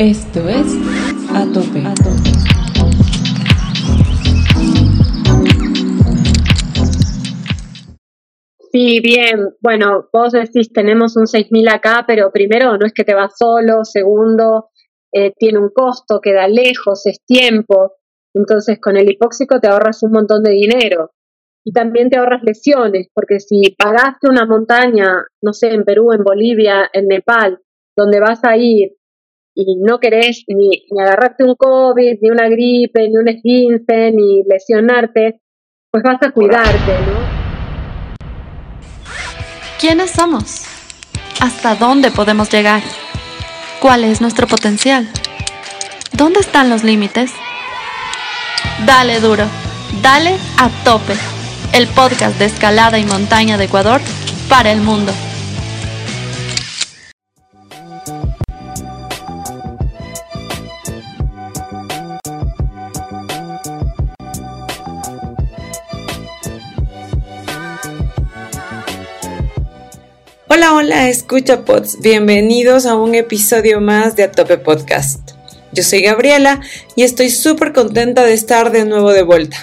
Esto 0.00 0.48
es 0.48 0.78
A 1.34 1.44
Tope. 1.52 1.84
Sí, 8.72 9.00
bien. 9.00 9.50
Bueno, 9.60 10.08
vos 10.10 10.32
decís, 10.32 10.72
tenemos 10.72 11.18
un 11.18 11.26
6.000 11.26 11.68
acá, 11.68 12.04
pero 12.06 12.32
primero 12.32 12.78
no 12.78 12.86
es 12.86 12.94
que 12.94 13.04
te 13.04 13.12
vas 13.12 13.34
solo, 13.36 13.84
segundo, 13.84 14.70
eh, 15.12 15.34
tiene 15.36 15.58
un 15.58 15.68
costo, 15.68 16.18
queda 16.22 16.48
lejos, 16.48 17.04
es 17.04 17.18
tiempo. 17.26 17.96
Entonces, 18.32 18.80
con 18.80 18.96
el 18.96 19.10
hipóxico 19.10 19.60
te 19.60 19.68
ahorras 19.68 20.02
un 20.02 20.12
montón 20.12 20.42
de 20.42 20.52
dinero. 20.52 21.10
Y 21.62 21.72
también 21.72 22.08
te 22.08 22.16
ahorras 22.16 22.42
lesiones, 22.42 23.08
porque 23.12 23.38
si 23.38 23.76
pagaste 23.76 24.30
una 24.30 24.46
montaña, 24.46 25.26
no 25.42 25.52
sé, 25.52 25.74
en 25.74 25.84
Perú, 25.84 26.14
en 26.14 26.24
Bolivia, 26.24 26.88
en 26.90 27.06
Nepal, 27.06 27.60
donde 27.94 28.18
vas 28.18 28.42
a 28.44 28.56
ir 28.56 28.96
y 29.54 29.76
no 29.76 29.98
querés 29.98 30.44
ni, 30.48 30.86
ni 30.90 31.00
agarrarte 31.00 31.44
un 31.44 31.54
COVID, 31.54 32.18
ni 32.20 32.30
una 32.30 32.48
gripe, 32.48 33.08
ni 33.08 33.16
un 33.16 33.28
esguince, 33.28 34.12
ni 34.12 34.42
lesionarte, 34.44 35.40
pues 35.90 36.02
vas 36.04 36.22
a 36.22 36.30
cuidarte, 36.30 36.92
¿no? 37.06 37.40
¿Quiénes 39.80 40.10
somos? 40.10 40.64
¿Hasta 41.40 41.74
dónde 41.74 42.10
podemos 42.10 42.52
llegar? 42.52 42.82
¿Cuál 43.80 44.04
es 44.04 44.20
nuestro 44.20 44.46
potencial? 44.46 45.08
¿Dónde 46.12 46.40
están 46.40 46.68
los 46.68 46.84
límites? 46.84 47.32
Dale 48.86 49.20
duro, 49.20 49.44
dale 50.02 50.36
a 50.58 50.68
tope. 50.84 51.14
El 51.72 51.86
podcast 51.86 52.38
de 52.38 52.46
escalada 52.46 52.98
y 52.98 53.04
montaña 53.04 53.56
de 53.56 53.64
Ecuador 53.64 54.00
para 54.48 54.70
el 54.70 54.80
mundo. 54.80 55.12
Hola, 70.52 70.74
hola, 70.74 71.08
escucha 71.08 71.64
pods. 71.64 72.00
Bienvenidos 72.00 72.84
a 72.84 72.96
un 72.96 73.14
episodio 73.14 73.80
más 73.80 74.16
de 74.16 74.24
Atope 74.24 74.58
Podcast. 74.58 75.30
Yo 75.70 75.84
soy 75.84 76.02
Gabriela 76.02 76.60
y 76.96 77.04
estoy 77.04 77.30
súper 77.30 77.72
contenta 77.72 78.24
de 78.24 78.32
estar 78.32 78.72
de 78.72 78.84
nuevo 78.84 79.12
de 79.12 79.22
vuelta. 79.22 79.56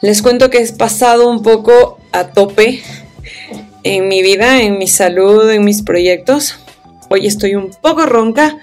Les 0.00 0.22
cuento 0.22 0.48
que 0.48 0.62
he 0.62 0.72
pasado 0.72 1.28
un 1.28 1.42
poco 1.42 2.00
a 2.12 2.28
tope 2.28 2.82
en 3.82 4.08
mi 4.08 4.22
vida, 4.22 4.62
en 4.62 4.78
mi 4.78 4.86
salud, 4.86 5.50
en 5.50 5.66
mis 5.66 5.82
proyectos. 5.82 6.60
Hoy 7.10 7.26
estoy 7.26 7.54
un 7.54 7.70
poco 7.82 8.06
ronca, 8.06 8.56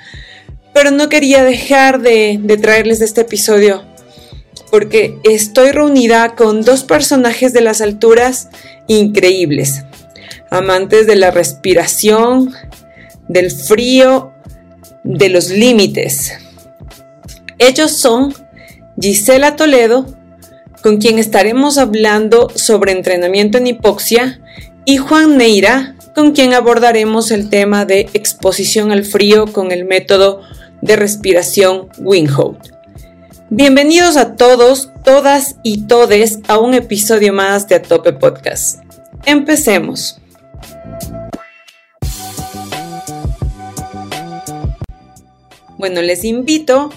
pero 0.73 0.89
no 0.89 1.07
quería 1.07 1.43
dejar 1.43 2.01
de, 2.01 2.39
de 2.41 2.57
traerles 2.57 2.99
este 2.99 3.21
episodio 3.21 3.85
porque 4.71 5.19
estoy 5.23 5.69
reunida 5.69 6.33
con 6.33 6.63
dos 6.63 6.83
personajes 6.83 7.53
de 7.53 7.61
las 7.61 7.79
alturas 7.79 8.49
increíbles 8.87 9.83
amantes 10.53 11.07
de 11.07 11.15
la 11.15 11.31
respiración, 11.31 12.53
del 13.27 13.49
frío, 13.49 14.33
de 15.03 15.29
los 15.29 15.49
límites. 15.49 16.31
Ellos 17.57 17.97
son 17.97 18.33
Gisela 19.01 19.55
Toledo, 19.55 20.05
con 20.83 20.97
quien 20.97 21.17
estaremos 21.17 21.79
hablando 21.79 22.51
sobre 22.53 22.91
entrenamiento 22.91 23.57
en 23.57 23.65
hipoxia, 23.65 24.41
y 24.85 24.97
Juan 24.97 25.37
Neira, 25.37 25.95
con 26.13 26.33
quien 26.33 26.53
abordaremos 26.53 27.31
el 27.31 27.49
tema 27.49 27.85
de 27.85 28.01
exposición 28.13 28.91
al 28.91 29.05
frío 29.05 29.47
con 29.47 29.71
el 29.71 29.85
método 29.85 30.41
de 30.81 30.95
respiración 30.95 31.87
Winghout. 31.97 32.59
Bienvenidos 33.49 34.17
a 34.17 34.35
todos, 34.35 34.91
todas 35.03 35.55
y 35.63 35.87
todes 35.87 36.39
a 36.47 36.59
un 36.59 36.75
episodio 36.75 37.33
más 37.33 37.67
de 37.67 37.75
Atope 37.75 38.13
Podcast. 38.13 38.81
Empecemos. 39.25 40.19
Bueno, 45.77 46.01
les 46.01 46.23
invito 46.23 46.91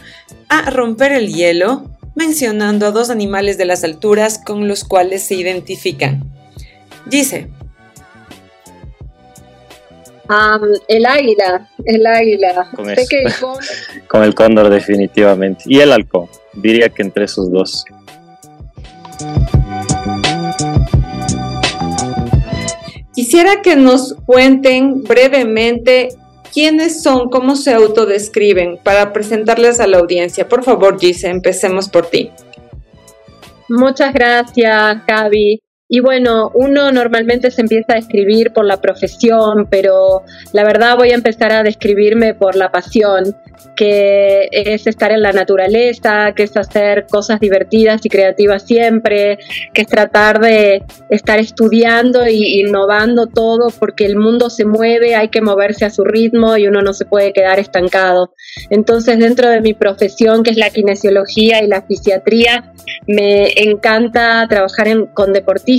a 0.49 0.71
romper 0.71 1.13
el 1.13 1.33
hielo 1.33 1.91
mencionando 2.15 2.87
a 2.87 2.91
dos 2.91 3.11
animales 3.11 3.59
de 3.59 3.65
las 3.65 3.85
alturas 3.85 4.39
con 4.39 4.69
los 4.69 4.85
cuales 4.85 5.23
se 5.23 5.35
identifican. 5.35 6.23
Dice. 7.05 7.49
el 10.89 11.07
águila, 11.07 11.69
el 11.85 12.07
águila. 12.07 12.71
Con, 12.77 13.59
con 14.09 14.23
el 14.25 14.35
cóndor 14.35 14.71
definitivamente. 14.71 15.65
Y 15.67 15.81
el 15.81 15.93
halcón. 15.93 16.29
Diría 16.55 16.89
que 16.89 17.03
entre 17.03 17.25
esos 17.25 17.51
dos. 17.51 17.85
Quisiera 23.27 23.61
que 23.61 23.75
nos 23.75 24.15
cuenten 24.25 25.03
brevemente 25.03 26.11
quiénes 26.55 27.03
son, 27.03 27.29
cómo 27.29 27.57
se 27.57 27.75
autodescriben 27.75 28.79
para 28.81 29.13
presentarles 29.13 29.81
a 29.81 29.89
la 29.89 29.99
audiencia. 29.99 30.49
Por 30.49 30.63
favor, 30.63 30.97
Gise, 30.97 31.27
empecemos 31.27 31.89
por 31.89 32.07
ti. 32.07 32.31
Muchas 33.69 34.15
gracias, 34.15 35.05
Gaby. 35.09 35.61
Y 35.89 36.01
bueno, 36.01 36.51
uno 36.55 36.91
normalmente 36.91 37.51
se 37.51 37.61
empieza 37.61 37.93
a 37.93 37.97
describir 37.97 38.53
por 38.53 38.65
la 38.65 38.81
profesión, 38.81 39.69
pero 39.71 40.23
la 40.53 40.65
verdad 40.65 40.97
voy 40.97 41.11
a 41.11 41.15
empezar 41.15 41.53
a 41.53 41.63
describirme 41.63 42.35
por 42.35 42.57
la 42.57 42.73
pasión 42.73 43.37
que 43.77 44.49
es 44.51 44.87
estar 44.87 45.13
en 45.13 45.23
la 45.23 45.33
naturaleza, 45.33 46.33
que 46.35 46.45
es 46.45 46.57
hacer 46.57 47.07
cosas 47.09 47.39
divertidas 47.41 48.01
y 48.05 48.09
creativas 48.09 48.65
siempre, 48.65 49.39
que 49.73 49.83
es 49.83 49.87
tratar 49.87 50.41
de 50.41 50.83
estar 51.11 51.39
estudiando 51.39 52.23
e 52.23 52.33
innovando 52.33 53.27
todo 53.27 53.69
porque 53.79 54.07
el 54.07 54.17
mundo 54.17 54.51
se 54.51 54.65
mueve, 54.65 55.15
hay 55.15 55.29
que 55.29 55.43
moverse 55.43 55.85
a 55.85 55.91
su 55.91 56.05
ritmo 56.05 56.57
y 56.57 56.67
uno 56.67 56.83
no 56.83 56.93
se 56.95 57.05
puede 57.05 57.33
quedar 57.33 57.59
estancado. 57.59 58.33
Entonces, 58.71 59.19
dentro 59.19 59.49
de 59.51 59.61
mi 59.61 59.75
profesión, 59.75 60.43
que 60.43 60.51
es 60.51 60.57
la 60.57 60.71
kinesiología 60.71 61.63
y 61.63 61.69
la 61.69 61.83
fisiatría, 61.83 62.73
me 63.07 63.53
encanta 63.57 64.47
trabajar 64.49 64.87
con 65.13 65.33
deportistas, 65.33 65.76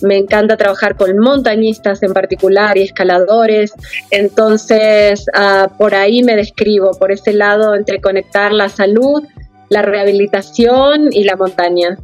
me 0.00 0.18
encanta 0.18 0.56
trabajar 0.56 0.96
con 0.96 1.18
montañistas 1.18 2.02
en 2.02 2.12
particular 2.12 2.76
y 2.76 2.82
escaladores. 2.82 3.72
Entonces, 4.10 5.26
ah, 5.34 5.68
por 5.78 5.94
ahí 5.94 6.22
me 6.22 6.36
describo 6.36 6.92
por 6.98 7.12
ese 7.12 7.32
lado 7.32 7.74
entre 7.74 8.00
conectar 8.00 8.52
la 8.52 8.68
salud, 8.68 9.22
la 9.68 9.82
rehabilitación 9.82 11.12
y 11.12 11.24
la 11.24 11.36
montaña. 11.36 11.98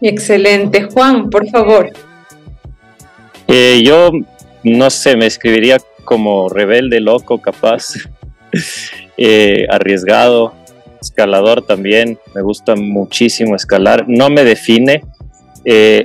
Excelente. 0.00 0.88
Juan, 0.92 1.30
por 1.30 1.48
favor. 1.48 1.90
Eh, 3.46 3.82
yo 3.84 4.10
no 4.64 4.90
sé, 4.90 5.16
me 5.16 5.26
escribiría 5.26 5.78
como 6.04 6.48
rebelde, 6.48 7.00
loco, 7.00 7.38
capaz, 7.38 7.94
eh, 9.16 9.66
arriesgado, 9.70 10.54
escalador 11.00 11.62
también. 11.62 12.18
Me 12.34 12.42
gusta 12.42 12.74
muchísimo 12.74 13.54
escalar. 13.54 14.04
No 14.08 14.30
me 14.30 14.44
define. 14.44 15.04
Eh, 15.64 16.04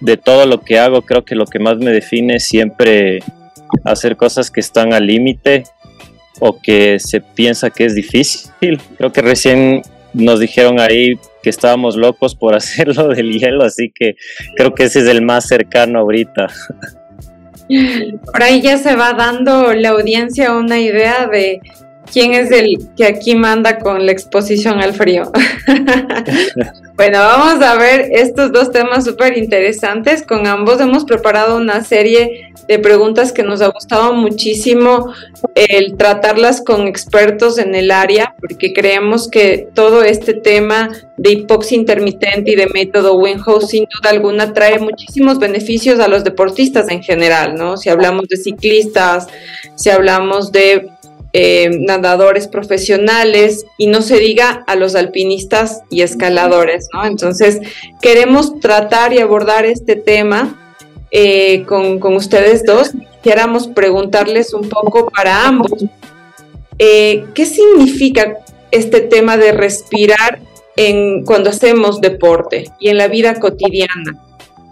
de 0.00 0.16
todo 0.16 0.46
lo 0.46 0.60
que 0.60 0.78
hago, 0.78 1.02
creo 1.02 1.24
que 1.24 1.34
lo 1.34 1.46
que 1.46 1.58
más 1.58 1.78
me 1.78 1.90
define 1.90 2.36
es 2.36 2.46
siempre 2.46 3.20
hacer 3.84 4.16
cosas 4.16 4.50
que 4.50 4.60
están 4.60 4.92
al 4.92 5.06
límite 5.06 5.64
o 6.40 6.60
que 6.60 6.98
se 6.98 7.20
piensa 7.20 7.70
que 7.70 7.86
es 7.86 7.94
difícil. 7.94 8.80
Creo 8.98 9.12
que 9.12 9.22
recién 9.22 9.82
nos 10.12 10.40
dijeron 10.40 10.78
ahí 10.80 11.14
que 11.42 11.50
estábamos 11.50 11.96
locos 11.96 12.34
por 12.34 12.54
hacerlo 12.56 13.08
del 13.08 13.32
hielo, 13.32 13.64
así 13.64 13.92
que 13.94 14.16
creo 14.56 14.74
que 14.74 14.84
ese 14.84 15.00
es 15.00 15.06
el 15.06 15.22
más 15.22 15.46
cercano 15.46 16.00
ahorita. 16.00 16.48
Por 18.26 18.42
ahí 18.42 18.60
ya 18.60 18.76
se 18.76 18.94
va 18.94 19.14
dando 19.14 19.72
la 19.72 19.90
audiencia 19.90 20.54
una 20.54 20.78
idea 20.78 21.26
de 21.26 21.60
quién 22.12 22.34
es 22.34 22.50
el 22.50 22.78
que 22.96 23.04
aquí 23.04 23.34
manda 23.34 23.78
con 23.78 24.04
la 24.06 24.12
exposición 24.12 24.80
al 24.80 24.94
frío. 24.94 25.30
bueno, 26.96 27.18
vamos 27.18 27.62
a 27.62 27.76
ver 27.76 28.08
estos 28.12 28.52
dos 28.52 28.70
temas 28.70 29.04
súper 29.04 29.36
interesantes. 29.36 30.22
Con 30.22 30.46
ambos 30.46 30.80
hemos 30.80 31.04
preparado 31.04 31.56
una 31.56 31.82
serie 31.82 32.52
de 32.68 32.78
preguntas 32.78 33.32
que 33.32 33.42
nos 33.42 33.60
ha 33.60 33.68
gustado 33.68 34.14
muchísimo 34.14 35.12
el 35.54 35.96
tratarlas 35.96 36.62
con 36.62 36.86
expertos 36.86 37.58
en 37.58 37.74
el 37.74 37.90
área, 37.90 38.34
porque 38.40 38.72
creemos 38.72 39.28
que 39.28 39.68
todo 39.74 40.02
este 40.02 40.34
tema 40.34 40.90
de 41.16 41.32
hipoxia 41.32 41.76
intermitente 41.76 42.52
y 42.52 42.56
de 42.56 42.68
método 42.68 43.16
Winghouse 43.16 43.68
sin 43.68 43.84
duda 43.84 44.10
alguna 44.10 44.52
trae 44.52 44.78
muchísimos 44.78 45.38
beneficios 45.38 46.00
a 46.00 46.08
los 46.08 46.24
deportistas 46.24 46.88
en 46.88 47.02
general, 47.02 47.54
¿no? 47.54 47.76
Si 47.76 47.88
hablamos 47.88 48.28
de 48.28 48.36
ciclistas, 48.36 49.28
si 49.76 49.90
hablamos 49.90 50.50
de 50.50 50.90
eh, 51.36 51.68
nadadores 51.80 52.46
profesionales 52.46 53.66
y 53.76 53.88
no 53.88 54.02
se 54.02 54.20
diga 54.20 54.62
a 54.68 54.76
los 54.76 54.94
alpinistas 54.94 55.82
y 55.90 56.02
escaladores, 56.02 56.86
¿no? 56.94 57.04
Entonces, 57.04 57.58
queremos 58.00 58.60
tratar 58.60 59.12
y 59.12 59.18
abordar 59.18 59.64
este 59.64 59.96
tema 59.96 60.56
eh, 61.10 61.64
con, 61.64 62.00
ustedes 62.14 62.62
dos. 62.64 62.92
Quisiéramos 63.20 63.66
preguntarles 63.66 64.54
un 64.54 64.68
poco 64.68 65.10
para 65.10 65.48
ambos. 65.48 65.84
Eh, 66.78 67.24
¿Qué 67.34 67.46
significa 67.46 68.38
este 68.70 69.00
tema 69.00 69.36
de 69.36 69.50
respirar 69.50 70.38
en, 70.76 71.24
cuando 71.24 71.50
hacemos 71.50 72.00
deporte 72.00 72.70
y 72.78 72.90
en 72.90 72.96
la 72.96 73.08
vida 73.08 73.40
cotidiana? 73.40 74.22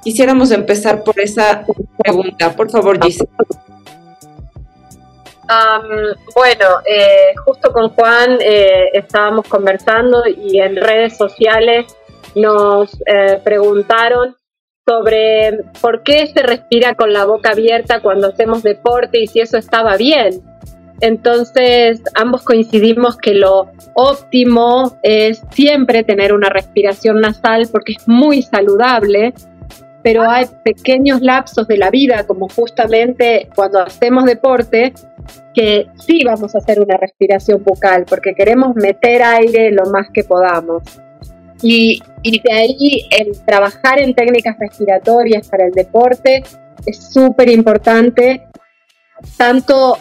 Quisiéramos 0.04 0.52
empezar 0.52 1.02
por 1.02 1.18
esa 1.18 1.66
pregunta. 1.98 2.54
Por 2.54 2.70
favor, 2.70 3.02
Gisela. 3.04 3.30
Bueno, 6.34 6.66
eh, 6.88 7.34
justo 7.44 7.72
con 7.72 7.90
Juan 7.90 8.38
eh, 8.40 8.90
estábamos 8.92 9.46
conversando 9.48 10.22
y 10.26 10.60
en 10.60 10.76
redes 10.76 11.16
sociales 11.16 11.86
nos 12.34 12.96
eh, 13.06 13.40
preguntaron 13.42 14.36
sobre 14.86 15.60
por 15.80 16.02
qué 16.02 16.26
se 16.26 16.42
respira 16.42 16.94
con 16.94 17.12
la 17.12 17.24
boca 17.24 17.50
abierta 17.50 18.00
cuando 18.00 18.28
hacemos 18.28 18.62
deporte 18.62 19.20
y 19.20 19.26
si 19.26 19.40
eso 19.40 19.56
estaba 19.56 19.96
bien. 19.96 20.42
Entonces, 21.00 22.00
ambos 22.14 22.42
coincidimos 22.44 23.16
que 23.16 23.34
lo 23.34 23.70
óptimo 23.94 24.98
es 25.02 25.42
siempre 25.50 26.04
tener 26.04 26.32
una 26.32 26.48
respiración 26.48 27.20
nasal 27.20 27.68
porque 27.70 27.94
es 27.98 28.06
muy 28.06 28.42
saludable, 28.42 29.34
pero 30.02 30.28
hay 30.28 30.46
pequeños 30.64 31.20
lapsos 31.20 31.66
de 31.66 31.78
la 31.78 31.90
vida, 31.90 32.24
como 32.26 32.48
justamente 32.48 33.48
cuando 33.54 33.80
hacemos 33.82 34.24
deporte, 34.24 34.92
que 35.54 35.86
sí 35.98 36.22
vamos 36.24 36.54
a 36.54 36.58
hacer 36.58 36.80
una 36.80 36.96
respiración 36.96 37.62
bucal 37.62 38.04
porque 38.08 38.34
queremos 38.34 38.74
meter 38.74 39.22
aire 39.22 39.70
lo 39.70 39.84
más 39.90 40.08
que 40.12 40.24
podamos. 40.24 40.82
Y, 41.62 42.02
y 42.22 42.40
de 42.40 42.52
ahí 42.52 43.08
el 43.10 43.38
trabajar 43.44 44.00
en 44.00 44.14
técnicas 44.14 44.56
respiratorias 44.58 45.48
para 45.48 45.66
el 45.66 45.72
deporte 45.72 46.42
es 46.86 47.12
súper 47.12 47.48
importante, 47.48 48.42
tanto 49.36 49.96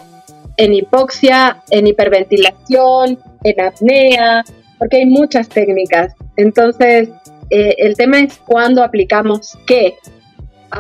en 0.58 0.74
hipoxia, 0.74 1.62
en 1.70 1.88
hiperventilación, 1.88 3.20
en 3.44 3.62
apnea, 3.62 4.44
porque 4.78 4.98
hay 4.98 5.06
muchas 5.06 5.50
técnicas. 5.50 6.14
Entonces, 6.38 7.10
eh, 7.50 7.76
el 7.78 7.96
tema 7.96 8.20
es 8.20 8.38
cuándo 8.38 8.84
aplicamos 8.84 9.58
qué. 9.68 9.96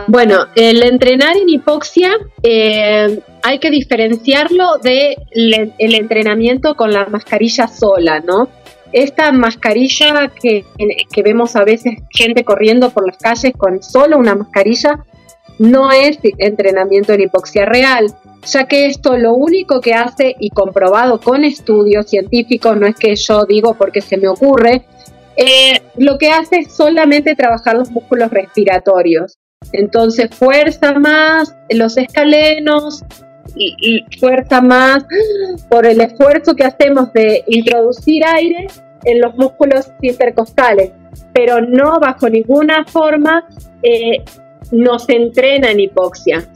Bueno, 0.07 0.47
el 0.55 0.83
entrenar 0.83 1.35
en 1.37 1.49
hipoxia 1.49 2.11
eh, 2.43 3.19
hay 3.43 3.59
que 3.59 3.69
diferenciarlo 3.69 4.77
del 4.81 5.15
de 5.31 5.73
el 5.77 5.95
entrenamiento 5.95 6.75
con 6.75 6.91
la 6.91 7.05
mascarilla 7.07 7.67
sola, 7.67 8.19
¿no? 8.21 8.47
Esta 8.93 9.31
mascarilla 9.31 10.29
que, 10.29 10.65
que 11.11 11.23
vemos 11.23 11.55
a 11.55 11.63
veces 11.63 11.95
gente 12.09 12.43
corriendo 12.43 12.89
por 12.89 13.05
las 13.05 13.17
calles 13.17 13.53
con 13.57 13.81
solo 13.81 14.17
una 14.17 14.35
mascarilla 14.35 15.05
no 15.59 15.91
es 15.91 16.19
entrenamiento 16.39 17.13
en 17.13 17.21
hipoxia 17.21 17.65
real 17.65 18.15
ya 18.45 18.65
que 18.65 18.87
esto 18.87 19.17
lo 19.17 19.33
único 19.33 19.81
que 19.81 19.93
hace 19.93 20.35
y 20.39 20.49
comprobado 20.49 21.19
con 21.19 21.43
estudios 21.43 22.09
científicos, 22.09 22.77
no 22.77 22.87
es 22.87 22.95
que 22.95 23.15
yo 23.15 23.45
digo 23.45 23.75
porque 23.75 24.01
se 24.01 24.17
me 24.17 24.27
ocurre, 24.27 24.83
eh, 25.35 25.81
lo 25.97 26.17
que 26.17 26.31
hace 26.31 26.59
es 26.59 26.73
solamente 26.73 27.35
trabajar 27.35 27.75
los 27.75 27.91
músculos 27.91 28.31
respiratorios. 28.31 29.37
Entonces 29.73 30.29
fuerza 30.31 30.93
más 30.93 31.55
los 31.69 31.97
escalenos, 31.97 33.03
y, 33.55 34.05
fuerza 34.19 34.61
más 34.61 35.05
por 35.69 35.85
el 35.85 36.01
esfuerzo 36.01 36.55
que 36.55 36.63
hacemos 36.63 37.11
de 37.13 37.43
introducir 37.47 38.23
aire 38.25 38.67
en 39.03 39.21
los 39.21 39.35
músculos 39.35 39.91
intercostales, 40.01 40.91
pero 41.33 41.61
no 41.61 41.99
bajo 41.99 42.29
ninguna 42.29 42.85
forma 42.85 43.47
eh, 43.83 44.23
nos 44.71 45.09
entrena 45.09 45.71
en 45.71 45.79
hipoxia. 45.79 46.47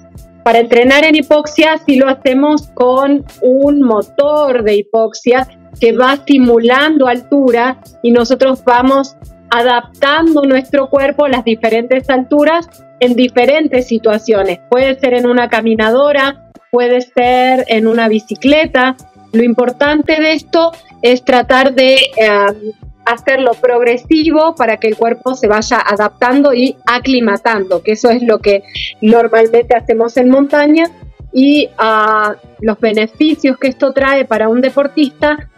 Para 0.43 0.59
entrenar 0.59 1.03
en 1.03 1.15
hipoxia 1.15 1.77
sí 1.85 1.95
lo 1.95 2.07
hacemos 2.07 2.67
con 2.75 3.25
un 3.41 3.81
motor 3.81 4.63
de 4.63 4.75
hipoxia 4.75 5.47
que 5.79 5.91
va 5.91 6.17
simulando 6.25 7.07
altura 7.07 7.81
y 8.03 8.11
nosotros 8.11 8.63
vamos 8.63 9.17
adaptando 9.49 10.43
nuestro 10.43 10.89
cuerpo 10.89 11.25
a 11.25 11.29
las 11.29 11.43
diferentes 11.43 12.09
alturas 12.09 12.69
en 13.05 13.15
diferentes 13.15 13.87
situaciones. 13.87 14.59
Puede 14.69 14.99
ser 14.99 15.13
en 15.13 15.27
una 15.27 15.47
caminadora, 15.47 16.49
puede 16.71 17.01
ser 17.01 17.65
en 17.67 17.87
una 17.87 18.07
bicicleta. 18.07 18.95
Lo 19.31 19.43
importante 19.43 20.19
de 20.19 20.33
esto 20.33 20.71
es 21.01 21.23
tratar 21.23 21.73
de 21.73 21.95
eh, 21.95 22.73
hacerlo 23.05 23.51
progresivo 23.53 24.55
para 24.55 24.77
que 24.77 24.87
el 24.87 24.97
cuerpo 24.97 25.35
se 25.35 25.47
vaya 25.47 25.79
adaptando 25.79 26.53
y 26.53 26.75
aclimatando, 26.85 27.83
que 27.83 27.93
eso 27.93 28.09
es 28.09 28.23
lo 28.23 28.39
que 28.39 28.63
normalmente 29.01 29.75
hacemos 29.75 30.17
en 30.17 30.29
montaña 30.29 30.85
y 31.31 31.67
uh, 31.67 32.33
los 32.61 32.79
beneficios 32.79 33.57
que 33.57 33.67
esto 33.67 33.91
trae 33.91 34.25
para 34.25 34.49
un 34.49 34.61
deportista 34.61 35.49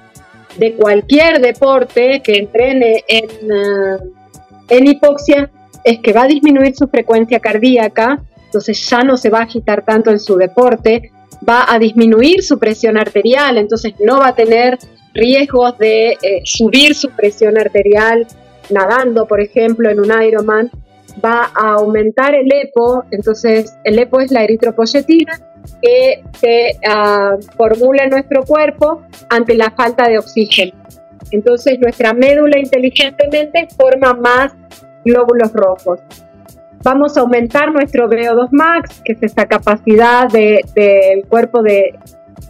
de 0.57 0.73
cualquier 0.73 1.39
deporte 1.39 2.21
que 2.23 2.37
entrene 2.37 3.03
en, 3.07 3.25
uh, 3.51 4.13
en 4.69 4.87
hipoxia 4.87 5.49
es 5.87 5.99
que 5.99 6.11
va 6.11 6.23
a 6.23 6.27
disminuir 6.27 6.75
su 6.75 6.89
frecuencia 6.89 7.39
cardíaca, 7.39 8.21
entonces 8.43 8.89
ya 8.89 9.03
no 9.03 9.15
se 9.15 9.29
va 9.29 9.39
a 9.39 9.43
agitar 9.43 9.85
tanto 9.85 10.11
en 10.11 10.19
su 10.19 10.35
deporte, 10.35 11.11
va 11.47 11.65
a 11.71 11.79
disminuir 11.79 12.43
su 12.43 12.59
presión 12.59 12.97
arterial, 12.97 13.57
entonces 13.57 13.93
no 14.01 14.19
va 14.19 14.27
a 14.27 14.35
tener 14.35 14.77
riesgos 15.13 15.77
de 15.77 16.09
eh, 16.09 16.41
subir 16.43 16.93
su 16.93 17.09
presión 17.11 17.57
arterial 17.57 18.27
nadando, 18.69 19.25
por 19.27 19.39
ejemplo, 19.39 19.89
en 19.89 20.01
un 20.01 20.11
Ironman, 20.21 20.69
va 21.23 21.51
a 21.55 21.75
aumentar 21.75 22.35
el 22.35 22.51
EPO, 22.51 23.05
entonces 23.11 23.73
el 23.85 23.97
EPO 23.97 24.19
es 24.19 24.31
la 24.31 24.43
eritropoyetina 24.43 25.39
que 25.81 26.21
se 26.37 26.77
uh, 26.85 27.41
formula 27.55 28.03
en 28.03 28.09
nuestro 28.09 28.43
cuerpo 28.43 29.03
ante 29.29 29.55
la 29.55 29.71
falta 29.71 30.09
de 30.09 30.19
oxígeno. 30.19 30.73
Entonces 31.31 31.79
nuestra 31.79 32.13
médula 32.13 32.59
inteligentemente 32.59 33.67
forma 33.75 34.13
más 34.13 34.53
glóbulos 35.07 35.51
rojos. 35.53 35.99
Vamos 36.83 37.17
a 37.17 37.21
aumentar 37.21 37.71
nuestro 37.71 38.07
VO2 38.09 38.49
max, 38.51 39.01
que 39.03 39.13
es 39.13 39.23
esa 39.23 39.47
capacidad 39.47 40.29
del 40.29 40.61
de, 40.75 41.25
cuerpo 41.27 41.63
de 41.63 41.97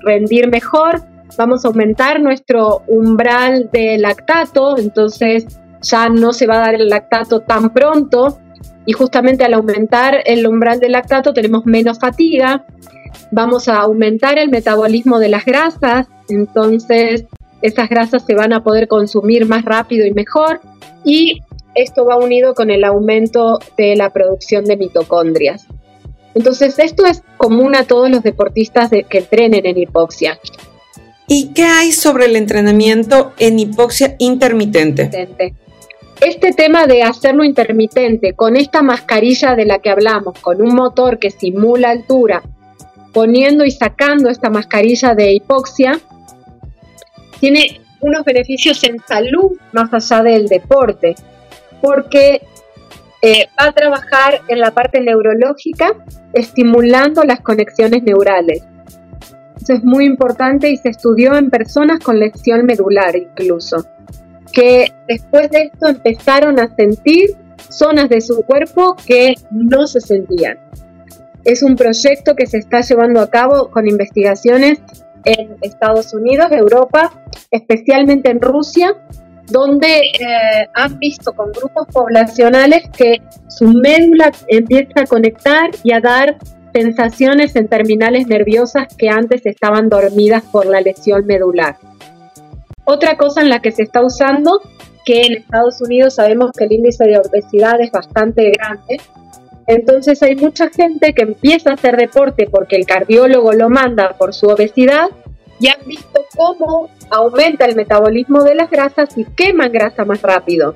rendir 0.02 0.50
mejor, 0.50 1.02
vamos 1.38 1.64
a 1.64 1.70
aumentar 1.70 2.22
nuestro 2.22 2.84
umbral 2.88 3.70
de 3.72 3.98
lactato, 3.98 4.78
entonces 4.78 5.46
ya 5.82 6.10
no 6.10 6.34
se 6.34 6.48
va 6.48 6.56
a 6.56 6.60
dar 6.60 6.76
el 6.76 6.90
lactato 6.90 7.42
tan 7.42 7.72
pronto. 7.72 8.40
Y 8.86 8.94
justamente 8.94 9.44
al 9.44 9.54
aumentar 9.54 10.22
el 10.26 10.48
umbral 10.48 10.80
de 10.80 10.90
lactato 10.90 11.34
tenemos 11.34 11.66
menos 11.66 12.00
fatiga, 12.00 12.66
vamos 13.32 13.68
a 13.68 13.80
aumentar 13.80 14.38
el 14.38 14.50
metabolismo 14.50 15.20
de 15.20 15.30
las 15.30 15.46
grasas, 15.46 16.08
entonces 16.30 17.26
esas 17.62 17.90
grasas 17.90 18.24
se 18.26 18.36
van 18.36 18.54
a 18.54 18.64
poder 18.64 18.88
consumir 18.88 19.46
más 19.46 19.66
rápido 19.66 20.06
y 20.06 20.14
mejor. 20.14 20.62
Y 21.04 21.42
esto 21.78 22.06
va 22.06 22.18
unido 22.18 22.56
con 22.56 22.72
el 22.72 22.84
aumento 22.84 23.60
de 23.78 23.96
la 23.96 24.10
producción 24.10 24.66
de 24.66 24.78
mitocondrias. 24.78 25.68
Entonces 26.34 26.78
esto 26.80 27.06
es 27.06 27.24
común 27.38 27.76
a 27.76 27.84
todos 27.84 28.10
los 28.10 28.24
deportistas 28.24 28.90
que 28.90 29.18
entrenen 29.20 29.66
en 29.66 29.78
hipoxia. 29.78 30.40
¿Y 31.28 31.54
qué 31.54 31.64
hay 31.64 31.92
sobre 31.92 32.26
el 32.26 32.36
entrenamiento 32.36 33.34
en 33.38 33.60
hipoxia 33.60 34.16
intermitente? 34.18 35.28
Este 36.20 36.52
tema 36.52 36.88
de 36.88 37.04
hacerlo 37.04 37.44
intermitente 37.44 38.34
con 38.34 38.56
esta 38.56 38.82
mascarilla 38.82 39.56
de 39.56 39.66
la 39.66 39.80
que 39.80 39.92
hablamos, 39.92 40.40
con 40.40 40.62
un 40.62 40.74
motor 40.74 41.20
que 41.20 41.30
simula 41.30 41.92
altura, 41.92 42.42
poniendo 43.14 43.66
y 43.66 43.72
sacando 43.72 44.30
esta 44.30 44.50
mascarilla 44.50 45.14
de 45.14 45.34
hipoxia, 45.34 46.00
tiene 47.40 47.82
unos 48.00 48.24
beneficios 48.26 48.84
en 48.84 49.00
salud 49.08 49.52
más 49.74 49.94
allá 49.94 50.24
del 50.24 50.48
deporte, 50.48 51.16
porque 51.82 52.42
eh, 53.22 53.48
va 53.60 53.70
a 53.70 53.72
trabajar 53.72 54.42
en 54.48 54.60
la 54.60 54.72
parte 54.72 55.02
neurológica, 55.02 55.94
estimulando 56.34 57.24
las 57.24 57.42
conexiones 57.42 58.04
neurales 58.04 58.64
es 59.74 59.84
muy 59.84 60.06
importante 60.06 60.70
y 60.70 60.78
se 60.78 60.90
estudió 60.90 61.36
en 61.36 61.50
personas 61.50 62.00
con 62.00 62.20
lesión 62.20 62.66
medular 62.66 63.16
incluso, 63.16 63.86
que 64.52 64.94
después 65.08 65.50
de 65.52 65.72
esto 65.74 65.88
empezaron 65.88 66.60
a 66.60 66.74
sentir 66.76 67.36
zonas 67.70 68.10
de 68.10 68.22
su 68.22 68.44
cuerpo 68.44 68.96
que 69.06 69.36
no 69.52 69.88
se 69.88 70.02
sentían. 70.02 70.60
Es 71.44 71.64
un 71.64 71.76
proyecto 71.76 72.36
que 72.36 72.46
se 72.46 72.58
está 72.58 72.82
llevando 72.82 73.22
a 73.22 73.30
cabo 73.30 73.70
con 73.72 73.88
investigaciones 73.88 74.80
en 75.26 75.58
Estados 75.62 76.14
Unidos, 76.14 76.52
Europa, 76.52 77.12
especialmente 77.52 78.30
en 78.30 78.42
Rusia, 78.42 78.96
donde 79.50 80.00
eh, 80.00 80.70
han 80.74 81.00
visto 81.00 81.34
con 81.34 81.52
grupos 81.52 81.88
poblacionales 81.88 82.90
que 82.96 83.22
su 83.48 83.68
médula 83.68 84.32
empieza 84.48 85.02
a 85.02 85.06
conectar 85.06 85.72
y 85.84 85.94
a 85.94 86.00
dar 86.00 86.38
sensaciones 86.74 87.56
en 87.56 87.68
terminales 87.68 88.28
nerviosas 88.28 88.88
que 88.96 89.10
antes 89.10 89.46
estaban 89.46 89.90
dormidas 89.90 90.44
por 90.44 90.66
la 90.66 90.82
lesión 90.82 91.26
medular. 91.26 91.78
Otra 92.86 93.18
cosa 93.18 93.42
en 93.42 93.50
la 93.50 93.62
que 93.62 93.72
se 93.72 93.84
está 93.84 94.04
usando, 94.04 94.62
que 95.06 95.22
en 95.22 95.34
Estados 95.38 95.82
Unidos 95.82 96.16
sabemos 96.16 96.52
que 96.52 96.66
el 96.66 96.74
índice 96.74 97.06
de 97.06 97.18
obesidad 97.18 97.82
es 97.82 97.92
bastante 97.92 98.52
grande, 98.52 99.02
entonces 99.68 100.24
hay 100.24 100.36
mucha 100.36 100.70
gente 100.70 101.14
que 101.14 101.24
empieza 101.24 101.72
a 101.72 101.74
hacer 101.74 101.98
deporte 101.98 102.48
porque 102.50 102.78
el 102.78 102.86
cardiólogo 102.86 103.52
lo 103.54 103.70
manda 103.70 104.14
por 104.18 104.34
su 104.34 104.48
obesidad 104.48 105.10
y 105.60 105.68
han 105.68 105.80
visto 105.86 106.26
cómo 106.36 106.90
aumenta 107.10 107.66
el 107.66 107.76
metabolismo 107.76 108.44
de 108.44 108.56
las 108.56 108.70
grasas 108.70 109.18
y 109.18 109.26
queman 109.26 109.72
grasa 109.72 110.06
más 110.06 110.22
rápido. 110.22 110.76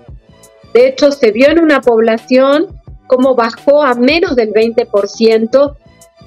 De 0.74 0.88
hecho, 0.88 1.12
se 1.12 1.32
vio 1.32 1.50
en 1.50 1.62
una 1.62 1.82
población 1.82 2.80
cómo 3.08 3.36
bajó 3.36 3.84
a 3.84 3.94
menos 3.94 4.36
del 4.36 4.54
20% 4.54 5.76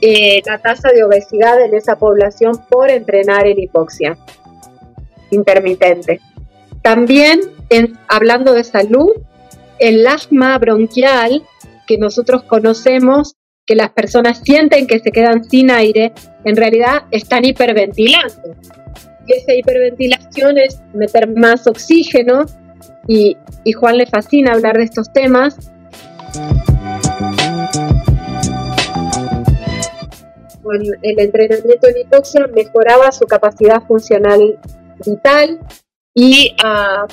eh, 0.00 0.42
la 0.44 0.58
tasa 0.58 0.90
de 0.90 1.04
obesidad 1.04 1.60
en 1.64 1.74
esa 1.74 1.96
población 1.96 2.60
por 2.68 2.90
entrenar 2.90 3.46
en 3.46 3.58
hipoxia 3.58 4.18
intermitente. 5.30 6.20
También, 6.82 7.40
hablando 8.08 8.52
de 8.52 8.64
salud, 8.64 9.12
el 9.78 10.06
asma 10.06 10.58
bronquial 10.58 11.42
que 11.86 11.98
nosotros 11.98 12.42
conocemos, 12.42 13.36
que 13.66 13.74
las 13.74 13.90
personas 13.90 14.40
sienten 14.44 14.86
que 14.86 14.98
se 14.98 15.10
quedan 15.10 15.44
sin 15.44 15.70
aire, 15.70 16.12
en 16.44 16.56
realidad 16.56 17.04
están 17.10 17.44
hiperventilando. 17.44 18.56
Y 19.26 19.32
esa 19.32 19.54
hiperventilación 19.54 20.58
es 20.58 20.80
meter 20.92 21.28
más 21.34 21.66
oxígeno 21.66 22.44
y, 23.08 23.36
y 23.64 23.72
Juan 23.72 23.96
le 23.96 24.06
fascina 24.06 24.52
hablar 24.52 24.76
de 24.76 24.84
estos 24.84 25.10
temas. 25.12 25.56
Con 30.62 30.82
el 31.02 31.20
entrenamiento 31.20 31.88
en 31.88 31.98
hipoxia 32.02 32.46
mejoraba 32.54 33.12
su 33.12 33.26
capacidad 33.26 33.82
funcional 33.82 34.58
vital 35.06 35.60
y 36.14 36.54
uh, 36.62 37.06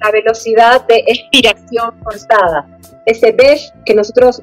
la 0.00 0.10
velocidad 0.12 0.86
de 0.86 1.04
expiración 1.06 1.94
forzada. 2.02 2.66
Ese 3.06 3.32
beige 3.32 3.70
que 3.86 3.94
nosotros 3.94 4.42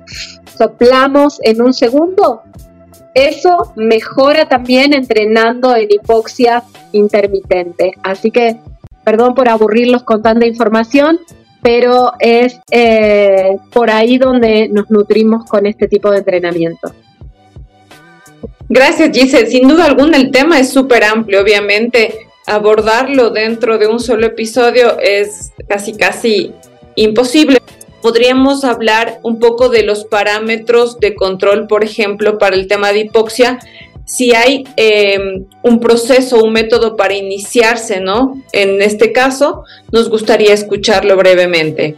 soplamos 0.58 1.40
en 1.44 1.62
un 1.62 1.74
segundo, 1.74 2.42
eso 3.14 3.74
mejora 3.76 4.48
también 4.48 4.94
entrenando 4.94 5.76
en 5.76 5.88
hipoxia 5.92 6.64
intermitente. 6.94 7.94
Así 8.02 8.32
que, 8.32 8.58
perdón 9.04 9.36
por 9.36 9.50
aburrirlos 9.50 10.04
con 10.04 10.24
tanta 10.24 10.48
información, 10.48 11.20
pero 11.62 12.14
es 12.20 12.60
eh, 12.72 13.58
por 13.72 13.92
ahí 13.92 14.18
donde 14.18 14.68
nos 14.70 14.90
nutrimos 14.90 15.46
con 15.46 15.66
este 15.66 15.88
tipo 15.88 16.10
de 16.10 16.18
entrenamiento. 16.20 16.94
Gracias, 18.70 19.12
Giselle. 19.16 19.48
Sin 19.48 19.68
duda 19.68 19.86
alguna, 19.86 20.18
el 20.18 20.32
tema 20.32 20.60
es 20.60 20.70
súper 20.70 21.04
amplio, 21.04 21.42
obviamente 21.42 22.28
abordarlo 22.46 23.30
dentro 23.30 23.78
de 23.78 23.88
un 23.88 24.00
solo 24.00 24.26
episodio 24.26 24.98
es 25.00 25.52
casi 25.68 25.94
casi 25.96 26.52
imposible. 26.96 27.60
Podríamos 28.04 28.66
hablar 28.66 29.22
un 29.24 29.40
poco 29.40 29.70
de 29.70 29.84
los 29.84 30.04
parámetros 30.04 31.00
de 31.00 31.16
control, 31.16 31.68
por 31.68 31.86
ejemplo, 31.86 32.38
para 32.38 32.58
el 32.58 32.68
tema 32.68 32.92
de 32.92 33.00
hipoxia, 33.00 33.60
si 34.04 34.36
hay 34.36 34.66
em, 34.76 35.46
un 35.62 35.80
proceso, 35.80 36.44
un 36.44 36.52
método 36.52 36.98
para 36.98 37.14
iniciarse, 37.14 38.02
¿no? 38.02 38.44
En 38.52 38.82
este 38.82 39.14
caso, 39.14 39.64
nos 39.94 40.10
gustaría 40.10 40.54
escucharlo 40.54 41.16
brevemente. 41.16 41.96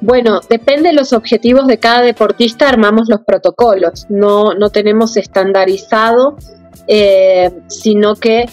Bueno, 0.00 0.40
depende 0.48 0.90
de 0.90 0.94
los 0.94 1.12
objetivos 1.12 1.66
de 1.66 1.78
cada 1.78 2.02
deportista, 2.02 2.68
armamos 2.68 3.08
los 3.08 3.22
protocolos. 3.22 4.06
No, 4.08 4.54
no 4.54 4.70
tenemos 4.70 5.16
estandarizado, 5.16 6.36
eh, 6.86 7.50
sino 7.66 8.14
que 8.14 8.46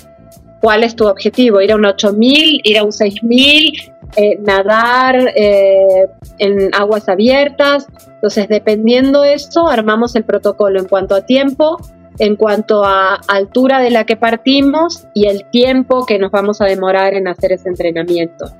cuál 0.65 0.83
es 0.83 0.95
tu 0.95 1.05
objetivo, 1.07 1.61
ir 1.61 1.73
a 1.73 1.75
un 1.75 1.85
8000, 1.85 2.61
ir 2.63 2.77
a 2.79 2.83
un 2.83 2.91
6000, 2.91 3.93
eh, 4.15 4.37
nadar 4.39 5.33
eh, 5.35 6.07
en 6.39 6.73
aguas 6.73 7.09
abiertas. 7.09 7.87
Entonces, 8.07 8.47
dependiendo 8.47 9.21
de 9.21 9.33
eso, 9.33 9.67
armamos 9.67 10.15
el 10.15 10.23
protocolo 10.23 10.79
en 10.79 10.87
cuanto 10.87 11.15
a 11.15 11.25
tiempo, 11.25 11.77
en 12.19 12.35
cuanto 12.35 12.83
a 12.83 13.15
altura 13.27 13.79
de 13.81 13.91
la 13.91 14.05
que 14.05 14.15
partimos 14.15 15.05
y 15.13 15.27
el 15.27 15.45
tiempo 15.49 16.05
que 16.05 16.17
nos 16.17 16.31
vamos 16.31 16.61
a 16.61 16.65
demorar 16.65 17.13
en 17.13 17.27
hacer 17.27 17.51
ese 17.51 17.69
entrenamiento. 17.69 18.51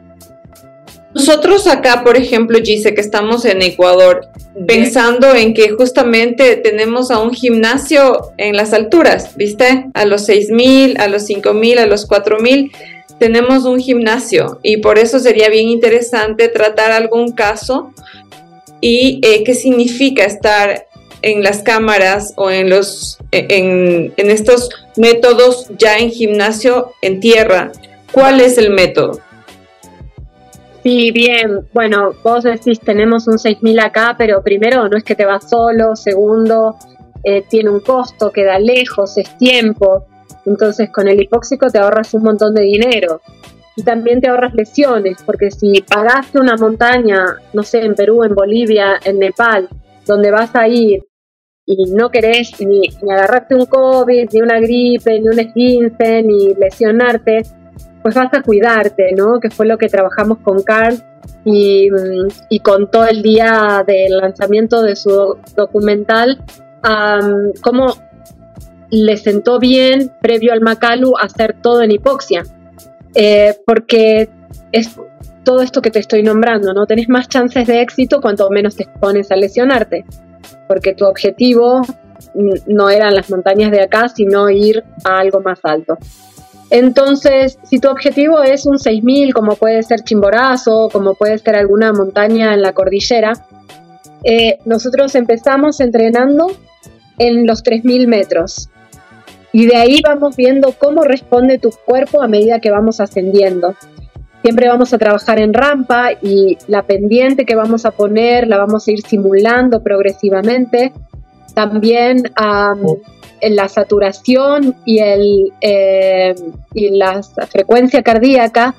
Nosotros 1.16 1.66
acá, 1.68 2.04
por 2.04 2.18
ejemplo, 2.18 2.60
Gise, 2.62 2.94
que 2.94 3.00
estamos 3.00 3.46
en 3.46 3.62
Ecuador, 3.62 4.28
pensando 4.68 5.34
en 5.34 5.54
que 5.54 5.70
justamente 5.70 6.58
tenemos 6.58 7.10
a 7.10 7.20
un 7.20 7.34
gimnasio 7.34 8.34
en 8.36 8.58
las 8.58 8.74
alturas, 8.74 9.34
¿viste? 9.38 9.86
A 9.94 10.04
los 10.04 10.28
6.000, 10.28 11.00
a 11.00 11.08
los 11.08 11.30
5.000, 11.30 11.80
a 11.80 11.86
los 11.86 12.10
4.000, 12.10 12.70
tenemos 13.18 13.66
un 13.66 13.80
gimnasio 13.80 14.60
y 14.64 14.78
por 14.78 14.98
eso 14.98 15.20
sería 15.20 15.50
bien 15.50 15.70
interesante 15.70 16.50
tratar 16.50 16.92
algún 16.92 17.32
caso 17.32 17.94
y 18.82 19.20
eh, 19.24 19.44
qué 19.44 19.54
significa 19.54 20.24
estar 20.24 20.88
en 21.22 21.42
las 21.42 21.64
cámaras 21.64 22.34
o 22.36 22.52
en 22.52 22.70
los 22.70 23.18
en, 23.32 24.14
en 24.16 24.30
estos 24.30 24.70
métodos 24.98 25.68
ya 25.78 25.98
en 25.98 26.12
gimnasio 26.12 26.92
en 27.02 27.20
tierra. 27.20 27.72
¿Cuál 28.12 28.42
es 28.42 28.58
el 28.58 28.70
método? 28.70 29.20
Sí, 30.86 31.10
bien. 31.10 31.68
Bueno, 31.74 32.14
vos 32.24 32.44
decís, 32.44 32.80
tenemos 32.80 33.28
un 33.28 33.38
6.000 33.38 33.84
acá, 33.84 34.14
pero 34.20 34.44
primero 34.44 34.88
no 34.88 34.96
es 34.96 35.04
que 35.04 35.16
te 35.16 35.26
vas 35.26 35.50
solo, 35.50 35.96
segundo, 35.96 36.78
eh, 37.24 37.44
tiene 37.50 37.72
un 37.72 37.80
costo, 37.80 38.32
queda 38.32 38.60
lejos, 38.60 39.18
es 39.18 39.36
tiempo. 39.40 40.06
Entonces 40.46 40.90
con 40.92 41.08
el 41.08 41.22
hipóxico 41.22 41.70
te 41.70 41.80
ahorras 41.80 42.14
un 42.14 42.24
montón 42.24 42.54
de 42.54 42.64
dinero. 42.64 43.22
Y 43.76 43.84
también 43.84 44.22
te 44.22 44.30
ahorras 44.30 44.54
lesiones, 44.54 45.18
porque 45.26 45.52
si 45.52 45.82
pagaste 45.82 46.40
una 46.40 46.56
montaña, 46.56 47.26
no 47.54 47.64
sé, 47.64 47.82
en 47.82 47.94
Perú, 47.94 48.24
en 48.24 48.34
Bolivia, 48.34 49.00
en 49.04 49.20
Nepal, 49.20 49.68
donde 50.06 50.32
vas 50.32 50.56
a 50.56 50.68
ir 50.68 51.04
y 51.66 51.92
no 51.92 52.10
querés 52.10 52.60
ni, 52.62 52.84
agarrarte 53.12 53.56
un 53.56 53.66
COVID, 53.66 54.30
ni 54.32 54.42
una 54.42 54.60
gripe, 54.60 55.20
ni 55.20 55.28
un 55.28 55.40
esguince, 55.40 56.22
ni 56.22 56.54
lesionarte, 56.54 57.42
pues 58.04 58.14
vas 58.14 58.34
a 58.34 58.44
cuidarte, 58.44 59.14
¿no? 59.14 59.40
Que 59.40 59.50
fue 59.50 59.66
lo 59.66 59.78
que 59.78 59.90
trabajamos 59.90 60.38
con 60.40 60.62
Carl 60.62 60.96
y, 61.44 61.90
mm, 61.90 62.28
y 62.50 62.60
contó 62.60 63.06
el 63.06 63.24
día 63.24 63.84
del 63.86 64.20
lanzamiento 64.20 64.84
de 64.84 64.96
su 64.96 65.38
documental 65.56 66.40
cómo 67.62 67.88
le 68.96 69.18
sentó 69.18 69.60
bien 69.60 70.12
previo 70.22 70.54
al 70.54 70.62
Macalu 70.62 71.14
hacer 71.22 71.58
todo 71.62 71.82
en 71.82 71.92
hipoxia, 71.92 72.44
eh, 73.14 73.54
porque 73.66 74.30
es 74.72 74.96
todo 75.44 75.62
esto 75.62 75.82
que 75.82 75.92
te 75.92 76.00
estoy 76.00 76.24
nombrando, 76.24 76.74
¿no? 76.74 76.86
Tenés 76.86 77.10
más 77.10 77.28
chances 77.28 77.68
de 77.68 77.82
éxito 77.82 78.22
cuanto 78.22 78.50
menos 78.50 78.78
te 78.78 78.84
expones 78.84 79.32
a 79.32 79.36
lesionarte, 79.36 80.06
porque 80.68 80.94
tu 80.94 81.06
objetivo 81.06 81.82
no 82.68 82.90
eran 82.90 83.14
las 83.16 83.30
montañas 83.30 83.72
de 83.72 83.82
acá, 83.82 84.08
sino 84.08 84.50
ir 84.50 84.84
a 85.04 85.20
algo 85.20 85.42
más 85.42 85.60
alto. 85.64 85.98
Entonces, 86.70 87.60
si 87.64 87.80
tu 87.80 87.90
objetivo 87.90 88.42
es 88.42 88.66
un 88.66 88.80
6000, 88.80 89.34
como 89.34 89.56
puede 89.56 89.84
ser 89.84 90.02
Chimborazo, 90.04 90.90
como 90.92 91.16
puede 91.16 91.38
ser 91.38 91.56
alguna 91.58 91.92
montaña 91.92 92.54
en 92.54 92.62
la 92.62 92.74
cordillera, 92.74 93.34
eh, 94.24 94.58
nosotros 94.66 95.14
empezamos 95.16 95.80
entrenando 95.80 96.48
en 97.18 97.46
los 97.46 97.62
3000 97.62 98.08
metros. 98.08 98.70
Y 99.56 99.68
de 99.68 99.78
ahí 99.78 100.02
vamos 100.06 100.36
viendo 100.36 100.74
cómo 100.78 101.06
responde 101.06 101.60
tu 101.60 101.70
cuerpo 101.86 102.22
a 102.22 102.28
medida 102.28 102.60
que 102.60 102.72
vamos 102.72 103.00
ascendiendo. 103.00 103.74
Siempre 104.42 104.68
vamos 104.68 104.94
a 104.94 104.98
trabajar 104.98 105.40
en 105.40 105.54
rampa 105.54 106.10
y 106.22 106.58
la 106.68 106.84
pendiente 106.84 107.46
que 107.46 107.56
vamos 107.56 107.86
a 107.86 107.92
poner 107.92 108.50
la 108.50 108.58
vamos 108.58 108.86
a 108.86 108.92
ir 108.92 109.00
simulando 109.00 109.82
progresivamente. 109.82 110.92
También 111.54 112.24
la 112.36 113.70
saturación 113.70 114.76
y, 114.84 115.00
el, 115.00 115.54
eh, 115.62 116.36
y 116.74 116.90
la 116.90 117.24
frecuencia 117.50 118.04
cardíaca 118.04 118.76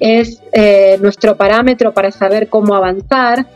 es 0.00 0.42
eh, 0.50 0.98
nuestro 1.00 1.36
parámetro 1.36 1.94
para 1.94 2.10
saber 2.10 2.48
cómo 2.48 2.74
avanzar 2.74 3.46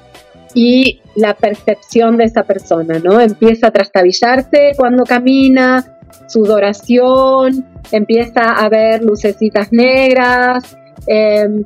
y 0.54 1.00
la 1.16 1.34
percepción 1.34 2.16
de 2.16 2.26
esa 2.26 2.44
persona, 2.44 3.00
¿no? 3.00 3.20
Empieza 3.20 3.66
a 3.66 3.70
trastabillarse 3.72 4.74
cuando 4.76 5.02
camina, 5.02 5.96
sudoración, 6.26 7.66
empieza 7.92 8.52
a 8.52 8.68
ver 8.68 9.02
lucecitas 9.02 9.72
negras, 9.72 10.76
em, 11.06 11.64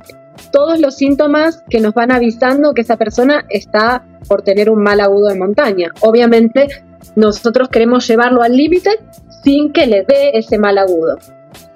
todos 0.51 0.79
los 0.79 0.95
síntomas 0.95 1.63
que 1.69 1.79
nos 1.79 1.93
van 1.93 2.11
avisando 2.11 2.73
que 2.73 2.81
esa 2.81 2.97
persona 2.97 3.45
está 3.49 4.03
por 4.27 4.41
tener 4.41 4.69
un 4.69 4.81
mal 4.81 4.99
agudo 4.99 5.27
de 5.29 5.35
montaña. 5.35 5.91
Obviamente 6.01 6.67
nosotros 7.15 7.69
queremos 7.69 8.07
llevarlo 8.07 8.41
al 8.41 8.55
límite 8.55 8.89
sin 9.43 9.71
que 9.71 9.85
le 9.85 10.03
dé 10.03 10.31
ese 10.33 10.57
mal 10.57 10.77
agudo. 10.77 11.17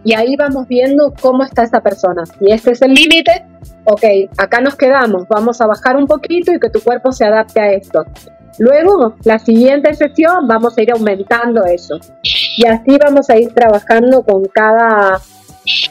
Y 0.04 0.14
ahí 0.14 0.36
vamos 0.36 0.68
viendo 0.68 1.14
cómo 1.22 1.44
está 1.44 1.64
esa 1.64 1.82
persona. 1.82 2.26
Si 2.26 2.52
este 2.52 2.72
es 2.72 2.82
el 2.82 2.94
límite, 2.94 3.46
ok, 3.84 4.04
acá 4.38 4.62
nos 4.62 4.76
quedamos, 4.76 5.28
vamos 5.28 5.60
a 5.62 5.68
bajar 5.68 5.98
un 5.98 6.08
poquito 6.08 6.54
y 6.54 6.60
que 6.60 6.70
tu 6.70 6.82
cuerpo 6.82 7.12
se 7.12 7.26
adapte 7.26 7.60
a 7.60 7.74
esto. 7.74 8.06
Luego, 8.58 9.16
la 9.24 9.40
siguiente 9.40 9.94
sesión, 9.94 10.48
vamos 10.48 10.78
a 10.78 10.82
ir 10.82 10.92
aumentando 10.92 11.64
eso. 11.66 12.00
Y 12.58 12.66
así 12.66 12.98
vamos 12.98 13.30
a 13.30 13.38
ir 13.38 13.54
trabajando 13.54 14.24
con 14.24 14.44
cada 14.46 15.20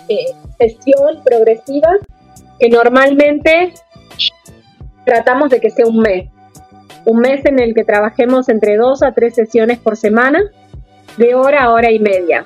eh, 0.08 0.34
sesión 0.58 1.22
progresiva, 1.24 1.88
que 2.58 2.68
normalmente 2.68 3.72
tratamos 5.04 5.50
de 5.50 5.60
que 5.60 5.70
sea 5.70 5.86
un 5.86 6.00
mes 6.00 6.28
un 7.08 7.20
mes 7.20 7.44
en 7.46 7.58
el 7.58 7.74
que 7.74 7.84
trabajemos 7.84 8.50
entre 8.50 8.76
dos 8.76 9.02
a 9.02 9.12
tres 9.12 9.34
sesiones 9.34 9.78
por 9.78 9.96
semana, 9.96 10.40
de 11.16 11.34
hora 11.34 11.64
a 11.64 11.72
hora 11.72 11.90
y 11.90 11.98
media. 11.98 12.44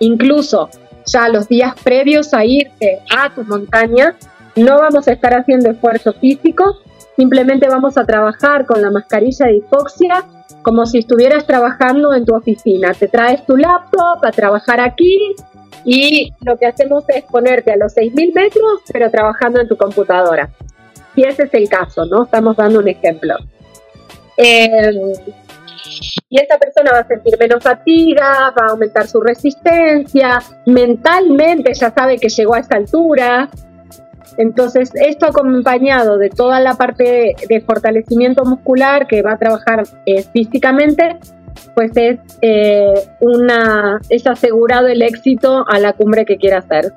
incluso 0.00 0.70
ya 1.06 1.28
los 1.28 1.48
días 1.48 1.74
previos 1.82 2.34
a 2.34 2.44
irte 2.44 3.00
a 3.10 3.34
tu 3.34 3.42
montaña, 3.42 4.14
no 4.54 4.78
vamos 4.78 5.08
a 5.08 5.12
estar 5.12 5.34
haciendo 5.34 5.70
esfuerzo 5.70 6.12
físico, 6.12 6.76
simplemente 7.18 7.68
vamos 7.68 7.98
a 7.98 8.06
trabajar 8.06 8.64
con 8.64 8.80
la 8.80 8.92
mascarilla 8.92 9.46
de 9.46 9.56
hipoxia 9.56 10.24
como 10.62 10.86
si 10.86 10.98
estuvieras 10.98 11.44
trabajando 11.46 12.14
en 12.14 12.24
tu 12.24 12.32
oficina. 12.32 12.94
Te 12.94 13.08
traes 13.08 13.44
tu 13.44 13.56
laptop 13.56 14.24
a 14.24 14.30
trabajar 14.30 14.80
aquí 14.80 15.34
y 15.84 16.32
lo 16.42 16.56
que 16.56 16.66
hacemos 16.66 17.02
es 17.08 17.24
ponerte 17.24 17.72
a 17.72 17.76
los 17.76 17.96
6.000 17.96 18.34
metros, 18.34 18.82
pero 18.92 19.10
trabajando 19.10 19.60
en 19.60 19.66
tu 19.66 19.76
computadora. 19.76 20.48
Si 21.16 21.24
ese 21.24 21.42
es 21.44 21.54
el 21.54 21.68
caso, 21.68 22.06
¿no? 22.06 22.22
Estamos 22.22 22.56
dando 22.56 22.78
un 22.78 22.86
ejemplo. 22.86 23.34
Eh, 24.36 24.92
y 26.28 26.40
esa 26.40 26.56
persona 26.56 26.92
va 26.92 27.00
a 27.00 27.08
sentir 27.08 27.36
menos 27.36 27.64
fatiga, 27.64 28.54
va 28.56 28.66
a 28.68 28.70
aumentar 28.70 29.08
su 29.08 29.20
resistencia, 29.20 30.40
mentalmente 30.66 31.74
ya 31.74 31.90
sabe 31.90 32.18
que 32.18 32.28
llegó 32.28 32.54
a 32.54 32.60
esta 32.60 32.76
altura. 32.76 33.48
Entonces, 34.38 34.90
esto 34.94 35.26
acompañado 35.26 36.16
de 36.16 36.30
toda 36.30 36.60
la 36.60 36.74
parte 36.74 37.34
de, 37.48 37.60
fortalecimiento 37.60 38.44
muscular 38.44 39.08
que 39.08 39.20
va 39.20 39.32
a 39.32 39.38
trabajar 39.38 39.82
eh, 40.06 40.24
físicamente, 40.32 41.18
pues 41.74 41.90
es, 41.96 42.20
eh, 42.40 42.94
una, 43.20 44.00
es 44.08 44.26
asegurado 44.28 44.86
el 44.86 45.02
éxito 45.02 45.64
a 45.68 45.80
la 45.80 45.92
cumbre 45.92 46.24
que 46.24 46.36
quiera 46.36 46.58
hacer. 46.58 46.94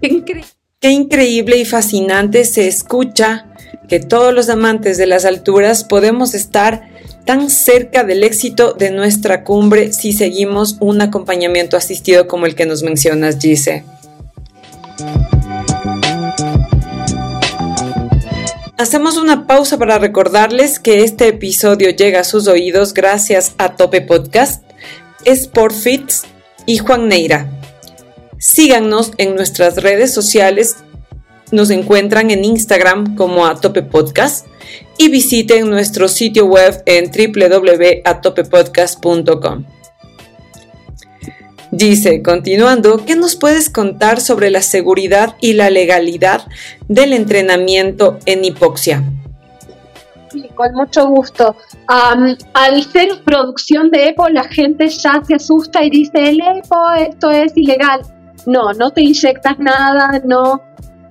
Qué 0.00 0.90
increíble 0.90 1.58
y 1.58 1.64
fascinante 1.64 2.44
se 2.44 2.66
escucha 2.66 3.46
que 3.88 4.00
todos 4.00 4.34
los 4.34 4.48
amantes 4.48 4.98
de 4.98 5.06
las 5.06 5.24
alturas 5.24 5.84
podemos 5.84 6.34
estar 6.34 6.88
tan 7.24 7.50
cerca 7.50 8.02
del 8.02 8.24
éxito 8.24 8.72
de 8.72 8.90
nuestra 8.90 9.44
cumbre 9.44 9.92
si 9.92 10.12
seguimos 10.12 10.76
un 10.80 11.00
acompañamiento 11.02 11.76
asistido 11.76 12.26
como 12.26 12.46
el 12.46 12.56
que 12.56 12.66
nos 12.66 12.82
mencionas, 12.82 13.38
Gise. 13.38 13.84
Hacemos 18.78 19.16
una 19.16 19.46
pausa 19.46 19.78
para 19.78 19.98
recordarles 19.98 20.78
que 20.78 21.02
este 21.02 21.28
episodio 21.28 21.90
llega 21.90 22.20
a 22.20 22.24
sus 22.24 22.46
oídos 22.46 22.92
gracias 22.92 23.54
a 23.56 23.76
Tope 23.76 24.02
Podcast, 24.02 24.62
Sportfits 25.26 26.24
y 26.66 26.78
Juan 26.78 27.08
Neira. 27.08 27.50
Síganos 28.38 29.12
en 29.16 29.34
nuestras 29.34 29.76
redes 29.76 30.12
sociales 30.12 30.76
nos 31.52 31.70
encuentran 31.70 32.30
en 32.30 32.44
Instagram 32.44 33.16
como 33.16 33.46
a 33.46 33.58
Tope 33.60 33.82
Podcast 33.82 34.46
y 34.98 35.08
visiten 35.08 35.70
nuestro 35.70 36.08
sitio 36.08 36.44
web 36.46 36.82
en 36.86 37.10
www.atopepodcast.com. 37.10 39.64
Dice, 41.76 42.22
continuando, 42.22 43.04
¿qué 43.04 43.16
nos 43.16 43.36
puedes 43.36 43.68
contar 43.68 44.22
sobre 44.22 44.50
la 44.50 44.62
seguridad 44.62 45.34
y 45.42 45.52
la 45.52 45.68
legalidad 45.68 46.46
del 46.88 47.12
entrenamiento 47.12 48.18
en 48.24 48.46
hipoxia? 48.46 49.04
Sí, 50.32 50.48
con 50.54 50.72
mucho 50.72 51.06
gusto. 51.08 51.54
al 51.86 52.82
ser 52.84 53.22
producción 53.26 53.90
de 53.90 54.08
EPO, 54.08 54.30
la 54.30 54.44
gente 54.44 54.88
ya 54.88 55.20
se 55.22 55.34
asusta 55.34 55.84
y 55.84 55.90
dice, 55.90 56.30
el 56.30 56.40
EPO, 56.40 56.92
esto 56.94 57.30
es 57.30 57.52
ilegal. 57.54 58.00
No, 58.46 58.72
no 58.72 58.90
te 58.90 59.02
inyectas 59.02 59.58
nada, 59.58 60.22
no, 60.24 60.62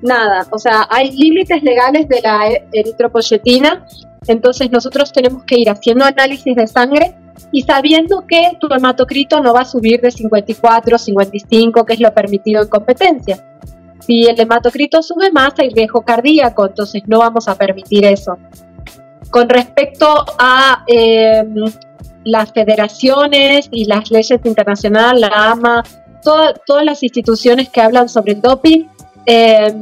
nada. 0.02 0.48
O 0.50 0.58
sea, 0.58 0.88
hay 0.90 1.12
límites 1.12 1.62
legales 1.62 2.10
de 2.10 2.22
la 2.22 2.50
e-, 2.50 2.68
eritropoyetina, 2.74 3.86
entonces 4.26 4.72
nosotros 4.72 5.12
tenemos 5.12 5.44
que 5.44 5.60
ir 5.60 5.70
haciendo 5.70 6.06
análisis 6.06 6.56
de 6.56 6.66
sangre 6.66 7.16
y 7.52 7.62
sabiendo 7.62 8.26
que 8.28 8.58
tu 8.60 8.68
hematocrito 8.74 9.40
no 9.42 9.54
va 9.54 9.62
a 9.62 9.66
subir 9.66 10.02
de 10.02 10.12
54, 10.12 10.98
55, 10.98 11.86
que 11.86 11.94
es 11.94 12.00
lo 12.00 12.14
permitido 12.14 12.62
en 12.62 12.68
competencia. 12.68 13.44
Si 14.00 14.26
el 14.26 14.40
hematocrito 14.40 15.02
sube 15.02 15.32
más, 15.32 15.54
hay 15.58 15.70
riesgo 15.70 16.02
cardíaco, 16.02 16.68
entonces 16.68 17.04
no 17.08 17.20
vamos 17.20 17.48
a 17.48 17.56
permitir 17.56 18.06
eso. 18.06 18.38
Con 19.32 19.50
respecto 19.50 20.26
a 20.38 20.84
em, 20.88 21.56
las 22.24 22.52
federaciones 22.52 23.68
y 23.72 23.86
las 23.86 24.12
leyes 24.12 24.40
internacionales, 24.44 25.22
la 25.22 25.52
AMA, 25.52 25.84
todas 26.24 26.86
las 26.86 27.04
instituciones 27.04 27.70
que 27.70 27.82
hablan 27.82 28.10
sobre 28.10 28.34
el 28.34 28.42
doping, 28.42 28.86
eh, 29.26 29.74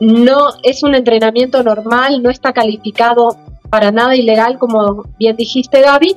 no 0.00 0.48
es 0.62 0.82
un 0.82 0.94
entrenamiento 0.94 1.62
normal, 1.62 2.22
no 2.22 2.30
está 2.30 2.52
calificado 2.52 3.36
para 3.70 3.90
nada 3.90 4.16
ilegal, 4.16 4.58
como 4.58 5.04
bien 5.18 5.36
dijiste 5.36 5.80
Gaby, 5.82 6.16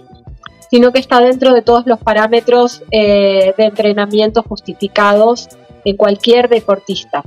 sino 0.71 0.93
que 0.93 0.99
está 0.99 1.19
dentro 1.19 1.53
de 1.53 1.61
todos 1.61 1.85
los 1.85 1.99
parámetros 1.99 2.81
eh, 2.91 3.53
de 3.57 3.65
entrenamiento 3.65 4.41
justificados 4.41 5.49
en 5.83 5.97
cualquier 5.97 6.47
deportista. 6.47 7.23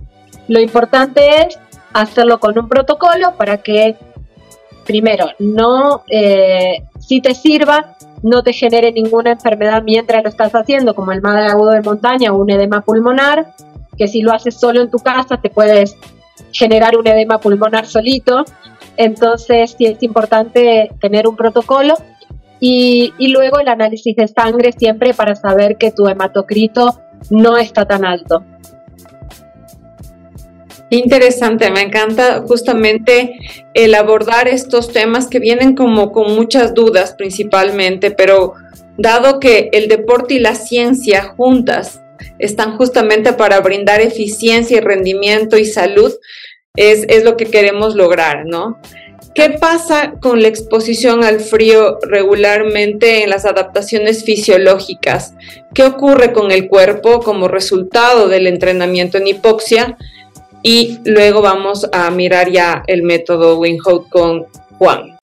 Lo 0.48 0.60
importante 0.60 1.42
es 1.42 1.58
hacerlo 1.92 2.40
con 2.40 2.58
un 2.58 2.68
protocolo 2.68 3.34
para 3.36 3.58
que, 3.58 3.96
primero, 4.86 5.26
no, 5.38 6.04
eh, 6.08 6.84
si 6.98 7.20
te 7.20 7.34
sirva, 7.34 7.96
no 8.22 8.42
te 8.42 8.54
genere 8.54 8.92
ninguna 8.92 9.32
enfermedad 9.32 9.82
mientras 9.82 10.22
lo 10.22 10.30
estás 10.30 10.54
haciendo, 10.54 10.94
como 10.94 11.12
el 11.12 11.20
mal 11.20 11.46
agudo 11.46 11.72
de 11.72 11.82
montaña 11.82 12.32
o 12.32 12.38
un 12.38 12.50
edema 12.50 12.80
pulmonar, 12.80 13.54
que 13.98 14.08
si 14.08 14.22
lo 14.22 14.32
haces 14.32 14.58
solo 14.58 14.80
en 14.80 14.90
tu 14.90 14.98
casa 14.98 15.36
te 15.36 15.50
puedes 15.50 15.98
generar 16.50 16.96
un 16.96 17.06
edema 17.06 17.38
pulmonar 17.38 17.86
solito. 17.86 18.46
Entonces 18.96 19.74
sí 19.76 19.84
es 19.84 20.02
importante 20.02 20.90
tener 21.00 21.28
un 21.28 21.36
protocolo 21.36 21.94
y, 22.60 23.12
luego 23.28 23.58
el 23.58 23.68
análisis 23.68 24.16
de 24.16 24.28
sangre 24.28 24.72
siempre 24.72 25.14
para 25.14 25.34
saber 25.34 25.76
que 25.76 25.90
tu 25.90 26.08
hematocrito 26.08 27.00
no 27.30 27.56
está 27.56 27.86
tan 27.86 28.04
alto. 28.04 28.44
Interesante, 30.90 31.70
me 31.70 31.82
encanta 31.82 32.42
justamente 32.46 33.36
el 33.74 33.94
abordar 33.94 34.46
estos 34.46 34.92
temas 34.92 35.26
que 35.26 35.40
vienen 35.40 35.74
como 35.74 36.12
con 36.12 36.34
muchas 36.34 36.74
dudas 36.74 37.14
principalmente, 37.16 38.10
pero 38.10 38.54
dado 38.96 39.40
que 39.40 39.70
el 39.72 39.88
deporte 39.88 40.34
y 40.34 40.38
la 40.38 40.54
ciencia 40.54 41.24
juntas 41.36 42.00
están 42.38 42.76
justamente 42.76 43.32
para 43.32 43.60
brindar 43.60 44.00
eficiencia 44.00 44.76
y 44.76 44.80
rendimiento 44.80 45.56
y 45.56 45.64
salud, 45.64 46.12
es, 46.76 47.04
es 47.08 47.24
lo 47.24 47.36
que 47.36 47.46
queremos 47.46 47.94
lograr, 47.94 48.46
¿no? 48.46 48.78
¿Qué 49.34 49.50
pasa 49.50 50.14
con 50.20 50.42
la 50.42 50.48
exposición 50.48 51.24
al 51.24 51.40
frío 51.40 51.98
regularmente 52.02 53.24
en 53.24 53.30
las 53.30 53.44
adaptaciones 53.44 54.24
fisiológicas? 54.24 55.34
¿Qué 55.74 55.82
ocurre 55.82 56.32
con 56.32 56.52
el 56.52 56.68
cuerpo 56.68 57.18
como 57.18 57.48
resultado 57.48 58.28
del 58.28 58.46
entrenamiento 58.46 59.18
en 59.18 59.26
hipoxia? 59.26 59.98
Y 60.62 61.00
luego 61.04 61.42
vamos 61.42 61.88
a 61.92 62.10
mirar 62.12 62.50
ya 62.50 62.84
el 62.86 63.02
método 63.02 63.58
Winghout 63.58 64.08
con 64.08 64.46
Juan. 64.78 65.18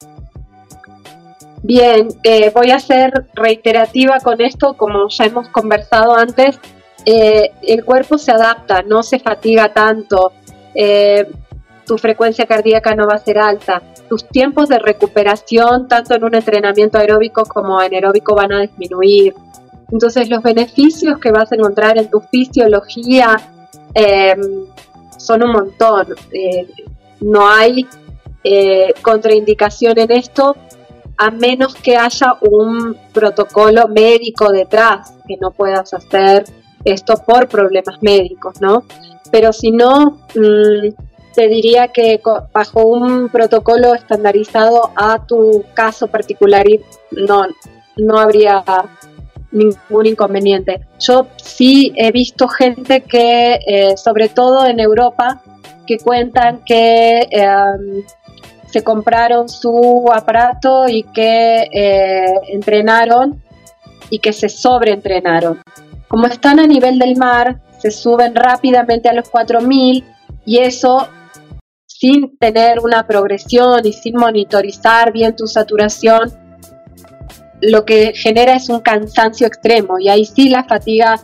Bien, 1.64 2.10
eh, 2.24 2.52
voy 2.54 2.72
a 2.72 2.80
ser 2.80 3.14
reiterativa 3.34 4.20
con 4.20 4.42
esto, 4.42 4.74
como 4.76 5.08
ya 5.08 5.26
hemos 5.26 5.48
conversado 5.48 6.16
antes. 6.16 6.60
Eh, 7.06 7.52
el 7.62 7.86
cuerpo 7.86 8.18
se 8.18 8.32
adapta, 8.32 8.82
no 8.82 9.04
se 9.04 9.20
fatiga 9.20 9.72
tanto, 9.72 10.34
eh, 10.76 11.28
tu 11.86 11.98
frecuencia 11.98 12.46
cardíaca 12.46 12.96
no 12.96 13.08
va 13.08 13.16
a 13.16 13.20
ser 13.20 13.38
alta, 13.38 13.82
tus 14.12 14.28
tiempos 14.28 14.68
de 14.68 14.78
recuperación, 14.78 15.88
tanto 15.88 16.14
en 16.14 16.26
un 16.26 16.36
entrenamiento 16.36 16.98
aeróbico 16.98 17.46
como 17.46 17.80
anaeróbico, 17.80 18.36
van 18.36 18.52
a 18.52 18.60
disminuir. 18.60 19.34
Entonces 19.90 20.30
los 20.30 20.44
beneficios 20.44 21.18
que 21.18 21.32
vas 21.32 21.50
a 21.54 21.56
encontrar 21.56 21.98
en 21.98 22.10
tu 22.10 22.20
fisiología 22.20 23.38
eh, 23.96 24.36
son 25.18 25.44
un 25.44 25.52
montón. 25.54 26.08
no 27.22 27.48
hay 27.50 27.88
contraindicación 29.02 29.98
en 29.98 30.12
esto 30.12 30.58
a 31.18 31.32
menos 31.32 31.74
que 31.76 31.96
haya 31.96 32.36
un 32.42 32.98
protocolo 33.14 33.88
médico 33.88 34.52
detrás 34.52 35.14
que 35.26 35.38
no 35.38 35.52
puedas 35.52 35.94
hacer 35.94 36.44
esto 36.84 37.14
por 37.26 37.48
problemas 37.48 37.96
médicos, 38.02 38.60
¿no? 38.60 38.84
Pero 39.32 39.54
si 39.54 39.72
no, 39.72 40.20
mm, 40.36 41.11
te 41.34 41.48
diría 41.48 41.90
que 41.90 42.20
bajo 42.54 42.86
un 42.86 43.30
protocolo 43.30 43.94
estandarizado 43.96 44.92
a 44.96 45.26
tu 45.26 45.64
caso 45.74 46.08
particular 46.08 46.66
no, 47.12 47.48
no 47.98 48.20
habría 48.20 48.64
ningún 49.52 50.06
inconveniente. 50.06 50.82
Yo 51.00 51.28
sí 51.38 51.94
he 51.96 52.12
visto 52.12 52.48
gente 52.48 53.02
que, 53.02 53.60
eh, 53.66 53.98
sobre 53.98 54.30
todo 54.30 54.66
en 54.66 54.80
Europa, 54.80 55.42
que 55.86 55.98
cuentan 55.98 56.64
que 56.66 57.28
em, 57.32 58.04
se 58.72 58.84
compraron 58.84 59.50
su 59.50 60.10
aparato 60.14 60.88
y 60.88 61.04
que 61.04 61.68
eh, 61.72 62.34
entrenaron 62.50 63.42
y 64.10 64.20
que 64.20 64.32
se 64.32 64.48
sobreentrenaron. 64.50 65.62
Como 66.08 66.28
están 66.28 66.60
a 66.60 66.68
nivel 66.68 67.00
del 67.00 67.18
mar, 67.18 67.60
se 67.80 67.92
suben 67.92 68.36
rápidamente 68.36 69.10
a 69.10 69.14
los 69.14 69.30
4000 69.30 70.06
y 70.46 70.58
eso 70.60 71.08
sin 72.02 72.36
tener 72.40 72.80
una 72.80 73.06
progresión 73.06 73.86
y 73.86 73.94
sin 73.94 74.16
monitorizar 74.16 75.14
bien 75.14 75.36
tu 75.36 75.46
saturación, 75.46 76.34
lo 77.62 77.86
que 77.86 78.14
genera 78.16 78.56
es 78.56 78.70
un 78.70 78.80
cansancio 78.80 79.46
extremo 79.46 80.00
y 80.00 80.10
ahí 80.10 80.26
sí 80.26 80.50
la 80.50 80.64
fatiga 80.64 81.20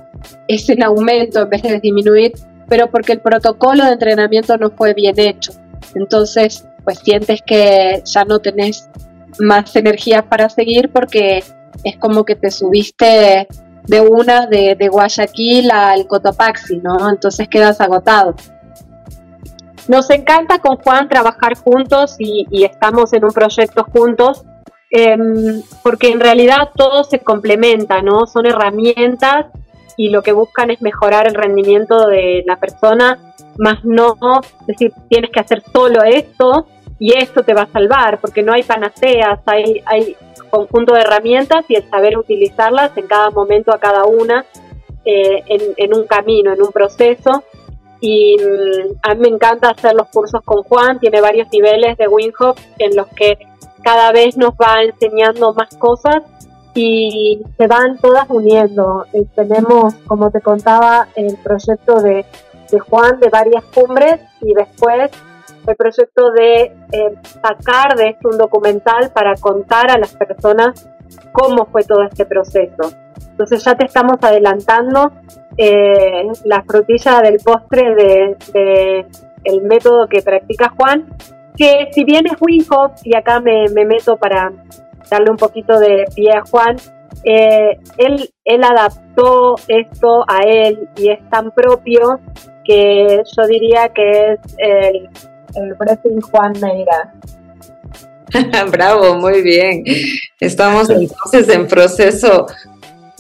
es 0.48 0.70
en 0.70 0.84
aumento 0.84 1.42
en 1.42 1.50
vez 1.50 1.64
de 1.64 1.80
disminuir, 1.80 2.34
pero 2.70 2.92
porque 2.92 3.14
el 3.14 3.22
protocolo 3.22 3.86
de 3.86 3.94
entrenamiento 3.94 4.56
no 4.58 4.70
fue 4.70 4.94
bien 4.94 5.20
hecho. 5.20 5.52
Entonces, 5.96 6.68
pues 6.84 7.00
sientes 7.00 7.42
que 7.42 8.04
ya 8.06 8.24
no 8.24 8.38
tenés 8.38 8.88
más 9.40 9.76
energías 9.76 10.26
para 10.26 10.48
seguir 10.48 10.92
porque 10.92 11.44
es 11.84 11.98
como 11.98 12.24
que 12.24 12.36
te 12.36 12.52
subiste 12.52 13.48
de 13.88 14.02
una 14.02 14.46
de, 14.46 14.76
de 14.76 14.90
Guayaquil 14.90 15.72
al 15.72 16.06
Cotopaxi, 16.06 16.78
¿no? 16.78 17.10
Entonces 17.10 17.48
quedas 17.48 17.82
agotado. 17.82 18.36
Nos 19.88 20.10
encanta 20.10 20.60
con 20.60 20.78
Juan 20.78 21.08
trabajar 21.08 21.56
juntos 21.56 22.16
y, 22.20 22.46
estamos 22.64 23.14
en 23.14 23.26
un 23.26 23.32
proyecto 23.32 23.86
juntos 23.86 24.44
em, 24.92 25.62
porque 25.84 26.10
en 26.10 26.20
realidad 26.20 26.70
todo 26.76 27.04
se 27.04 27.20
complementa, 27.20 28.02
¿no? 28.02 28.26
Son 28.28 28.46
herramientas 28.46 29.48
y 29.98 30.10
lo 30.10 30.22
que 30.22 30.32
buscan 30.32 30.70
es 30.70 30.82
mejorar 30.82 31.28
el 31.28 31.34
rendimiento 31.34 32.08
de 32.08 32.44
la 32.46 32.58
persona, 32.58 33.34
más 33.58 33.84
no 33.84 34.16
decir 34.66 34.94
tienes 35.10 35.32
que 35.32 35.40
hacer 35.40 35.64
solo 35.74 36.04
esto 36.04 36.68
y 37.00 37.18
esto 37.18 37.44
te 37.44 37.54
va 37.54 37.64
a 37.64 37.72
salvar, 37.72 38.20
porque 38.20 38.44
no 38.44 38.54
hay 38.54 38.64
panaceas, 38.64 39.40
hay, 39.46 39.82
hay 39.86 40.16
conjunto 40.50 40.94
de 40.94 41.02
herramientas 41.02 41.66
y 41.68 41.76
el 41.76 41.90
saber 41.90 42.18
utilizarlas 42.18 42.96
en 42.98 43.08
cada 43.08 43.30
momento 43.30 43.74
a 43.74 43.80
cada 43.80 44.06
una, 44.06 44.46
eh, 45.06 45.44
en, 45.78 45.94
un 45.94 46.06
camino, 46.06 46.54
en 46.54 46.62
un 46.62 46.72
proceso. 46.72 47.44
Y 48.00 48.38
mm, 48.38 49.00
a 49.02 49.16
mí 49.16 49.22
me 49.22 49.28
encanta 49.30 49.70
hacer 49.70 49.94
los 49.94 50.08
cursos 50.10 50.42
con 50.44 50.64
Juan, 50.64 51.00
tiene 51.00 51.22
varios 51.22 51.48
niveles 51.52 51.98
de 51.98 52.08
WinHop 52.08 52.58
en 52.80 52.96
los 52.96 53.08
que 53.08 53.38
cada 53.84 54.12
vez 54.12 54.38
nos 54.38 54.52
va 54.52 54.84
enseñando 54.84 55.54
más 55.54 55.76
cosas 55.78 56.24
y 56.74 57.42
se 57.58 57.68
van 57.68 57.98
todas 57.98 58.26
uniendo. 58.30 59.06
Eh, 59.14 59.26
tenemos, 59.36 59.96
como 60.06 60.30
te 60.30 60.42
contaba, 60.42 61.08
el 61.16 61.36
proyecto 61.38 62.02
de, 62.02 62.26
de 62.72 62.80
Juan 62.80 63.20
de 63.20 63.30
varias 63.30 63.64
cumbres 63.66 64.20
y 64.42 64.54
después 64.54 65.12
el 65.66 65.76
proyecto 65.76 66.32
de 66.32 66.62
eh, 66.92 67.16
sacar 67.42 67.96
de 67.98 68.10
esto 68.10 68.30
un 68.30 68.38
documental 68.38 69.12
para 69.12 69.36
contar 69.36 69.92
a 69.92 69.98
las 69.98 70.16
personas 70.16 70.88
cómo 71.32 71.66
fue 71.66 71.84
todo 71.84 72.04
este 72.04 72.26
proceso. 72.26 72.92
Entonces 73.38 73.64
ya 73.64 73.76
te 73.76 73.86
estamos 73.86 74.16
adelantando 74.22 75.12
eh, 75.58 76.24
la 76.46 76.64
frutilla 76.64 77.22
del 77.22 77.38
postre 77.38 77.94
de, 77.94 79.06
el 79.44 79.62
método 79.62 80.08
que 80.08 80.24
practica 80.24 80.74
Juan, 80.76 81.08
que 81.56 81.90
si 81.92 82.04
bien 82.04 82.26
es 82.26 82.34
Winhoff, 82.42 82.94
y 83.04 83.16
acá 83.16 83.40
me, 83.40 83.68
meto 83.86 84.18
para 84.18 84.52
darle 85.10 85.30
un 85.30 85.38
poquito 85.38 85.80
de 85.80 86.06
pie 86.16 86.32
a 86.34 86.42
Juan, 86.50 86.78
eh, 87.24 87.78
él, 87.98 88.30
él 88.44 88.64
adaptó 88.64 89.56
esto 89.68 90.26
a 90.28 90.42
él 90.44 90.90
y 90.96 91.10
es 91.10 91.30
tan 91.30 91.52
propio 91.52 92.20
que 92.66 93.22
yo 93.38 93.48
diría 93.48 93.90
que 93.90 94.34
es 94.34 94.40
el 94.58 95.10
el 95.56 95.74
Breathing 95.76 96.22
Juan 96.22 96.54
Neira. 96.54 97.14
Bravo, 98.72 99.16
muy 99.16 99.42
bien. 99.42 99.84
Estamos 100.40 100.90
entonces 100.90 101.50
en 101.50 101.68
proceso 101.68 102.46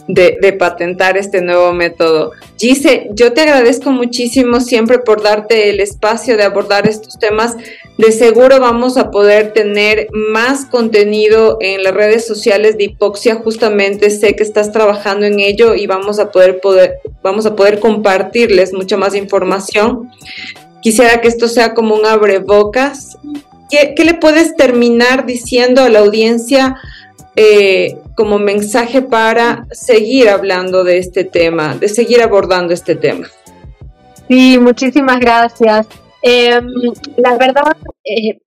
de, 0.07 0.53
patentar 0.53 1.17
este 1.17 1.41
nuevo 1.41 1.73
método. 1.73 2.31
Gise, 2.57 3.09
yo 3.11 3.33
te 3.33 3.41
agradezco 3.41 3.91
muchísimo 3.91 4.59
siempre 4.59 4.99
por 4.99 5.21
darte 5.21 5.69
el 5.69 5.79
espacio 5.79 6.37
de 6.37 6.43
abordar 6.43 6.87
estos 6.87 7.19
temas. 7.19 7.55
De 7.97 8.11
seguro 8.11 8.59
vamos 8.59 8.97
a 8.97 9.11
poder 9.11 9.53
tener 9.53 10.07
más 10.11 10.65
contenido 10.65 11.57
en 11.59 11.83
las 11.83 11.93
redes 11.93 12.25
sociales 12.25 12.77
de 12.77 12.85
hipoxia. 12.85 13.35
Justamente 13.35 14.09
sé 14.09 14.35
que 14.35 14.43
estás 14.43 14.71
trabajando 14.71 15.25
en 15.25 15.39
ello 15.39 15.75
y 15.75 15.87
vamos 15.87 16.19
a 16.19 16.31
poder, 16.31 16.59
poder, 16.59 16.99
vamos 17.21 17.45
a 17.45 17.55
poder 17.55 17.79
compartirles 17.79 18.73
mucha 18.73 18.97
más 18.97 19.13
información. 19.13 20.09
Quisiera 20.81 21.19
que 21.21 21.27
esto 21.27 21.47
sea 21.47 21.73
como 21.73 21.95
un 21.95 22.05
abrebocas. 22.05 23.17
¿Qué, 23.69 23.93
qué 23.95 24.05
le 24.05 24.13
puedes 24.13 24.55
terminar 24.55 25.25
diciendo 25.25 25.81
a 25.81 25.89
la 25.89 25.99
audiencia 25.99 26.77
eh, 27.35 27.97
como 28.17 28.39
mensaje 28.39 29.03
para 29.03 29.67
seguir 29.71 30.27
hablando 30.27 30.83
de 30.83 30.97
este 30.97 31.23
tema, 31.23 31.75
de 31.75 31.87
seguir 31.87 32.23
abordando 32.23 32.73
este 32.73 32.95
tema? 32.95 33.27
Sí, 34.27 34.57
muchísimas 34.57 35.19
gracias. 35.19 35.87
Em, 36.23 36.67
la 37.15 37.37
verdad, 37.37 37.77
eh, 38.03 38.39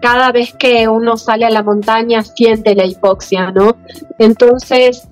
cada 0.00 0.30
vez 0.30 0.54
que 0.54 0.86
uno 0.86 1.16
sale 1.16 1.44
a 1.44 1.50
la 1.50 1.64
montaña 1.64 2.22
siente 2.22 2.76
la 2.76 2.86
hipoxia, 2.86 3.50
¿no? 3.50 3.76
Entonces, 4.20 5.08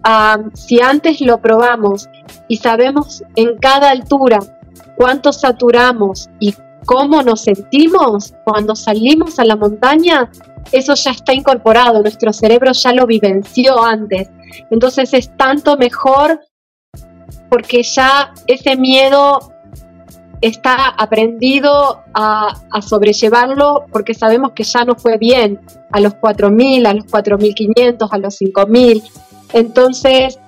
si 0.54 0.80
antes 0.80 1.20
lo 1.20 1.38
probamos 1.38 2.08
y 2.46 2.58
sabemos 2.58 3.24
en 3.34 3.58
cada 3.58 3.90
altura 3.90 4.38
cuánto 4.96 5.32
saturamos 5.32 6.30
y 6.38 6.54
cómo 6.84 7.24
nos 7.24 7.40
sentimos 7.42 8.34
cuando 8.44 8.76
salimos 8.76 9.40
a 9.40 9.44
la 9.44 9.56
montaña, 9.56 10.30
eso 10.72 10.94
ya 10.94 11.10
está 11.10 11.32
incorporado, 11.32 12.02
nuestro 12.02 12.32
cerebro 12.32 12.72
ya 12.72 12.92
lo 12.92 13.06
vivenció 13.06 13.82
antes. 13.82 14.28
Entonces 14.70 15.12
es 15.14 15.36
tanto 15.36 15.76
mejor 15.76 16.40
porque 17.48 17.82
ya 17.82 18.32
ese 18.46 18.76
miedo 18.76 19.52
está 20.40 20.88
aprendido 20.88 22.02
a, 22.14 22.54
sobrellevarlo 22.82 23.86
porque 23.90 24.14
sabemos 24.14 24.52
que 24.52 24.64
ya 24.64 24.84
no 24.84 24.94
fue 24.94 25.16
bien 25.16 25.60
a 25.92 26.00
los 26.00 26.14
4.000, 26.14 26.86
a 26.86 26.94
los 26.94 27.06
4.500, 27.06 28.08
a 28.10 28.18
los 28.18 28.40
5.000. 28.40 29.02
Entonces 29.52 30.38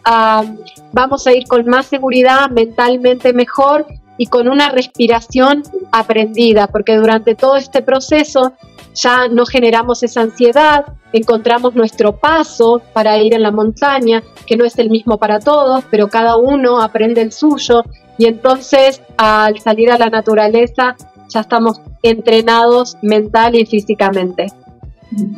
vamos 0.92 1.26
a 1.26 1.32
ir 1.32 1.46
con 1.46 1.66
más 1.66 1.86
seguridad, 1.86 2.50
mentalmente 2.50 3.32
mejor 3.32 3.86
y 4.18 4.26
con 4.26 4.48
una 4.48 4.70
respiración 4.70 5.62
aprendida, 5.92 6.66
porque 6.66 6.96
durante 6.96 7.34
todo 7.34 7.56
este 7.56 7.80
proceso 7.82 8.52
ya 8.94 9.28
no 9.28 9.46
generamos 9.46 10.02
esa 10.02 10.22
ansiedad, 10.22 10.84
encontramos 11.12 11.74
nuestro 11.74 12.16
paso 12.16 12.82
para 12.92 13.16
ir 13.18 13.32
en 13.32 13.42
la 13.42 13.52
montaña, 13.52 14.22
que 14.44 14.56
no 14.56 14.64
es 14.64 14.78
el 14.78 14.90
mismo 14.90 15.18
para 15.18 15.38
todos, 15.38 15.84
pero 15.90 16.08
cada 16.08 16.36
uno 16.36 16.82
aprende 16.82 17.22
el 17.22 17.32
suyo 17.32 17.84
y 18.18 18.26
entonces 18.26 19.00
al 19.16 19.58
salir 19.60 19.90
a 19.90 19.98
la 19.98 20.10
naturaleza 20.10 20.96
ya 21.28 21.40
estamos 21.40 21.80
entrenados 22.02 22.96
mental 23.02 23.54
y 23.54 23.64
físicamente. 23.64 24.48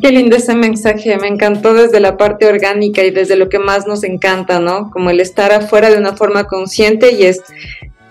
Qué 0.03 0.11
lindo 0.11 0.37
ese 0.37 0.57
mensaje, 0.57 1.16
me 1.19 1.29
encantó 1.29 1.75
desde 1.75 2.01
la 2.01 2.16
parte 2.16 2.47
orgánica 2.47 3.05
y 3.05 3.11
desde 3.11 3.37
lo 3.37 3.49
que 3.49 3.61
más 3.61 3.87
nos 3.87 4.03
encanta, 4.03 4.59
¿no? 4.59 4.90
Como 4.90 5.11
el 5.11 5.21
estar 5.21 5.53
afuera 5.53 5.90
de 5.90 5.99
una 5.99 6.16
forma 6.16 6.45
consciente 6.45 7.12
y 7.12 7.25
es 7.25 7.40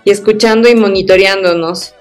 y 0.04 0.10
escuchando 0.10 0.68
y 0.68 0.74
monitoreándonos. 0.74 1.94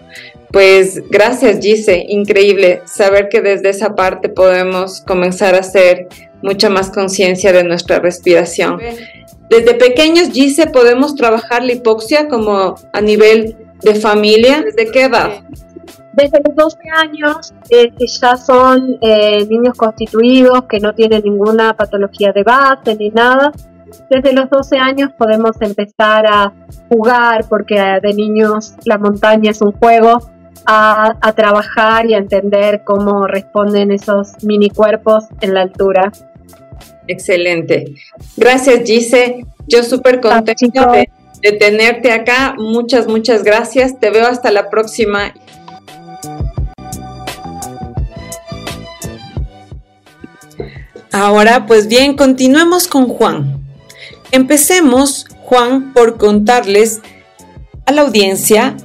Pues 0.52 1.08
gracias 1.10 1.60
Gise, 1.60 2.06
increíble 2.08 2.82
saber 2.86 3.30
que 3.30 3.42
desde 3.42 3.70
esa 3.70 3.96
parte 3.96 4.30
podemos 4.30 5.02
comenzar 5.02 5.54
a 5.54 5.60
hacer 5.60 6.08
mucha 6.42 6.70
más 6.70 6.90
conciencia 6.90 7.54
de 7.54 7.64
nuestra 7.64 8.00
respiración. 8.00 8.80
Desde 9.50 9.74
pequeños 9.76 10.30
Gise 10.30 10.68
podemos 10.68 11.16
trabajar 11.16 11.64
la 11.64 11.74
hipoxia 11.74 12.28
como 12.28 12.76
a 12.94 13.02
nivel 13.02 13.58
de 13.82 13.96
familia. 13.96 14.62
¿Desde 14.64 14.92
qué 14.92 15.04
edad? 15.04 15.30
Desde 16.14 16.42
los 16.46 16.56
12 16.56 16.78
años, 16.96 17.54
eh, 17.70 17.92
que 17.98 18.08
ya 18.08 18.36
son 18.36 18.98
eh, 19.02 19.46
niños 19.50 19.76
constituidos, 19.78 20.64
que 20.66 20.80
no 20.80 20.94
tienen 20.94 21.22
ninguna 21.24 21.76
patología 21.76 22.32
de 22.34 22.44
base 22.44 22.96
ni 22.96 23.10
nada, 23.10 23.52
desde 24.10 24.34
los 24.34 24.50
12 24.50 24.78
años 24.78 25.12
podemos 25.18 25.56
empezar 25.62 26.26
a 26.28 26.54
jugar, 26.90 27.46
porque 27.50 27.76
de 28.02 28.14
niños 28.14 28.74
la 28.86 28.98
montaña 28.98 29.52
es 29.52 29.62
un 29.62 29.72
juego, 29.72 30.20
a, 30.66 31.34
trabajar 31.36 32.06
y 32.06 32.14
a 32.14 32.18
entender 32.18 32.84
cómo 32.84 33.28
responden 33.28 33.92
esos 33.92 34.44
mini 34.44 34.70
cuerpos 34.70 35.26
en 35.42 35.54
la 35.54 35.62
altura. 35.62 36.12
Excelente. 37.08 37.96
Gracias, 38.38 38.84
Gise. 38.86 39.46
Yo 39.68 39.84
súper 39.84 40.20
contento 40.20 40.92
de, 40.92 41.10
de 41.42 41.52
tenerte 41.54 42.12
acá. 42.12 42.56
Muchas, 42.58 43.08
muchas 43.08 43.44
gracias. 43.44 44.00
Te 44.00 44.12
veo 44.12 44.28
hasta 44.28 44.52
la 44.52 44.70
próxima. 44.70 45.34
Ahora, 51.12 51.66
pues 51.66 51.88
bien, 51.88 52.16
continuemos 52.16 52.88
con 52.88 53.08
Juan. 53.08 53.69
Empecemos, 54.32 55.26
Juan, 55.44 55.94
por 55.94 56.18
contarles 56.18 57.02
a 57.86 57.92
la 57.92 58.02
audiencia 58.02 58.78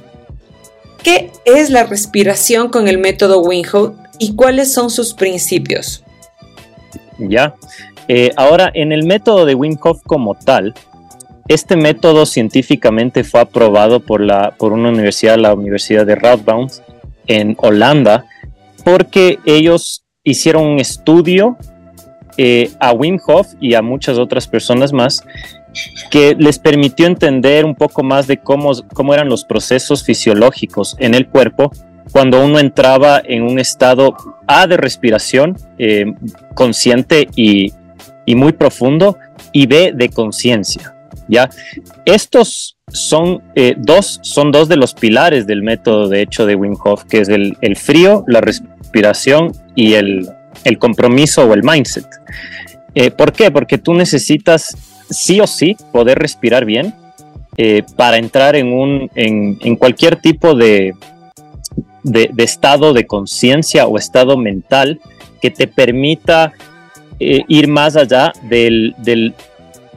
qué 1.03 1.31
es 1.45 1.69
la 1.69 1.83
respiración 1.83 2.69
con 2.69 2.87
el 2.87 2.97
método 2.97 3.41
Winghoff 3.41 3.95
y 4.17 4.35
cuáles 4.35 4.73
son 4.73 4.89
sus 4.89 5.13
principios. 5.13 6.03
Ya, 7.19 7.55
eh, 8.07 8.31
ahora 8.35 8.71
en 8.73 8.91
el 8.91 9.05
método 9.05 9.45
de 9.45 9.55
Winghoff 9.55 10.01
como 10.03 10.33
tal, 10.33 10.73
este 11.47 11.75
método 11.75 12.25
científicamente 12.25 13.23
fue 13.23 13.41
aprobado 13.41 13.99
por, 13.99 14.21
la, 14.21 14.55
por 14.57 14.73
una 14.73 14.89
universidad, 14.89 15.37
la 15.37 15.53
Universidad 15.53 16.05
de 16.05 16.15
Radboud 16.15 16.71
en 17.27 17.55
Holanda, 17.59 18.25
porque 18.83 19.37
ellos 19.45 20.05
hicieron 20.23 20.65
un 20.65 20.79
estudio 20.79 21.57
eh, 22.37 22.71
a 22.79 22.91
Wim 22.91 23.17
Hof 23.25 23.47
y 23.59 23.73
a 23.75 23.81
muchas 23.81 24.17
otras 24.17 24.47
personas 24.47 24.93
más 24.93 25.23
que 26.09 26.35
les 26.37 26.59
permitió 26.59 27.05
entender 27.05 27.65
un 27.65 27.75
poco 27.75 28.03
más 28.03 28.27
de 28.27 28.37
cómo, 28.37 28.71
cómo 28.93 29.13
eran 29.13 29.29
los 29.29 29.45
procesos 29.45 30.03
fisiológicos 30.03 30.95
en 30.99 31.13
el 31.13 31.27
cuerpo 31.27 31.71
cuando 32.11 32.43
uno 32.43 32.59
entraba 32.59 33.21
en 33.23 33.43
un 33.43 33.59
estado 33.59 34.15
A 34.47 34.67
de 34.67 34.77
respiración 34.77 35.57
eh, 35.77 36.13
consciente 36.53 37.27
y, 37.35 37.73
y, 38.25 38.35
muy 38.35 38.53
profundo 38.53 39.17
y 39.51 39.67
B 39.67 39.91
de 39.93 40.09
conciencia. 40.09 40.95
¿ya? 41.27 41.49
Estos 42.05 42.77
son, 42.87 43.41
eh, 43.55 43.75
dos, 43.77 44.19
son 44.23 44.51
dos 44.51 44.69
de 44.69 44.77
los 44.77 44.93
pilares 44.93 45.47
del 45.47 45.63
método 45.63 46.07
de 46.07 46.21
hecho 46.21 46.45
de 46.45 46.55
Wim 46.55 46.77
Hof, 46.83 47.03
que 47.03 47.19
es 47.19 47.29
el, 47.29 47.57
el 47.61 47.75
frío, 47.75 48.23
la 48.27 48.39
respiración 48.39 49.51
y 49.75 49.93
el, 49.93 50.29
el 50.65 50.77
compromiso 50.77 51.47
o 51.47 51.53
el 51.53 51.63
mindset. 51.63 52.05
Eh, 52.93 53.11
¿Por 53.11 53.31
qué? 53.31 53.51
Porque 53.51 53.77
tú 53.77 53.93
necesitas 53.93 54.75
sí 55.09 55.39
o 55.39 55.47
sí 55.47 55.77
poder 55.91 56.19
respirar 56.19 56.65
bien 56.65 56.93
eh, 57.57 57.83
para 57.95 58.17
entrar 58.17 58.55
en, 58.55 58.73
un, 58.73 59.09
en, 59.15 59.75
cualquier 59.77 60.17
tipo 60.17 60.55
de, 60.55 60.93
de, 62.03 62.29
estado 62.37 62.93
de 62.93 63.05
conciencia 63.05 63.87
o 63.87 63.97
estado 63.97 64.37
mental 64.37 64.99
que 65.41 65.51
te 65.51 65.67
permita 65.67 66.53
eh, 67.19 67.43
ir 67.47 67.67
más 67.67 67.95
allá 67.95 68.33
del, 68.49 68.95
del, 68.97 69.33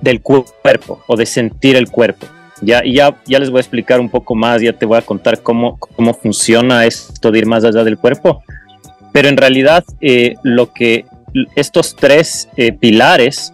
del, 0.00 0.20
cuerpo 0.20 1.02
o 1.06 1.16
de 1.16 1.26
sentir 1.26 1.74
el 1.76 1.90
cuerpo. 1.90 2.26
Ya, 2.60 2.82
ya, 2.84 3.16
ya 3.26 3.38
les 3.38 3.50
voy 3.50 3.58
a 3.58 3.60
explicar 3.60 4.00
un 4.00 4.08
poco 4.08 4.34
más, 4.34 4.60
ya 4.60 4.72
te 4.72 4.86
voy 4.86 4.98
a 4.98 5.02
contar 5.02 5.40
cómo, 5.42 5.78
cómo 5.78 6.12
funciona 6.14 6.84
esto 6.86 7.30
de 7.30 7.38
ir 7.38 7.46
más 7.46 7.64
allá 7.64 7.84
del 7.84 7.96
cuerpo. 7.96 8.42
Pero 9.18 9.30
en 9.30 9.36
realidad 9.36 9.84
lo 10.44 10.72
que 10.72 11.04
estos 11.56 11.96
tres 11.96 12.48
eh, 12.56 12.70
pilares 12.70 13.52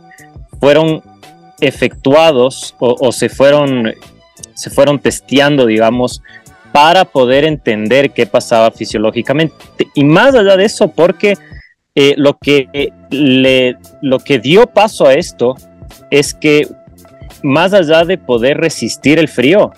fueron 0.60 1.02
efectuados 1.58 2.76
o, 2.78 3.10
se, 3.12 3.30
fueron, 3.30 3.94
se 4.52 4.68
fueron 4.68 4.98
testeando, 4.98 5.64
digamos, 5.64 6.20
para 6.70 7.06
poder 7.06 7.44
entender 7.44 8.10
qué 8.10 8.26
pasaba 8.26 8.72
fisiológicamente. 8.72 9.54
Y 9.94 10.04
más 10.04 10.34
allá 10.34 10.58
de 10.58 10.66
eso, 10.66 10.88
porque 10.88 11.32
eh, 11.94 12.12
lo, 12.18 12.36
que, 12.36 12.92
lo 14.02 14.18
que 14.18 14.38
dio 14.38 14.66
paso 14.66 15.06
a 15.06 15.14
esto 15.14 15.54
es 16.10 16.34
que 16.34 16.68
más 17.42 17.72
allá 17.72 18.04
de 18.04 18.18
poder 18.18 18.58
resistir 18.58 19.18
el 19.18 19.28
frío, 19.28 19.72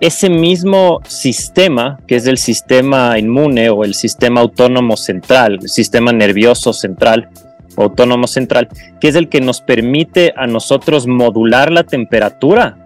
ese 0.00 0.30
mismo 0.30 1.00
sistema, 1.06 2.00
que 2.06 2.16
es 2.16 2.26
el 2.26 2.38
sistema 2.38 3.18
inmune 3.18 3.68
o 3.68 3.84
el 3.84 3.94
sistema 3.94 4.40
autónomo 4.40 4.96
central, 4.96 5.58
el 5.62 5.68
sistema 5.68 6.10
nervioso 6.12 6.72
central, 6.72 7.28
autónomo 7.76 8.26
central, 8.26 8.68
que 8.98 9.08
es 9.08 9.14
el 9.14 9.28
que 9.28 9.40
nos 9.40 9.60
permite 9.60 10.32
a 10.36 10.46
nosotros 10.46 11.06
modular 11.06 11.70
la 11.70 11.84
temperatura. 11.84 12.78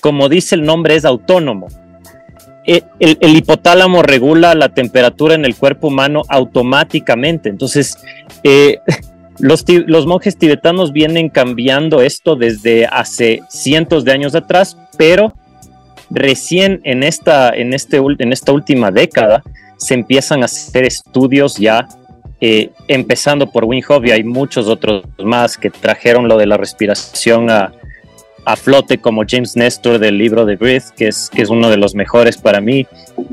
Como 0.00 0.28
dice 0.28 0.54
el 0.54 0.62
nombre, 0.62 0.96
es 0.96 1.04
autónomo. 1.04 1.68
Eh, 2.64 2.82
el, 2.98 3.36
hipotálamo 3.36 4.02
regula 4.02 4.54
la 4.54 4.68
temperatura 4.68 5.34
en 5.34 5.44
el 5.44 5.54
cuerpo 5.54 5.88
humano 5.88 6.22
automáticamente. 6.28 7.50
Entonces, 7.50 7.98
eh, 8.42 8.78
los 9.38 10.06
monjes 10.06 10.38
tibetanos 10.38 10.92
vienen 10.92 11.28
cambiando 11.28 12.00
esto 12.00 12.36
desde 12.36 12.86
hace 12.86 13.42
cientos 13.48 14.04
de 14.04 14.12
años 14.12 14.34
atrás, 14.34 14.78
pero 14.96 15.34
recién 16.12 16.80
en 16.84 17.02
esta, 17.02 17.50
en, 17.50 17.72
este, 17.72 17.96
en 17.96 18.32
esta 18.32 18.52
última 18.52 18.90
década 18.90 19.42
se 19.78 19.94
empiezan 19.94 20.42
a 20.42 20.44
hacer 20.44 20.84
estudios 20.84 21.56
ya, 21.56 21.88
eh, 22.40 22.70
empezando 22.88 23.50
por 23.50 23.64
Wim 23.64 23.82
Hof 23.88 24.04
y 24.04 24.10
hay 24.10 24.22
muchos 24.22 24.68
otros 24.68 25.04
más 25.18 25.56
que 25.56 25.70
trajeron 25.70 26.28
lo 26.28 26.36
de 26.36 26.46
la 26.46 26.56
respiración 26.56 27.50
a, 27.50 27.72
a 28.44 28.56
flote, 28.56 28.98
como 28.98 29.22
James 29.26 29.56
Nestor 29.56 29.98
del 29.98 30.18
libro 30.18 30.44
de 30.44 30.56
Breath, 30.56 30.90
que 30.96 31.08
es, 31.08 31.30
es 31.34 31.48
uno 31.48 31.70
de 31.70 31.76
los 31.76 31.94
mejores 31.94 32.36
para 32.36 32.60
mí, 32.60 32.86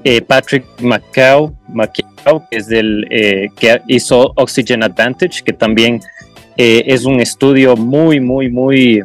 eh, 0.03 0.21
Patrick 0.21 0.65
McCow, 0.81 1.53
que 2.49 2.57
es 2.57 2.67
del 2.67 3.05
eh, 3.09 3.49
que 3.59 3.81
hizo 3.87 4.31
Oxygen 4.35 4.83
Advantage, 4.83 5.43
que 5.43 5.53
también 5.53 5.99
es 6.61 7.05
un 7.05 7.21
estudio 7.21 7.77
muy, 7.77 8.19
muy, 8.19 8.49
muy 8.49 9.01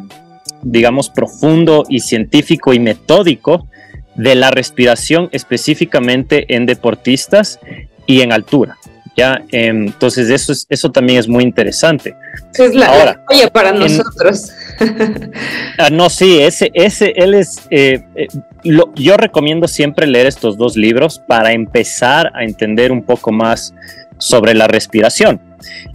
digamos, 0.64 1.10
profundo 1.10 1.84
y 1.88 2.00
científico 2.00 2.72
y 2.72 2.80
metódico 2.80 3.68
de 4.14 4.34
la 4.34 4.50
respiración 4.50 5.28
específicamente 5.32 6.54
en 6.54 6.66
deportistas 6.66 7.58
y 8.06 8.20
en 8.20 8.32
altura. 8.32 8.78
¿ya? 9.16 9.42
Em, 9.50 9.86
entonces 9.86 10.30
eso, 10.30 10.52
es, 10.52 10.66
eso 10.68 10.90
también 10.90 11.18
es 11.18 11.28
muy 11.28 11.44
interesante. 11.44 12.16
Es 12.58 12.74
la 12.74 12.86
Ahora, 12.86 13.24
para 13.52 13.72
nosotros. 13.72 14.50
Ah, 15.78 15.88
no, 15.88 16.10
sí, 16.10 16.40
ese, 16.40 16.70
ese, 16.74 17.12
él 17.14 17.34
es, 17.34 17.62
eh, 17.70 18.04
eh, 18.16 18.26
yo 18.96 19.16
recomiendo 19.16 19.68
siempre 19.68 20.04
leer 20.06 20.26
estos 20.26 20.56
dos 20.56 20.76
libros 20.76 21.20
para 21.28 21.52
empezar 21.52 22.32
a 22.34 22.42
entender 22.42 22.90
un 22.90 23.02
poco 23.02 23.30
más 23.30 23.72
sobre 24.18 24.54
la 24.54 24.66
respiración. 24.66 25.40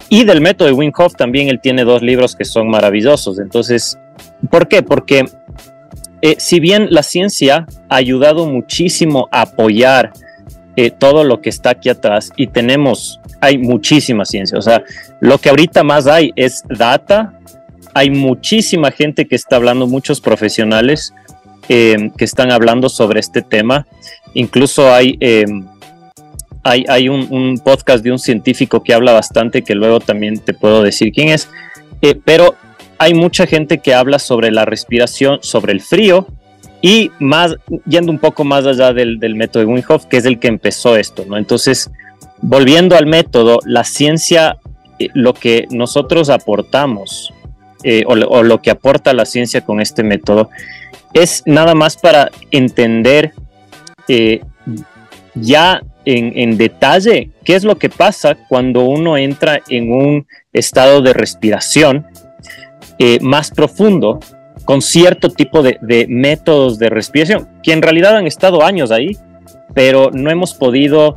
Y 0.08 0.24
del 0.24 0.40
método 0.40 0.68
de 0.68 0.74
Wim 0.74 0.92
Hof 0.96 1.14
también 1.14 1.48
él 1.48 1.60
tiene 1.60 1.84
dos 1.84 2.00
libros 2.00 2.34
que 2.34 2.44
son 2.44 2.68
maravillosos. 2.68 3.38
Entonces, 3.38 3.98
¿Por 4.50 4.68
qué? 4.68 4.82
Porque 4.82 5.26
eh, 6.22 6.36
si 6.38 6.60
bien 6.60 6.88
la 6.90 7.02
ciencia 7.02 7.66
ha 7.88 7.96
ayudado 7.96 8.46
muchísimo 8.46 9.28
a 9.30 9.42
apoyar 9.42 10.12
eh, 10.76 10.90
todo 10.90 11.24
lo 11.24 11.40
que 11.40 11.48
está 11.48 11.70
aquí 11.70 11.88
atrás 11.88 12.30
y 12.36 12.48
tenemos, 12.48 13.20
hay 13.40 13.56
muchísima 13.56 14.24
ciencia, 14.26 14.58
o 14.58 14.62
sea, 14.62 14.82
lo 15.20 15.38
que 15.38 15.48
ahorita 15.48 15.82
más 15.82 16.06
hay 16.06 16.32
es 16.36 16.62
data, 16.68 17.32
hay 17.94 18.10
muchísima 18.10 18.90
gente 18.90 19.26
que 19.26 19.34
está 19.34 19.56
hablando, 19.56 19.86
muchos 19.86 20.20
profesionales 20.20 21.14
eh, 21.68 22.10
que 22.16 22.24
están 22.24 22.52
hablando 22.52 22.88
sobre 22.88 23.20
este 23.20 23.42
tema, 23.42 23.86
incluso 24.34 24.92
hay... 24.92 25.18
hay, 26.62 26.84
hay 26.88 27.08
un, 27.08 27.26
un, 27.30 27.58
podcast 27.58 28.04
de 28.04 28.12
un 28.12 28.18
científico 28.18 28.82
que 28.82 28.92
habla 28.92 29.12
bastante, 29.12 29.62
que 29.62 29.74
luego 29.74 29.98
también 29.98 30.38
te 30.38 30.52
puedo 30.52 30.82
decir 30.82 31.10
quién 31.10 31.30
es, 31.30 31.48
pero 32.26 32.54
hay 33.00 33.14
mucha 33.14 33.46
gente 33.46 33.78
que 33.78 33.94
habla 33.94 34.18
sobre 34.18 34.50
la 34.50 34.66
respiración, 34.66 35.38
sobre 35.40 35.72
el 35.72 35.80
frío 35.80 36.26
y 36.82 37.10
más, 37.18 37.56
yendo 37.86 38.12
un 38.12 38.18
poco 38.18 38.44
más 38.44 38.66
allá 38.66 38.92
del, 38.92 39.18
método 39.34 39.64
de 39.64 39.72
Wim 39.72 39.82
Hof, 39.88 40.04
que 40.04 40.18
es 40.18 40.26
el 40.26 40.38
que 40.38 40.48
empezó 40.48 40.96
esto, 40.96 41.24
¿no? 41.26 41.38
Entonces, 41.38 41.90
volviendo 42.42 42.96
al 42.96 43.06
método, 43.06 43.60
la 43.64 43.84
ciencia, 43.84 44.58
eh, 44.98 45.08
lo 45.14 45.32
que 45.32 45.66
nosotros 45.70 46.28
aportamos 46.28 47.32
eh, 47.84 48.04
o, 48.06 48.14
lo 48.14 48.60
que 48.60 48.70
aporta 48.70 49.14
la 49.14 49.24
ciencia 49.24 49.62
con 49.62 49.80
este 49.80 50.02
método 50.02 50.50
es 51.14 51.42
nada 51.46 51.74
más 51.74 51.96
para 51.96 52.30
entender 52.50 53.32
eh, 54.08 54.42
ya 55.34 55.80
en, 56.04 56.58
detalle 56.58 57.30
qué 57.44 57.54
es 57.54 57.64
lo 57.64 57.78
que 57.78 57.88
pasa 57.88 58.36
cuando 58.48 58.84
uno 58.84 59.16
entra 59.16 59.62
en 59.70 59.90
un 59.90 60.26
estado 60.52 61.00
de 61.00 61.14
respiración 61.14 62.06
eh, 63.02 63.18
más 63.22 63.50
profundo 63.50 64.20
con 64.66 64.82
cierto 64.82 65.30
tipo 65.30 65.62
de, 65.62 66.06
métodos 66.06 66.78
de 66.78 66.90
respiración, 66.90 67.48
que 67.62 67.72
en 67.72 67.80
realidad 67.80 68.14
han 68.14 68.26
estado 68.26 68.62
años 68.62 68.90
ahí, 68.90 69.16
pero 69.72 70.10
no 70.12 70.30
hemos 70.30 70.52
podido 70.52 71.16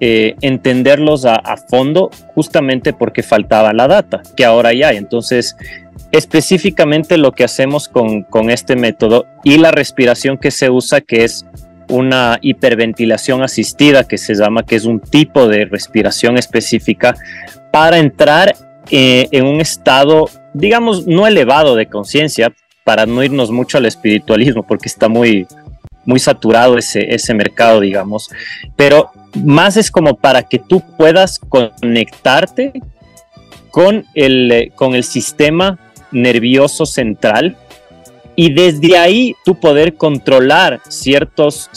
eh, 0.00 0.34
entenderlos 0.40 1.24
a, 1.24 1.40
fondo 1.68 2.10
justamente 2.34 2.92
porque 2.92 3.22
faltaba 3.22 3.72
la 3.72 3.86
data, 3.86 4.22
que 4.36 4.44
ahora 4.44 4.72
ya 4.72 4.88
hay. 4.88 4.96
Entonces, 4.96 5.56
específicamente 6.10 7.16
lo 7.16 7.30
que 7.30 7.44
hacemos 7.44 7.88
con, 7.88 8.24
con 8.24 8.50
este 8.50 8.74
método 8.74 9.26
y 9.44 9.58
la 9.58 9.70
respiración 9.70 10.36
que 10.36 10.50
se 10.50 10.68
usa, 10.68 11.00
que 11.00 11.22
es 11.22 11.46
una 11.88 12.38
hiperventilación 12.40 13.44
asistida, 13.44 14.02
que 14.02 14.18
se 14.18 14.34
llama, 14.34 14.64
que 14.64 14.74
es 14.74 14.84
un 14.84 14.98
tipo 14.98 15.46
de 15.46 15.66
respiración 15.66 16.38
específica 16.38 17.14
para 17.70 17.98
entrar 17.98 18.56
eh, 18.90 19.28
en 19.30 19.46
un 19.46 19.60
estado, 19.60 20.28
digamos, 20.52 21.06
no 21.06 21.26
elevado 21.26 21.74
de 21.74 21.86
conciencia, 21.86 22.54
para 22.84 23.06
no 23.06 23.22
irnos 23.22 23.50
mucho 23.50 23.78
al 23.78 23.86
espiritualismo, 23.86 24.62
porque 24.62 24.88
está 24.88 25.08
muy, 25.08 25.46
muy 26.04 26.18
saturado 26.18 26.76
ese, 26.76 27.14
ese 27.14 27.32
mercado, 27.34 27.80
digamos, 27.80 28.30
pero 28.76 29.10
más 29.34 29.76
es 29.76 29.90
como 29.90 30.16
para 30.16 30.42
que 30.42 30.58
tú 30.58 30.82
puedas 30.96 31.38
conectarte 31.38 32.72
con 33.70 34.04
el, 34.14 34.52
eh, 34.52 34.72
con 34.74 34.94
el 34.94 35.02
sistema 35.02 35.78
nervioso 36.12 36.86
central 36.86 37.56
y 38.36 38.52
desde 38.52 38.96
ahí 38.98 39.34
tú 39.44 39.58
poder 39.58 39.94
controlar 39.94 40.80
ciertos, 40.88 41.70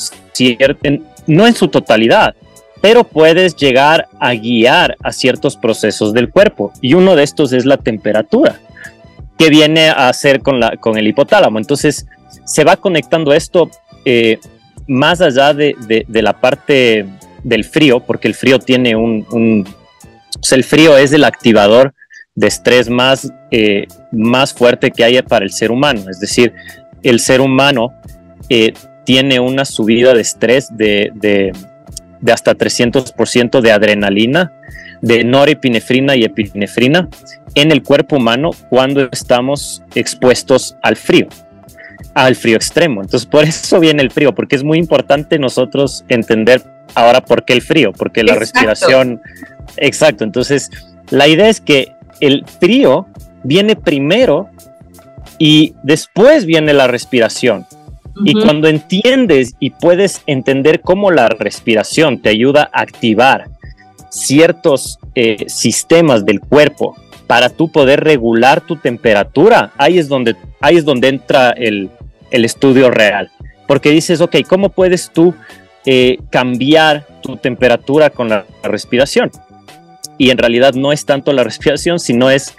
no 1.25 1.47
en 1.47 1.55
su 1.55 1.67
totalidad, 1.69 2.35
pero 2.81 3.03
puedes 3.03 3.55
llegar 3.55 4.07
a 4.19 4.33
guiar 4.33 4.97
a 5.03 5.11
ciertos 5.11 5.55
procesos 5.57 6.13
del 6.13 6.29
cuerpo 6.29 6.71
y 6.81 6.93
uno 6.93 7.15
de 7.15 7.23
estos 7.23 7.53
es 7.53 7.65
la 7.65 7.77
temperatura 7.77 8.59
que 9.37 9.49
viene 9.49 9.89
a 9.89 10.09
hacer 10.09 10.41
con, 10.41 10.59
la, 10.59 10.77
con 10.77 10.97
el 10.97 11.07
hipotálamo. 11.07 11.59
Entonces 11.59 12.07
se 12.45 12.63
va 12.63 12.77
conectando 12.77 13.33
esto 13.33 13.69
eh, 14.05 14.39
más 14.87 15.21
allá 15.21 15.53
de, 15.53 15.75
la 16.07 16.39
parte 16.39 17.05
del 17.43 17.63
frío, 17.63 17.99
porque 17.99 18.27
el 18.27 18.33
frío 18.33 18.59
tiene 18.59 18.95
un, 18.95 19.67
el 20.51 20.63
frío 20.63 20.97
es 20.97 21.11
el 21.13 21.23
activador 21.23 21.93
de 22.35 22.47
estrés 22.47 22.89
más, 22.89 23.31
eh, 23.51 23.87
más 24.11 24.53
fuerte 24.53 24.91
que 24.91 25.03
haya 25.03 25.23
para 25.23 25.43
el 25.43 25.51
ser 25.51 25.71
humano. 25.71 26.09
Es 26.09 26.19
decir, 26.19 26.53
el 27.03 27.19
ser 27.19 27.41
humano 27.41 27.93
eh, 28.49 28.73
tiene 29.05 29.39
una 29.39 29.65
subida 29.65 30.13
de 30.13 30.21
estrés 30.21 30.69
de, 30.71 31.11
de, 31.15 31.51
de 32.21 32.31
hasta 32.31 32.55
300% 32.55 33.61
de 33.61 33.71
adrenalina, 33.71 34.53
de 35.01 35.23
norepinefrina 35.23 36.15
y 36.15 36.23
epinefrina 36.23 37.07
en 37.55 37.71
el 37.71 37.83
cuerpo 37.83 38.17
humano 38.17 38.51
cuando 38.69 39.07
estamos 39.11 39.83
expuestos 39.95 40.77
al 40.81 40.95
frío 40.95 41.27
al 42.13 42.35
frío 42.35 42.55
extremo. 42.55 43.01
Entonces, 43.01 43.27
por 43.27 43.43
eso 43.43 43.79
viene 43.79 44.01
el 44.01 44.11
frío, 44.11 44.33
porque 44.33 44.55
es 44.55 44.63
muy 44.63 44.77
importante 44.79 45.37
nosotros 45.37 46.03
entender 46.09 46.63
ahora 46.95 47.23
por 47.23 47.45
qué 47.45 47.53
el 47.53 47.61
frío, 47.61 47.91
porque 47.93 48.23
la 48.23 48.35
respiración. 48.35 49.21
Exacto. 49.77 50.23
Entonces, 50.23 50.71
la 51.09 51.27
idea 51.27 51.47
es 51.47 51.61
que 51.61 51.95
el 52.19 52.43
frío 52.59 53.07
viene 53.43 53.75
primero 53.75 54.49
y 55.37 55.75
después 55.83 56.45
viene 56.45 56.73
la 56.73 56.87
respiración. 56.87 57.67
Y 58.23 58.33
cuando 58.33 58.67
entiendes 58.67 59.55
y 59.59 59.71
puedes 59.71 60.21
entender 60.25 60.81
cómo 60.81 61.11
la 61.11 61.29
respiración 61.29 62.21
te 62.21 62.29
ayuda 62.29 62.69
a 62.73 62.81
activar 62.81 63.49
ciertos 64.09 64.99
eh, 65.15 65.45
sistemas 65.47 66.25
del 66.25 66.39
cuerpo 66.39 66.95
para 67.27 67.49
tú 67.49 67.71
poder 67.71 68.03
regular 68.03 68.61
tu 68.61 68.77
temperatura, 68.77 69.71
ahí 69.77 69.99
es 69.99 70.07
donde, 70.07 70.35
ahí 70.61 70.77
es 70.77 70.85
donde 70.85 71.09
entra 71.09 71.51
el, 71.51 71.89
el 72.31 72.45
estudio 72.45 72.89
real. 72.89 73.29
Porque 73.67 73.91
dices, 73.91 74.21
ok, 74.21 74.37
¿cómo 74.47 74.69
puedes 74.69 75.11
tú 75.11 75.33
eh, 75.85 76.17
cambiar 76.29 77.05
tu 77.21 77.37
temperatura 77.37 78.09
con 78.09 78.29
la, 78.29 78.45
respiración? 78.63 79.31
Y 80.17 80.31
en 80.31 80.37
realidad 80.37 80.73
no 80.73 80.91
es 80.91 81.05
tanto 81.05 81.33
la 81.33 81.43
respiración, 81.43 81.99
sino 81.99 82.29
es 82.29 82.55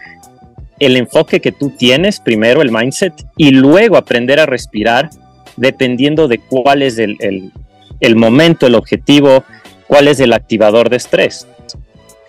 el 0.79 0.97
enfoque 0.97 1.41
que 1.41 1.51
tú 1.51 1.71
tienes, 1.71 2.21
primero 2.21 2.63
el 2.63 2.71
mindset, 2.71 3.15
y 3.37 3.51
luego 3.51 3.97
aprender 3.97 4.39
a 4.39 4.47
respirar 4.47 5.11
dependiendo 5.59 6.29
de 6.29 6.39
cuál 6.39 6.83
es 6.83 6.99
el, 6.99 7.17
el 8.01 8.17
momento, 8.17 8.67
el 8.67 8.75
objetivo, 8.75 9.45
cuál 9.87 10.09
es 10.09 10.21
el 10.21 10.33
activador 10.33 10.91
de 10.91 10.97
estrés. 10.97 11.47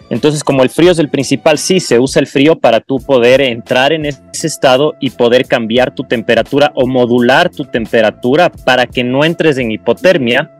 Entonces, 0.09 0.43
como 0.43 0.63
el 0.63 0.69
frío 0.69 0.91
es 0.91 0.97
el 0.97 1.09
principal, 1.09 1.59
sí, 1.59 1.79
se 1.79 1.99
usa 1.99 2.19
el 2.19 2.25
frío 2.25 2.57
para 2.57 2.79
tú 2.79 2.97
poder 2.97 3.41
entrar 3.41 3.93
en 3.93 4.07
ese 4.07 4.47
estado 4.47 4.95
y 4.99 5.11
poder 5.11 5.45
cambiar 5.45 5.93
tu 5.93 6.03
temperatura 6.03 6.71
o 6.73 6.87
modular 6.87 7.49
tu 7.49 7.65
temperatura 7.65 8.49
para 8.49 8.87
que 8.87 9.03
no 9.03 9.23
entres 9.23 9.59
en 9.59 9.69
hipotermia 9.69 10.51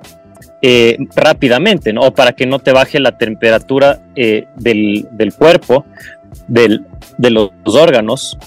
eh, 0.62 0.98
rápidamente, 1.16 1.94
¿no? 1.94 2.02
O 2.02 2.14
para 2.14 2.34
que 2.34 2.46
no 2.46 2.60
te 2.60 2.74
baje 2.74 3.00
la 3.00 3.18
temperatura 3.18 4.02
eh, 4.16 4.46
del, 4.56 5.34
cuerpo, 5.36 5.86
del, 6.48 6.86
de 7.18 7.32
los 7.32 7.50
órganos 7.66 8.38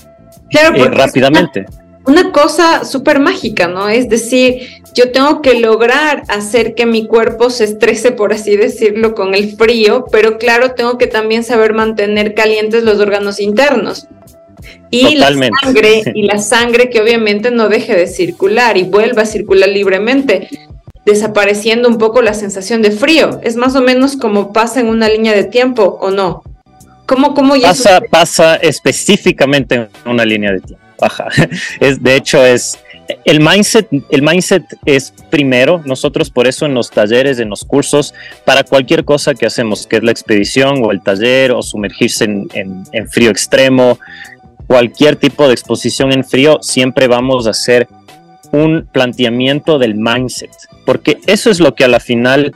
eh, 0.51 0.85
rápidamente 0.89 1.67
una 2.05 2.33
cosa 2.33 2.85
súper 2.85 3.21
mágica, 3.21 3.69
¿no? 3.69 3.89
Es 3.89 4.09
decir, 4.09 4.83
yo 4.95 5.13
tengo 5.13 5.41
que 5.41 5.55
lograr 5.55 6.25
hacer 6.29 6.75
que 6.75 6.87
mi 6.87 7.07
cuerpo 7.07 7.51
se 7.51 7.65
estrese, 7.65 8.13
por 8.13 8.33
así 8.33 8.57
decirlo, 8.57 9.15
con 9.15 9.35
el 9.35 9.57
frío, 9.57 10.07
pero 10.11 10.39
claro, 10.39 10.73
tengo 10.73 10.99
que 10.99 11.07
también 11.07 11.45
saber 11.45 11.75
mantener 11.75 12.35
calientes 12.35 12.83
los 12.83 12.99
órganos 12.99 13.41
internos. 13.41 14.09
Y 14.91 15.15
la 15.15 15.33
sangre, 15.63 16.03
y 16.15 16.23
la 16.23 16.39
sangre 16.39 16.91
que 16.91 17.01
obviamente 17.01 17.51
no 17.51 17.69
deje 17.69 17.95
de 17.95 18.07
circular 18.07 18.77
y 18.77 18.83
vuelva 18.83 19.23
a 19.23 19.27
circular 19.27 19.69
libremente, 19.69 20.49
desapareciendo 21.07 21.89
un 21.89 21.99
poco 21.99 22.21
la 22.21 22.35
sensación 22.35 22.83
de 22.83 22.91
frío. 22.91 23.41
Es 23.43 23.57
más 23.57 23.75
o 23.77 23.81
menos 23.81 24.17
como 24.17 24.53
pasa 24.53 24.81
en 24.81 24.89
una 24.89 25.09
línea 25.09 25.35
de 25.35 25.45
tiempo, 25.45 25.99
¿o 26.01 26.11
no? 26.11 26.43
¿Cómo, 27.07 27.35
cómo 27.35 27.57
ya 27.57 27.69
pasa, 27.69 28.01
pasa 28.11 28.57
específicamente 28.57 29.75
en 29.75 29.89
una 30.07 30.25
línea 30.25 30.53
de 30.53 30.61
tiempo. 30.61 30.83
Es, 31.81 32.03
de 32.03 32.17
hecho, 32.17 32.45
es 32.45 32.79
el 33.25 33.41
mindset, 33.41 33.89
el 34.11 34.23
mindset 34.23 34.65
es 34.85 35.13
primero, 35.31 35.83
nosotros 35.85 36.31
por 36.31 36.47
eso 36.47 36.67
en 36.67 36.75
los 36.75 36.91
talleres, 36.91 37.39
en 37.39 37.51
los 37.51 37.65
cursos, 37.65 38.15
para 38.45 38.65
cualquier 38.65 39.05
cosa 39.05 39.35
que 39.35 39.47
hacemos, 39.47 39.87
que 39.87 39.97
es 39.97 40.03
la 40.03 40.11
expedición 40.11 40.85
o 40.85 40.93
el 40.93 41.03
taller 41.03 41.53
o 41.53 41.63
sumergirse 41.63 42.25
en, 42.25 43.09
frío 43.11 43.31
extremo, 43.31 43.99
cualquier 44.67 45.17
tipo 45.17 45.47
de 45.47 45.55
exposición 45.55 46.13
en 46.13 46.25
frío, 46.25 46.59
siempre 46.63 47.09
vamos 47.09 47.47
a 47.47 47.51
hacer 47.51 47.89
un 48.53 48.89
planteamiento 48.91 49.79
del 49.79 49.95
mindset, 49.95 50.53
porque 50.85 51.19
eso 51.27 51.51
es 51.51 51.61
lo 51.61 51.75
que 51.75 51.85
a 51.85 51.89
la 51.89 52.01
final 52.01 52.55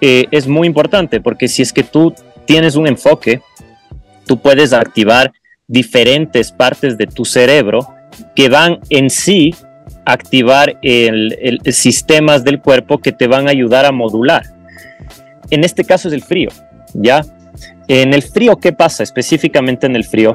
eh, 0.00 0.26
es 0.30 0.46
muy 0.46 0.66
importante, 0.66 1.20
porque 1.20 1.48
si 1.48 1.62
es 1.62 1.72
que 1.72 1.82
tú 1.82 2.14
tienes 2.46 2.76
un 2.76 2.86
enfoque, 2.86 3.42
tú 4.26 4.38
puedes 4.40 4.72
activar 4.72 5.32
diferentes 5.68 6.50
partes 6.50 6.96
de 6.96 7.06
tu 7.06 7.24
cerebro 7.24 7.94
que 8.34 8.48
van 8.48 8.80
en 8.88 9.10
sí 9.10 9.54
a 10.04 10.12
activar 10.12 10.78
el, 10.82 11.60
sistemas 11.66 12.42
del 12.42 12.60
cuerpo 12.60 12.98
que 12.98 13.12
te 13.12 13.28
van 13.28 13.46
a 13.46 13.50
ayudar 13.50 13.84
a 13.84 13.92
modular. 13.92 14.42
En 15.50 15.64
este 15.64 15.84
caso 15.84 16.08
es 16.08 16.14
el 16.14 16.22
frío, 16.22 16.48
¿ya? 16.94 17.24
En 17.86 18.14
el 18.14 18.22
frío, 18.22 18.56
¿qué 18.56 18.72
pasa 18.72 19.02
específicamente 19.02 19.86
en 19.86 19.96
el 19.96 20.04
frío? 20.04 20.34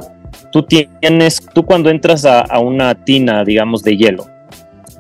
Tú 0.51 0.63
tienes, 0.63 1.41
tú 1.53 1.65
cuando 1.65 1.89
entras 1.89 2.25
a, 2.25 2.59
una 2.59 2.93
tina, 2.95 3.43
digamos, 3.43 3.83
de 3.83 3.97
hielo, 3.97 4.27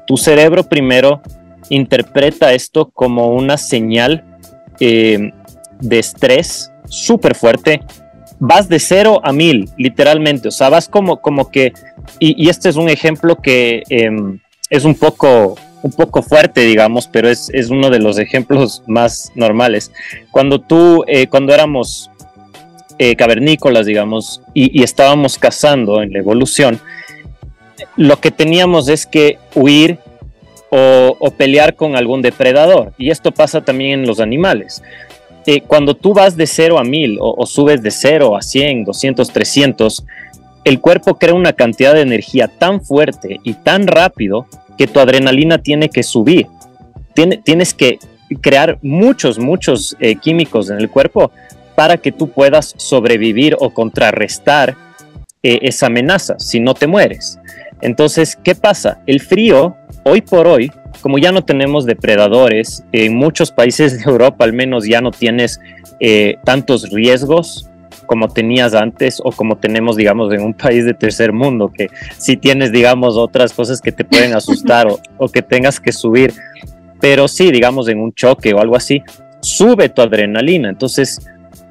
tu 0.05 0.17
cerebro 0.17 0.63
primero 0.63 1.21
interpreta 1.69 2.53
esto 2.53 2.89
como 2.89 3.29
una 3.33 3.57
señal 3.57 4.23
eh, 4.79 5.31
de 5.79 5.99
estrés 5.99 6.71
súper 6.85 7.35
fuerte 7.35 7.81
vas 8.45 8.67
de 8.67 8.79
cero 8.79 9.21
a 9.23 9.31
mil, 9.31 9.69
literalmente. 9.77 10.49
O 10.49 10.51
sea, 10.51 10.67
vas 10.67 10.89
como, 10.89 11.21
como 11.21 11.49
que, 11.49 11.73
y, 12.19 12.49
este 12.49 12.67
es 12.67 12.75
un 12.75 12.89
ejemplo 12.89 13.37
que 13.37 13.83
em, 13.89 14.39
es 14.69 14.83
un 14.83 14.95
poco, 14.95 15.55
un 15.81 15.91
poco 15.91 16.21
fuerte, 16.21 16.61
digamos, 16.61 17.07
pero 17.07 17.29
es, 17.29 17.49
uno 17.69 17.89
de 17.89 17.99
los 17.99 18.19
ejemplos 18.19 18.83
más 18.85 19.31
normales. 19.35 19.93
Cuando 20.29 20.59
tú, 20.59 21.05
eh, 21.07 21.27
cuando 21.27 21.53
éramos 21.53 22.11
eh, 22.99 23.15
cavernícolas, 23.15 23.85
digamos, 23.85 24.41
y, 24.53 24.83
estábamos 24.83 25.37
cazando 25.37 26.01
en 26.01 26.11
la 26.11 26.19
evolución, 26.19 26.81
lo 27.95 28.19
que 28.19 28.31
teníamos 28.31 28.89
es 28.89 29.05
que 29.05 29.37
huir 29.55 29.99
o, 30.69 31.31
pelear 31.37 31.75
con 31.75 31.95
algún 31.95 32.21
depredador. 32.21 32.93
Y 32.97 33.09
esto 33.09 33.31
pasa 33.31 33.61
también 33.61 34.01
en 34.01 34.07
los 34.07 34.19
animales 34.19 34.83
cuando 35.67 35.95
tú 35.95 36.13
vas 36.13 36.35
de 36.37 36.47
0 36.47 36.79
a 36.79 36.83
1000 36.83 37.17
o, 37.19 37.45
subes 37.45 37.81
de 37.81 37.91
0 37.91 38.35
a 38.35 38.41
100, 38.41 38.85
200, 38.85 39.29
300, 39.29 40.05
el 40.63 40.79
cuerpo 40.79 41.15
crea 41.15 41.33
una 41.33 41.53
cantidad 41.53 41.93
de 41.93 42.01
energía 42.01 42.47
tan 42.47 42.81
fuerte 42.81 43.39
y 43.43 43.53
tan 43.53 43.87
rápido 43.87 44.45
que 44.77 44.87
tu 44.87 44.99
adrenalina 44.99 45.57
tiene 45.57 45.89
que 45.89 46.03
subir. 46.03 46.47
tienes 47.43 47.73
que 47.73 47.99
crear 48.41 48.79
muchos, 48.81 49.37
muchos 49.37 49.95
eh, 49.99 50.15
químicos 50.15 50.69
en 50.69 50.79
el 50.79 50.89
cuerpo 50.89 51.31
para 51.75 51.97
que 51.97 52.11
tú 52.11 52.29
puedas 52.29 52.73
sobrevivir 52.77 53.55
o 53.59 53.71
contrarrestar 53.71 54.75
eh, 55.41 55.59
esa 55.63 55.87
amenaza, 55.87 56.39
si 56.39 56.59
no 56.59 56.73
te 56.73 56.87
mueres. 56.87 57.39
Entonces, 57.81 58.37
¿qué 58.41 58.55
pasa? 58.55 59.01
El 59.05 59.19
frío, 59.19 59.75
hoy 60.05 60.21
por 60.21 60.47
hoy, 60.47 60.71
como 61.03 61.17
ya 61.17 61.33
no 61.33 61.43
tenemos 61.43 61.85
depredadores, 61.85 62.85
en 62.93 63.17
muchos 63.17 63.51
países 63.51 63.97
de 63.97 64.09
Europa 64.09 64.45
al 64.45 64.53
menos 64.53 64.87
ya 64.87 65.01
no 65.01 65.11
tienes 65.11 65.59
eh, 65.99 66.37
tantos 66.45 66.89
riesgos 66.91 67.69
como 68.05 68.29
tenías 68.29 68.73
antes 68.73 69.19
o 69.21 69.33
como 69.33 69.57
tenemos, 69.57 69.97
digamos, 69.97 70.33
en 70.33 70.41
un 70.41 70.53
país 70.53 70.85
de 70.85 70.93
tercer 70.93 71.33
mundo, 71.33 71.69
que 71.75 71.89
si 72.17 72.37
tienes, 72.37 72.71
digamos, 72.71 73.17
otras 73.17 73.51
cosas 73.51 73.81
que 73.81 73.91
te 73.91 74.05
pueden 74.05 74.33
asustar 74.33 74.87
o, 75.17 75.27
que 75.27 75.41
tengas 75.41 75.81
que 75.81 75.91
subir, 75.91 76.33
pero 77.01 77.27
sí, 77.27 77.51
digamos, 77.51 77.89
en 77.89 77.99
un 77.99 78.13
choque 78.13 78.53
o 78.53 78.61
algo 78.61 78.77
así, 78.77 79.03
sube 79.41 79.89
tu 79.89 80.01
adrenalina. 80.01 80.69
Entonces, 80.69 81.19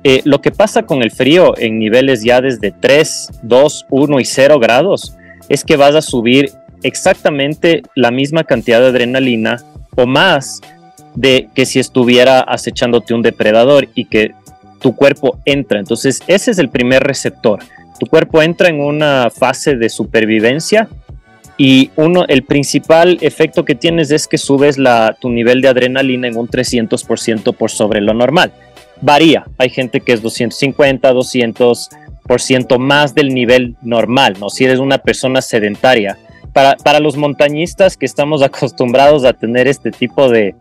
eh, 0.05 0.21
lo 0.25 0.43
que 0.43 0.51
pasa 0.51 0.83
con 0.83 1.03
el 1.03 1.11
frío 1.11 1.57
en 1.57 1.79
niveles 1.79 2.23
ya 2.23 2.43
desde 2.43 2.71
3, 2.71 3.41
2, 3.41 3.87
1 3.89 4.21
y 4.21 4.25
0 4.27 4.59
grados 4.59 5.17
es 5.49 5.65
que 5.65 5.77
vas 5.77 5.95
a 5.95 6.03
subir 6.03 6.53
exactamente 6.83 7.83
la 7.95 8.11
misma 8.11 8.45
cantidad 8.45 8.81
de 8.81 8.89
adrenalina 8.89 9.63
o 9.97 10.07
más 10.07 10.61
de 11.15 11.49
que 11.55 11.67
si 11.67 11.79
estuviera 11.79 12.41
acechándote 12.41 13.15
un 13.15 13.23
depredador 13.23 13.89
y 13.95 14.07
que 14.07 14.33
tu 14.81 14.97
cuerpo 14.97 15.39
entra. 15.45 15.79
Entonces, 15.79 16.23
ese 16.27 16.51
es 16.51 16.59
el 16.59 16.69
primer 16.69 17.03
receptor. 17.03 17.61
Tu 17.99 18.07
cuerpo 18.07 18.43
entra 18.43 18.69
en 18.69 18.81
una 18.81 19.31
fase 19.31 19.77
de 19.77 19.89
supervivencia 19.89 20.89
y 21.57 21.91
uno, 21.97 22.25
el 22.29 22.43
principal 22.43 23.19
efecto 23.21 23.65
que 23.65 23.75
tienes 23.75 24.11
es 24.11 24.27
que 24.27 24.39
subes 24.39 24.79
la, 24.79 25.17
tu 25.21 25.31
nivel 25.31 25.61
de 25.61 25.69
adrenalina 25.69 26.27
en 26.27 26.37
un 26.37 26.49
300% 26.49 27.55
por 27.55 27.71
sobre 27.71 28.01
lo 28.01 28.15
normal. 28.15 28.53
Varía, 29.01 29.45
hay 29.59 29.71
gente 29.71 30.01
que 30.01 30.13
es 30.13 30.23
250, 30.23 31.13
200% 31.13 32.79
más 32.79 33.15
del 33.15 33.35
nivel 33.35 33.77
normal, 33.83 34.37
¿no? 34.41 34.49
Si 34.49 34.65
eres 34.65 34.79
una 34.79 34.99
persona 34.99 35.43
sedentaria, 35.43 36.19
para, 36.53 37.01
los 37.01 37.17
montañistas 37.17 37.97
que 37.97 38.07
estamos 38.07 38.43
acostumbrados 38.43 39.25
a 39.25 39.33
tener 39.33 39.67
este 39.69 39.91
tipo 39.91 40.29
de, 40.29 40.55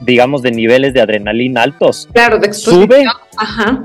digamos, 0.00 0.42
de 0.42 0.50
niveles 0.50 0.94
de 0.94 1.00
adrenalina 1.00 1.62
altos. 1.62 2.08
Claro, 2.12 2.38
de 2.38 2.52
sube, 2.52 3.04
Ajá. 3.36 3.84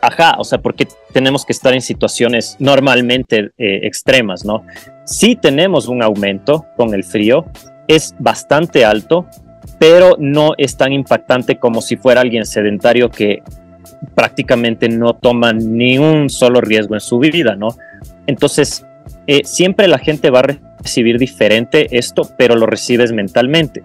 ajá, 0.00 0.36
o 0.38 0.44
sea, 0.44 0.58
porque 0.58 0.86
tenemos 1.12 1.44
que 1.44 1.52
estar 1.52 1.72
en 1.74 1.80
situaciones 1.80 2.56
normalmente 2.58 3.50
eh, 3.58 3.80
extremas, 3.82 4.44
¿no? 4.44 4.64
Sí 5.04 5.36
tenemos 5.36 5.88
un 5.88 6.02
aumento 6.02 6.66
con 6.76 6.94
el 6.94 7.04
frío, 7.04 7.46
es 7.88 8.14
bastante 8.18 8.84
alto, 8.84 9.26
pero 9.78 10.16
no 10.18 10.52
es 10.58 10.76
tan 10.76 10.92
impactante 10.92 11.58
como 11.58 11.80
si 11.80 11.96
fuera 11.96 12.20
alguien 12.20 12.44
sedentario 12.46 13.10
que 13.10 13.42
prácticamente 14.14 14.88
no 14.88 15.14
toma 15.14 15.52
ni 15.52 15.98
un 15.98 16.30
solo 16.30 16.60
riesgo 16.60 16.94
en 16.94 17.00
su 17.00 17.18
vida, 17.18 17.56
¿no? 17.56 17.68
Entonces, 18.26 18.84
eh, 19.26 19.42
siempre 19.44 19.88
la 19.88 19.98
gente 19.98 20.30
va 20.30 20.40
a 20.40 20.58
recibir 20.78 21.18
diferente 21.18 21.96
esto, 21.96 22.30
pero 22.38 22.54
lo 22.54 22.66
recibes 22.66 23.12
mentalmente. 23.12 23.82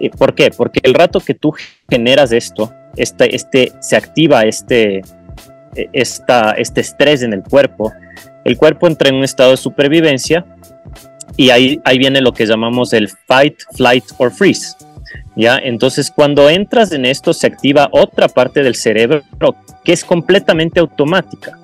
Eh, 0.00 0.10
¿Por 0.10 0.34
qué? 0.34 0.50
Porque 0.50 0.80
el 0.82 0.94
rato 0.94 1.20
que 1.20 1.34
tú 1.34 1.54
generas 1.88 2.32
esto, 2.32 2.72
este, 2.96 3.34
este, 3.34 3.72
se 3.80 3.96
activa 3.96 4.42
este, 4.42 4.98
e, 5.74 5.88
esta, 5.92 6.52
este 6.52 6.82
estrés 6.82 7.22
en 7.22 7.32
el 7.32 7.42
cuerpo, 7.42 7.92
el 8.44 8.56
cuerpo 8.56 8.86
entra 8.86 9.08
en 9.08 9.16
un 9.16 9.24
estado 9.24 9.52
de 9.52 9.56
supervivencia 9.56 10.44
y 11.36 11.50
ahí, 11.50 11.80
ahí 11.84 11.98
viene 11.98 12.20
lo 12.20 12.32
que 12.32 12.46
llamamos 12.46 12.92
el 12.92 13.08
fight, 13.08 13.56
flight 13.74 14.04
or 14.18 14.30
freeze. 14.30 14.76
¿ya? 15.36 15.58
Entonces, 15.58 16.10
cuando 16.10 16.48
entras 16.48 16.92
en 16.92 17.06
esto, 17.06 17.32
se 17.32 17.46
activa 17.46 17.88
otra 17.92 18.28
parte 18.28 18.62
del 18.62 18.74
cerebro 18.74 19.22
que 19.84 19.92
es 19.92 20.04
completamente 20.04 20.80
automática. 20.80 21.58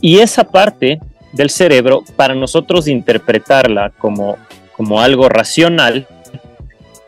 Y 0.00 0.18
esa 0.18 0.44
parte 0.44 1.00
del 1.36 1.50
cerebro, 1.50 2.02
para 2.16 2.34
nosotros 2.34 2.88
interpretarla 2.88 3.92
como, 3.98 4.36
como 4.76 5.00
algo 5.00 5.28
racional, 5.28 6.06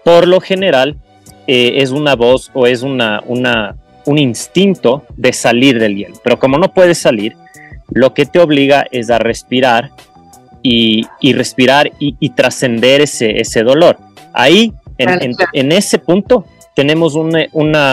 por 0.05 0.29
lo 0.29 0.41
general 0.41 0.97
eh, 1.47 1.83
es 1.83 1.91
una 1.91 2.15
voz 2.15 2.51
o 2.55 2.67
es 2.67 2.83
una, 2.83 3.23
una, 3.27 3.77
un 4.05 4.19
instinto 4.19 5.05
de 5.17 5.33
salir 5.33 5.79
del 5.79 5.97
hielo. 5.97 6.17
Pero 6.23 6.39
como 6.39 6.59
no 6.59 6.73
puedes 6.73 6.99
salir, 6.99 7.37
lo 7.91 8.15
que 8.15 8.27
te 8.27 8.39
obliga 8.39 8.87
es 8.91 9.11
a 9.11 9.19
respirar 9.19 9.91
y, 10.63 11.07
respirar 11.33 11.91
y, 11.99 12.31
trascender 12.31 13.01
ese, 13.01 13.41
ese 13.41 13.63
dolor. 13.63 13.99
Ahí, 14.33 14.73
en, 14.99 15.73
ese 15.73 15.99
punto, 15.99 16.45
tenemos 16.75 17.15
una, 17.15 17.47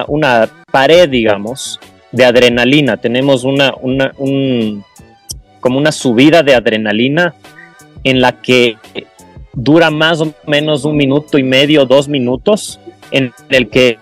una, 0.07 0.49
pared, 0.71 1.07
digamos, 1.07 1.79
de 2.11 2.25
adrenalina. 2.25 2.97
Tenemos 2.97 3.43
una, 3.43 3.73
una, 3.81 4.11
un, 4.17 4.83
como 5.65 5.79
una 5.79 5.91
subida 5.91 6.43
de 6.43 6.53
adrenalina 6.53 7.33
en 8.03 8.21
la 8.21 8.39
que 8.39 8.77
dura 9.51 9.89
más 9.89 10.21
o 10.21 10.31
menos 10.45 10.85
un 10.85 10.95
minuto 10.95 11.39
y 11.39 11.43
medio, 11.43 11.87
dos 11.87 12.07
minutos, 12.07 12.79
en 13.09 13.33
el 13.49 13.67
que 13.69 13.97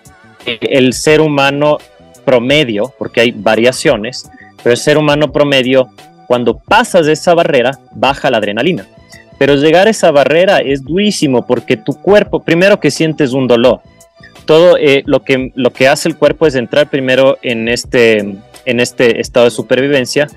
el 0.46 0.92
ser 0.92 1.22
humano 1.22 1.78
promedio, 2.26 2.94
porque 3.00 3.22
hay 3.22 3.32
variaciones, 3.32 4.30
pero 4.62 4.72
el 4.72 4.78
ser 4.78 4.98
humano 4.98 5.32
promedio, 5.32 5.88
cuando 6.28 6.58
pasas 6.58 7.08
esa 7.08 7.34
barrera, 7.34 7.80
baja 7.96 8.30
la 8.30 8.40
adrenalina. 8.40 8.86
Pero 9.38 9.56
llegar 9.56 9.88
a 9.88 9.92
esa 9.92 10.12
barrera 10.12 10.58
es 10.58 10.84
durísimo 10.84 11.48
porque 11.48 11.78
tu 11.78 11.94
cuerpo, 11.94 12.44
primero 12.44 12.82
que 12.82 12.92
sientes 12.92 13.32
un 13.32 13.48
dolor, 13.48 13.80
todo 14.44 14.76
eh, 14.78 15.04
lo, 15.06 15.24
que, 15.24 15.54
lo 15.56 15.72
que 15.72 15.88
hace 15.88 16.10
el 16.10 16.18
cuerpo 16.18 16.46
es 16.46 16.56
entrar 16.56 16.90
primero 16.90 17.38
en 17.42 17.70
este, 17.70 18.18
en 18.66 18.80
este 18.82 19.22
estado 19.22 19.46
de 19.46 19.52
supervivencia, 19.52 20.28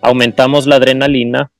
aumentamos 0.00 0.66
la 0.66 0.76
adrenalina, 0.76 1.50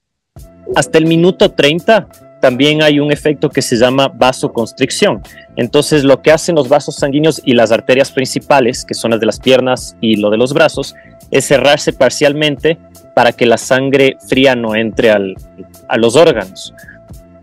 hasta 0.74 0.98
el 0.98 1.06
minuto 1.06 1.52
30 1.52 2.08
también 2.40 2.82
hay 2.82 3.00
un 3.00 3.10
efecto 3.10 3.48
que 3.48 3.62
se 3.62 3.76
llama 3.76 4.08
vasoconstricción. 4.08 5.22
Entonces, 5.56 6.04
lo 6.04 6.20
que 6.20 6.30
hacen 6.30 6.54
los 6.54 6.68
vasos 6.68 6.96
sanguíneos 6.96 7.40
y 7.42 7.54
las 7.54 7.72
arterias 7.72 8.10
principales, 8.10 8.84
que 8.84 8.92
son 8.92 9.12
las 9.12 9.20
de 9.20 9.24
las 9.24 9.40
piernas 9.40 9.96
y 10.02 10.16
lo 10.16 10.28
de 10.28 10.36
los 10.36 10.52
brazos, 10.52 10.94
es 11.30 11.46
cerrarse 11.46 11.94
parcialmente 11.94 12.76
para 13.14 13.32
que 13.32 13.46
la 13.46 13.56
sangre 13.56 14.18
fría 14.28 14.54
no 14.54 14.74
entre 14.74 15.10
a 15.10 15.96
los 15.96 16.16
órganos. 16.16 16.74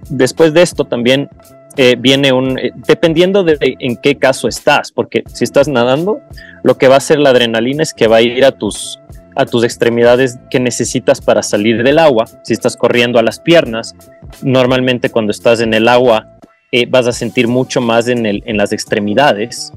Después 0.09 0.53
de 0.53 0.61
esto 0.61 0.86
también 0.86 1.29
eh, 1.77 1.95
viene 1.97 2.32
un, 2.32 2.59
eh, 2.59 2.71
dependiendo 2.75 3.43
de 3.43 3.57
en 3.79 3.95
qué 3.97 4.17
caso 4.17 4.47
estás, 4.47 4.91
porque 4.91 5.23
si 5.34 5.45
estás 5.45 5.67
nadando, 5.67 6.19
lo 6.63 6.77
que 6.77 6.88
va 6.88 6.95
a 6.95 6.97
hacer 6.97 7.17
la 7.17 7.32
adrenalina 7.32 7.82
es 7.82 7.93
que 7.95 8.05
va 8.05 8.17
a 8.17 8.21
ir 8.21 8.45
a 8.45 8.51
tus 8.51 9.01
a 9.36 9.45
tus 9.45 9.63
extremidades 9.63 10.39
que 10.49 10.59
necesitas 10.59 11.21
para 11.21 11.43
salir 11.43 11.84
del 11.84 11.99
agua. 11.99 12.25
Si 12.43 12.53
estás 12.53 12.75
corriendo 12.75 13.19
a 13.19 13.23
las 13.23 13.39
piernas, 13.39 13.95
normalmente 14.41 15.09
cuando 15.09 15.32
estás 15.32 15.61
en 15.61 15.73
el 15.73 15.88
agua 15.88 16.38
eh, 16.71 16.86
vas 16.86 17.07
a 17.07 17.11
sentir 17.11 17.47
mucho 17.47 17.82
más 17.82 18.07
en, 18.07 18.25
el, 18.25 18.43
en 18.45 18.57
las 18.57 18.71
extremidades 18.71 19.73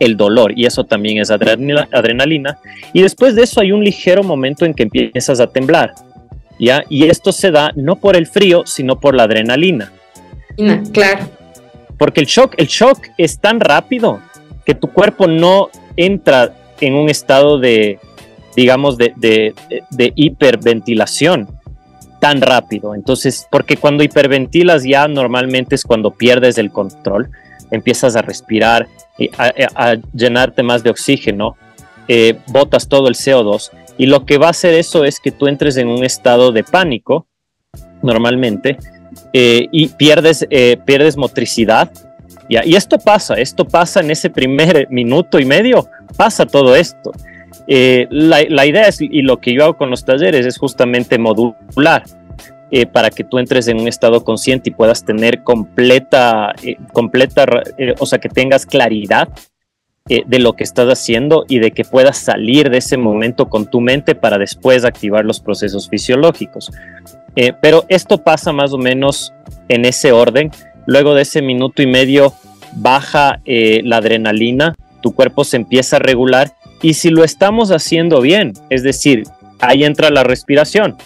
el 0.00 0.16
dolor 0.16 0.52
y 0.56 0.66
eso 0.66 0.84
también 0.84 1.18
es 1.18 1.30
adrenalina, 1.30 2.58
Y 2.92 3.02
después 3.02 3.34
de 3.34 3.42
eso 3.42 3.60
hay 3.60 3.72
un 3.72 3.84
ligero 3.84 4.22
momento 4.22 4.64
en 4.64 4.74
que 4.74 4.84
empiezas 4.84 5.40
a 5.40 5.46
temblar. 5.46 5.94
¿ya? 6.58 6.84
Y 6.88 7.06
esto 7.06 7.32
se 7.32 7.50
da 7.50 7.72
no 7.74 7.96
por 7.96 8.16
el 8.16 8.26
frío, 8.26 8.62
sino 8.66 8.98
por 9.00 9.14
la 9.14 9.24
adrenalina. 9.24 9.92
Claro. 10.92 11.28
Porque 11.98 12.20
el 12.20 12.26
shock, 12.26 12.54
el 12.56 12.66
shock 12.66 13.08
es 13.18 13.38
tan 13.38 13.60
rápido 13.60 14.20
que 14.64 14.74
tu 14.74 14.88
cuerpo 14.88 15.26
no 15.26 15.68
entra 15.96 16.52
en 16.80 16.94
un 16.94 17.08
estado 17.08 17.58
de, 17.58 17.98
digamos, 18.56 18.96
de, 18.96 19.12
de, 19.16 20.12
hiperventilación 20.14 21.48
tan 22.20 22.40
rápido. 22.40 22.94
Entonces, 22.94 23.46
porque 23.50 23.76
cuando 23.76 24.02
hiperventilas 24.02 24.84
ya 24.84 25.08
normalmente 25.08 25.74
es 25.74 25.84
cuando 25.84 26.10
pierdes 26.10 26.58
el 26.58 26.70
control, 26.70 27.30
empiezas 27.70 28.16
a 28.16 28.22
respirar, 28.22 28.88
a, 29.38 29.96
llenarte 30.12 30.62
más 30.62 30.82
de 30.82 30.90
oxígeno, 30.90 31.56
eh, 32.08 32.38
botas 32.48 32.88
todo 32.88 33.08
el 33.08 33.14
CO2 33.14 33.70
y 33.96 34.06
lo 34.06 34.26
que 34.26 34.38
va 34.38 34.48
a 34.48 34.50
hacer 34.50 34.74
eso 34.74 35.04
es 35.04 35.20
que 35.20 35.30
tú 35.30 35.46
entres 35.46 35.76
en 35.76 35.88
un 35.88 36.04
estado 36.04 36.52
de 36.52 36.64
pánico 36.64 37.26
normalmente 38.02 38.76
eh, 39.32 39.68
y 39.70 39.88
pierdes, 39.88 40.46
eh, 40.50 40.76
pierdes 40.84 41.16
motricidad. 41.16 41.90
Y 42.46 42.76
esto 42.76 42.98
pasa, 42.98 43.34
esto 43.36 43.64
pasa 43.64 44.00
en 44.00 44.10
ese 44.10 44.28
primer 44.28 44.86
minuto 44.90 45.40
y 45.40 45.46
medio, 45.46 45.88
pasa 46.14 46.44
todo 46.44 46.76
esto. 46.76 47.12
Eh, 47.66 48.06
la, 48.10 48.66
idea 48.66 48.88
es, 48.88 49.00
y 49.00 49.22
lo 49.22 49.38
que 49.38 49.54
yo 49.54 49.64
hago 49.64 49.76
con 49.76 49.90
los 49.90 50.04
talleres 50.04 50.44
es 50.44 50.58
justamente 50.58 51.18
modular 51.18 52.04
eh, 52.70 52.86
para 52.86 53.10
que 53.10 53.24
tú 53.24 53.38
entres 53.38 53.68
en 53.68 53.80
un 53.80 53.88
estado 53.88 54.22
consciente 54.22 54.70
y 54.70 54.72
puedas 54.72 55.04
tener 55.04 55.42
completa, 55.42 56.54
eh, 56.62 56.76
completa 56.92 57.46
o 57.98 58.06
sea, 58.06 58.18
que 58.18 58.28
tengas 58.28 58.66
claridad 58.66 59.28
de 60.06 60.38
lo 60.38 60.52
que 60.52 60.64
estás 60.64 60.86
haciendo 60.88 61.46
y 61.48 61.60
de 61.60 61.70
que 61.70 61.82
puedas 61.82 62.18
salir 62.18 62.68
de 62.68 62.76
ese 62.76 62.98
momento 62.98 63.48
con 63.48 63.70
tu 63.70 63.80
mente 63.80 64.14
para 64.14 64.36
después 64.36 64.84
activar 64.84 65.24
los 65.24 65.40
procesos 65.40 65.88
fisiológicos. 65.88 66.70
pero 67.62 67.86
esto 67.88 68.18
pasa 68.18 68.52
más 68.52 68.74
o 68.74 68.76
menos 68.76 69.32
en 69.68 69.86
ese 69.86 70.12
orden. 70.12 70.50
Luego 70.84 71.14
de 71.14 71.22
ese 71.22 71.40
minuto 71.40 71.80
y 71.80 71.86
medio 71.86 72.34
baja 72.74 73.40
la 73.46 73.96
adrenalina, 73.96 74.74
tu 75.00 75.14
cuerpo 75.14 75.42
se 75.42 75.56
empieza 75.56 75.96
a 75.96 76.00
regular 76.00 76.52
y 76.84 76.92
si 76.92 77.08
lo 77.08 77.24
estamos 77.24 77.70
haciendo 77.70 78.20
bien, 78.20 78.52
es 78.68 78.82
decir, 78.82 79.22
ahí 79.58 79.84
entra 79.84 80.10
la 80.10 80.22
respiración. 80.22 80.98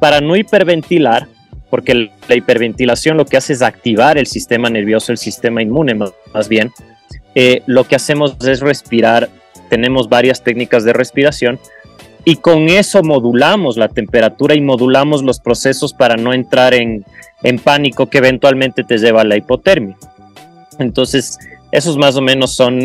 Para 0.00 0.22
no 0.22 0.36
hiperventilar, 0.36 1.28
porque 1.68 2.08
la 2.28 2.34
hiperventilación 2.34 3.18
lo 3.18 3.26
que 3.26 3.36
hace 3.36 3.52
es 3.52 3.60
activar 3.60 4.16
el 4.16 4.26
sistema 4.26 4.70
nervioso, 4.70 5.12
el 5.12 5.18
sistema 5.18 5.60
inmune 5.60 5.94
más 5.94 6.48
bien, 6.48 6.72
eh, 7.34 7.60
lo 7.66 7.84
que 7.84 7.94
hacemos 7.94 8.38
es 8.40 8.60
respirar. 8.60 9.28
Tenemos 9.68 10.08
varias 10.08 10.42
técnicas 10.42 10.82
de 10.84 10.94
respiración 10.94 11.60
y 12.24 12.36
con 12.36 12.70
eso 12.70 13.02
modulamos 13.02 13.76
la 13.76 13.88
temperatura 13.88 14.54
y 14.54 14.62
modulamos 14.62 15.22
los 15.22 15.40
procesos 15.40 15.92
para 15.92 16.16
no 16.16 16.32
entrar 16.32 16.72
en, 16.72 17.04
en 17.42 17.58
pánico 17.58 18.06
que 18.06 18.16
eventualmente 18.16 18.82
te 18.82 18.96
lleva 18.96 19.20
a 19.20 19.24
la 19.24 19.36
hipotermia. 19.36 19.98
Entonces, 20.78 21.36
esos 21.70 21.98
más 21.98 22.16
o 22.16 22.22
menos 22.22 22.54
son 22.54 22.80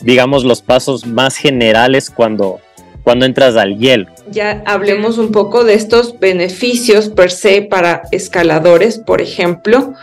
digamos, 0.00 0.44
los 0.44 0.62
pasos 0.62 1.06
más 1.06 1.36
generales 1.36 2.10
cuando, 2.10 2.60
cuando 3.02 3.24
entras 3.26 3.56
al 3.56 3.78
hielo. 3.78 4.06
Ya 4.30 4.62
hablemos 4.66 5.18
un 5.18 5.32
poco 5.32 5.64
de 5.64 5.74
estos 5.74 6.18
beneficios 6.18 7.08
per 7.08 7.30
se 7.30 7.62
para 7.62 8.02
escaladores, 8.12 8.98
por 8.98 9.20
ejemplo, 9.20 9.94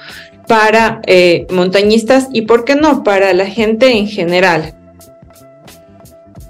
para 0.47 1.01
eh, 1.05 1.45
montañistas 1.49 2.27
y, 2.31 2.43
¿por 2.43 2.65
qué 2.65 2.75
no?, 2.75 3.03
para 3.03 3.33
la 3.33 3.45
gente 3.45 3.91
en 3.91 4.07
general. 4.07 4.73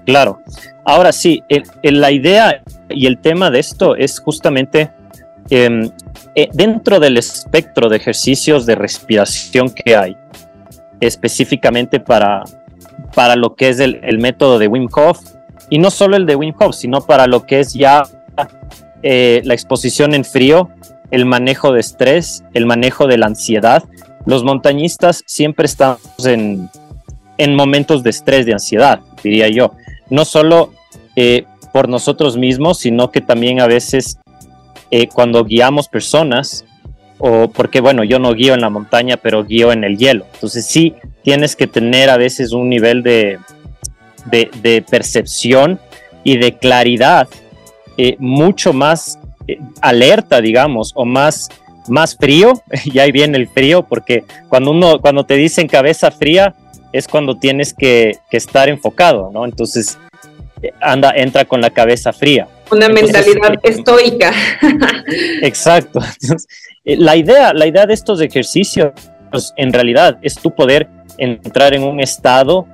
Claro. 0.05 0.41
Ahora 0.85 1.13
sí, 1.13 1.41
la 1.81 2.11
idea 2.11 2.61
y 2.89 3.05
el 3.07 3.17
tema 3.19 3.49
de 3.49 3.59
esto 3.59 3.95
es 3.95 4.19
justamente 4.19 4.91
em, 5.49 5.89
eh, 6.35 6.49
dentro 6.53 6.99
del 6.99 7.17
espectro 7.17 7.87
de 7.89 7.97
ejercicios 7.97 8.65
de 8.65 8.75
respiración 8.75 9.69
que 9.69 9.95
hay, 9.95 10.17
específicamente 10.99 12.01
para, 12.01 12.43
para 13.13 13.35
lo 13.35 13.55
que 13.55 13.69
es 13.69 13.79
el, 13.79 14.17
método 14.19 14.59
de 14.59 14.67
Wim 14.67 14.87
Hof, 14.93 15.19
y 15.69 15.79
no 15.79 15.91
solo 15.91 16.17
el 16.17 16.25
de 16.25 16.35
Wim 16.35 16.53
Hof, 16.59 16.75
sino 16.75 17.01
para 17.01 17.27
lo 17.27 17.45
que 17.45 17.59
es 17.59 17.73
ya 17.73 18.03
eh, 19.01 19.41
la 19.43 19.53
exposición 19.53 20.13
en 20.13 20.25
frío, 20.25 20.69
el 21.11 21.25
manejo 21.25 21.71
de 21.71 21.79
estrés, 21.79 22.43
el 22.53 22.65
manejo 22.65 23.07
de 23.07 23.17
la 23.17 23.27
ansiedad. 23.27 23.83
Los 24.25 24.43
montañistas 24.43 25.23
siempre 25.27 25.65
estamos 25.65 26.25
en, 26.25 26.69
momentos 27.55 28.03
de 28.03 28.09
estrés, 28.09 28.45
de 28.45 28.53
ansiedad, 28.53 28.99
diría 29.23 29.47
yo. 29.49 29.73
No 30.09 30.25
solo 30.25 30.71
eh, 31.15 31.45
por 31.71 31.89
nosotros 31.89 32.37
mismos, 32.37 32.79
sino 32.79 33.11
que 33.11 33.21
también 33.21 33.59
a 33.59 33.67
veces 33.67 34.17
eh, 34.91 35.07
cuando 35.07 35.43
guiamos 35.43 35.87
personas, 35.87 36.65
o 37.19 37.49
porque 37.49 37.79
bueno, 37.79 38.03
yo 38.03 38.19
no 38.19 38.33
guío 38.33 38.53
en 38.53 38.61
la 38.61 38.69
montaña, 38.69 39.17
pero 39.17 39.43
guío 39.43 39.71
en 39.71 39.83
el 39.83 39.97
hielo. 39.97 40.25
Entonces 40.33 40.65
sí 40.65 40.95
tienes 41.23 41.55
que 41.55 41.67
tener 41.67 42.09
a 42.09 42.17
veces 42.17 42.51
un 42.51 42.69
nivel 42.69 43.03
de, 43.03 43.39
de, 44.25 44.83
percepción 44.89 45.79
y 46.23 46.37
de 46.37 46.57
claridad 46.57 47.27
eh, 47.97 48.15
mucho 48.19 48.73
más 48.73 49.19
eh, 49.47 49.59
alerta, 49.81 50.41
digamos, 50.41 50.91
o 50.95 51.05
más, 51.05 51.49
más 51.87 52.15
frío, 52.15 52.53
y 52.85 52.99
ahí 52.99 53.11
viene 53.11 53.37
el 53.37 53.47
frío, 53.47 53.83
porque 53.83 54.23
cuando 54.49 54.71
uno, 54.71 54.99
cuando 54.99 55.25
te 55.25 55.35
dicen 55.35 55.67
cabeza 55.67 56.11
fría, 56.11 56.55
es 56.91 57.07
cuando 57.07 57.37
tienes 57.37 57.73
que, 57.73 58.17
que 58.29 58.37
estar 58.37 58.69
enfocado, 58.69 59.31
¿no? 59.33 59.45
Entonces, 59.45 59.97
anda, 60.79 61.11
entra 61.15 61.45
con 61.45 61.61
la 61.61 61.69
cabeza 61.69 62.13
fría. 62.13 62.47
Una 62.71 62.89
mentalidad 62.89 63.55
estoica. 63.63 64.31
Exacto. 65.41 65.99
Eh, 66.85 66.97
la, 66.97 67.15
idea, 67.15 67.53
la 67.53 67.65
idea 67.65 67.85
de 67.85 67.93
estos 67.93 68.19
ejercicios 68.19 68.91
en 69.55 69.71
realidad 69.71 70.17
es 70.21 70.35
tu 70.35 70.53
poder 70.53 70.89
entrar 71.17 71.73
en 71.73 71.83
un 71.83 71.99
estado 71.99 72.67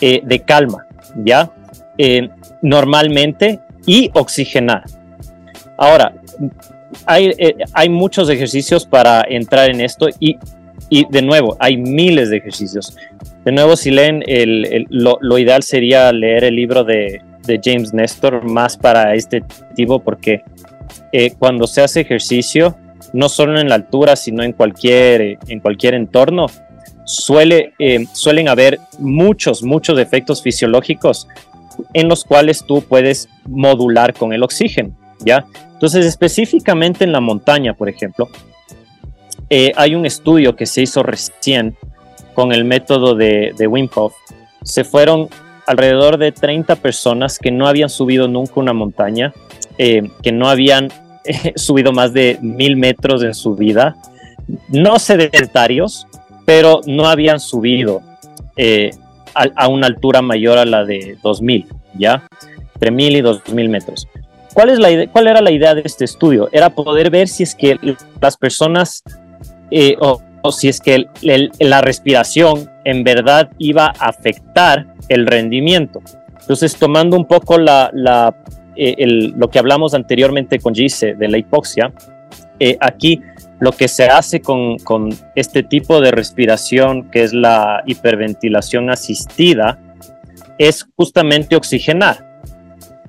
eh, 0.00 0.20
de 0.24 0.40
calma, 0.40 0.86
¿ya? 1.24 1.50
Eh, 1.98 2.28
normalmente 2.62 3.60
y 3.86 4.10
oxigenar. 4.14 4.84
Ahora, 5.76 6.14
hay, 7.06 7.32
hay, 7.72 7.88
muchos 7.88 8.30
ejercicios 8.30 8.86
para 8.86 9.24
entrar 9.28 9.70
en 9.70 9.80
esto 9.80 10.08
y, 10.20 10.38
y, 10.88 11.06
de 11.10 11.22
nuevo, 11.22 11.56
hay 11.58 11.76
miles 11.76 12.30
de 12.30 12.36
ejercicios. 12.36 12.96
De 13.44 13.52
nuevo, 13.52 13.76
si 13.76 13.90
leen, 13.90 14.22
el, 14.26 14.86
lo, 14.90 15.18
lo, 15.20 15.38
ideal 15.38 15.62
sería 15.62 16.12
leer 16.12 16.44
el 16.44 16.56
libro 16.56 16.84
de 16.84 17.20
de 17.46 17.60
James 17.62 17.92
Nestor 17.94 18.44
más 18.44 18.76
para 18.76 19.14
este 19.14 19.42
tipo 19.74 20.00
porque 20.00 20.42
eh, 21.12 21.32
cuando 21.38 21.66
se 21.66 21.82
hace 21.82 22.00
ejercicio, 22.00 22.76
no 23.12 23.28
solo 23.28 23.60
en 23.60 23.68
la 23.68 23.76
altura, 23.76 24.16
sino 24.16 24.42
en 24.42 24.52
cualquier, 24.52 25.20
eh, 25.20 25.38
en 25.48 25.60
cualquier 25.60 25.94
entorno, 25.94 26.46
suele, 27.04 27.72
eh, 27.78 28.06
suelen 28.12 28.48
haber 28.48 28.80
muchos, 28.98 29.62
muchos 29.62 29.98
efectos 29.98 30.42
fisiológicos 30.42 31.28
en 31.92 32.08
los 32.08 32.24
cuales 32.24 32.64
tú 32.64 32.82
puedes 32.82 33.28
modular 33.46 34.14
con 34.14 34.32
el 34.32 34.42
oxígeno, 34.42 34.96
¿ya? 35.24 35.44
Entonces, 35.72 36.06
específicamente 36.06 37.04
en 37.04 37.12
la 37.12 37.20
montaña, 37.20 37.74
por 37.74 37.88
ejemplo, 37.88 38.28
hay 39.76 39.94
un 39.94 40.04
estudio 40.04 40.56
que 40.56 40.66
se 40.66 40.82
hizo 40.82 41.04
recién 41.04 41.76
con 42.34 42.52
el 42.52 42.64
método 42.64 43.14
de, 43.14 43.54
de 43.56 43.66
Wim 43.66 43.88
Hof. 43.94 44.14
Se 44.64 44.82
fueron 44.82 45.28
alrededor 45.66 46.18
de 46.18 46.32
30 46.32 46.76
personas 46.76 47.38
que 47.38 47.50
no 47.50 47.66
habían 47.66 47.88
subido 47.88 48.28
nunca 48.28 48.54
una 48.56 48.72
montaña, 48.72 49.32
eh, 49.78 50.08
que 50.22 50.32
no 50.32 50.48
habían 50.48 50.88
eh, 51.24 51.52
subido 51.56 51.92
más 51.92 52.12
de 52.12 52.38
mil 52.42 52.76
metros 52.76 53.22
en 53.22 53.34
su 53.34 53.54
vida, 53.54 53.96
no 54.68 54.98
sedentarios, 54.98 56.06
pero 56.44 56.80
no 56.86 57.06
habían 57.06 57.40
subido 57.40 58.02
eh, 58.56 58.90
a, 59.34 59.68
una 59.68 59.86
altura 59.86 60.22
mayor 60.22 60.58
a 60.58 60.64
la 60.64 60.84
de 60.84 61.16
2000, 61.22 61.66
¿ya? 61.94 62.26
Entre 62.74 62.90
1000 62.90 63.16
y 63.16 63.20
2000 63.20 63.68
metros. 63.68 64.08
¿Cuál, 64.52 64.70
es 64.70 64.78
la 64.78 65.06
¿Cuál 65.08 65.26
era 65.26 65.40
la 65.40 65.50
idea 65.50 65.74
de 65.74 65.82
este 65.84 66.04
estudio? 66.04 66.48
Era 66.52 66.70
poder 66.70 67.10
ver 67.10 67.26
si 67.26 67.42
es 67.42 67.54
que 67.54 67.78
las 68.20 68.36
personas 68.36 69.02
o, 70.00 70.52
si 70.52 70.68
es 70.68 70.80
que 70.80 71.06
la 71.58 71.80
respiración 71.80 72.70
en 72.84 73.02
verdad 73.02 73.50
iba 73.58 73.86
a 73.86 74.08
afectar 74.10 74.86
el 75.08 75.26
rendimiento. 75.26 76.00
Entonces, 76.44 76.76
tomando 76.76 77.16
un 77.16 77.24
poco 77.24 77.58
la, 77.58 78.34
eh, 78.76 79.06
lo 79.34 79.48
que 79.48 79.58
hablamos 79.58 79.94
anteriormente 79.94 80.58
con 80.58 80.74
Gise 80.74 81.14
de 81.14 81.28
la 81.28 81.38
hipoxia, 81.38 81.90
eh, 82.60 82.76
aquí 82.80 83.22
lo 83.60 83.72
que 83.72 83.88
se 83.88 84.04
hace 84.04 84.40
con, 84.40 84.76
este 85.34 85.62
tipo 85.62 86.00
de 86.00 86.10
respiración, 86.10 87.10
que 87.10 87.22
es 87.22 87.32
la 87.32 87.82
hiperventilación 87.86 88.90
asistida, 88.90 89.78
es 90.58 90.86
justamente 90.96 91.56
oxigenar. 91.56 92.32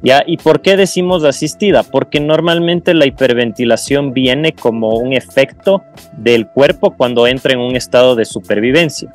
¿Ya? 0.02 0.24
¿Y 0.28 0.38
por 0.38 0.62
qué 0.62 0.78
decimos 0.78 1.24
asistida? 1.24 1.82
Porque 1.82 2.20
normalmente 2.20 2.94
la 2.94 3.08
hiperventilación 3.08 4.14
viene 4.14 4.54
como 4.54 4.98
un 4.98 5.14
efecto 5.14 5.84
del 6.16 6.48
cuerpo 6.48 6.96
cuando 6.96 7.26
entra 7.26 7.54
en 7.54 7.60
un 7.60 7.76
estado 7.76 8.16
de 8.16 8.26
supervivencia 8.26 9.10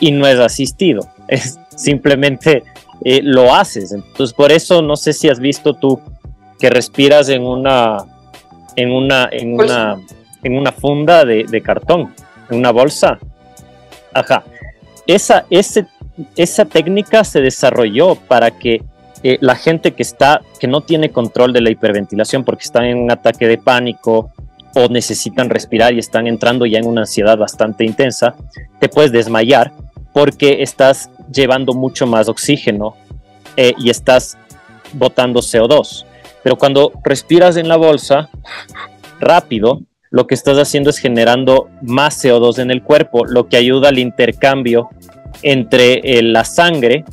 y 0.00 0.12
no 0.12 0.26
es 0.26 0.38
asistido, 0.38 1.08
es 1.28 1.58
simplemente 1.74 2.64
eh, 3.04 3.20
lo 3.22 3.54
haces. 3.54 3.92
Entonces, 3.92 4.34
por 4.34 4.52
eso 4.52 4.82
no 4.82 4.96
sé 4.96 5.12
si 5.12 5.28
has 5.28 5.40
visto 5.40 5.74
tú 5.74 6.00
que 6.58 6.70
respiras 6.70 7.28
en 7.28 7.42
una, 7.42 7.98
en 8.76 8.92
una, 8.92 9.28
en 9.32 9.56
pues 9.56 9.70
una, 9.70 9.96
en 10.42 10.56
una 10.56 10.72
funda 10.72 11.24
de, 11.24 11.62
cartón, 11.62 12.14
en 12.50 12.58
una 12.58 12.70
bolsa. 12.70 13.18
Ajá. 14.12 14.44
Esa, 15.06 15.46
ese, 15.50 15.86
esa 16.36 16.64
técnica 16.64 17.24
se 17.24 17.40
desarrolló 17.40 18.14
para 18.14 18.50
que 18.50 18.82
eh, 19.22 19.38
la 19.40 19.56
gente 19.56 19.92
que 19.92 20.02
está, 20.02 20.42
que 20.60 20.66
no 20.66 20.82
tiene 20.82 21.10
control 21.10 21.52
de 21.52 21.60
la 21.60 21.70
hiperventilación 21.70 22.44
porque 22.44 22.64
están 22.64 22.84
en 22.84 22.98
un 22.98 23.10
ataque 23.10 23.46
de 23.46 23.58
pánico 23.58 24.30
o 24.74 24.88
necesitan 24.88 25.48
respirar 25.48 25.94
y 25.94 25.98
están 25.98 26.26
entrando 26.26 26.66
ya 26.66 26.78
en 26.78 26.86
una 26.86 27.02
ansiedad 27.02 27.38
bastante 27.38 27.84
intensa, 27.84 28.34
te 28.78 28.88
puedes 28.88 29.10
desmayar 29.10 29.72
porque 30.12 30.62
estás 30.62 31.10
llevando 31.32 31.74
mucho 31.74 32.06
más 32.06 32.28
oxígeno 32.28 32.94
eh, 33.56 33.74
y 33.78 33.90
estás 33.90 34.38
botando 34.92 35.40
CO2. 35.40 36.05
Pero 36.46 36.58
cuando 36.58 36.92
respiras 37.02 37.56
en 37.56 37.66
la 37.66 37.76
bolsa 37.76 38.30
rápido, 39.18 39.80
lo 40.10 40.28
que 40.28 40.36
estás 40.36 40.56
haciendo 40.58 40.90
es 40.90 40.98
generando 40.98 41.68
más 41.82 42.24
CO2 42.24 42.60
en 42.60 42.70
el 42.70 42.84
cuerpo, 42.84 43.24
lo 43.24 43.48
que 43.48 43.56
ayuda 43.56 43.88
al 43.88 43.98
intercambio 43.98 44.88
entre 45.42 45.94
eh, 46.04 46.22
la 46.22 46.44
sangre 46.44 47.04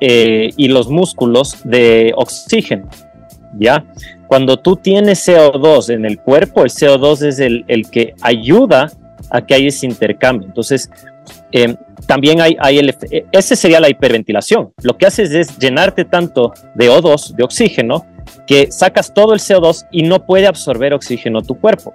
eh, 0.00 0.50
y, 0.56 0.68
los 0.68 0.88
músculos 0.88 1.58
de 1.64 2.12
oxígeno. 2.14 2.88
¿Ya? 3.58 3.84
Cuando 4.28 4.60
tú 4.60 4.76
tienes 4.76 5.26
CO2 5.26 5.92
en 5.92 6.04
el 6.04 6.20
cuerpo, 6.20 6.62
el 6.62 6.70
CO2 6.70 7.26
es 7.26 7.40
el, 7.40 7.64
el 7.66 7.90
que 7.90 8.14
ayuda 8.20 8.92
a 9.30 9.44
que 9.44 9.54
haya 9.54 9.66
ese 9.66 9.86
intercambio. 9.86 10.46
Entonces, 10.46 10.88
eh, 11.52 11.76
también 12.06 12.40
hay, 12.40 12.56
hay 12.60 12.78
el, 12.78 12.90
eh, 13.10 13.26
ese 13.32 13.56
sería 13.56 13.80
la 13.80 13.88
hiperventilación. 13.88 14.72
Lo 14.82 14.96
que 14.96 15.06
haces 15.06 15.32
es 15.32 15.58
llenarte 15.58 16.04
tanto 16.04 16.52
de 16.74 16.90
O2, 16.90 17.34
de 17.34 17.44
oxígeno, 17.44 18.06
que 18.46 18.70
sacas 18.70 19.12
todo 19.12 19.34
el 19.34 19.40
CO2 19.40 19.86
y 19.90 20.02
no 20.02 20.24
puede 20.24 20.46
absorber 20.46 20.94
oxígeno 20.94 21.42
tu 21.42 21.58
cuerpo. 21.58 21.94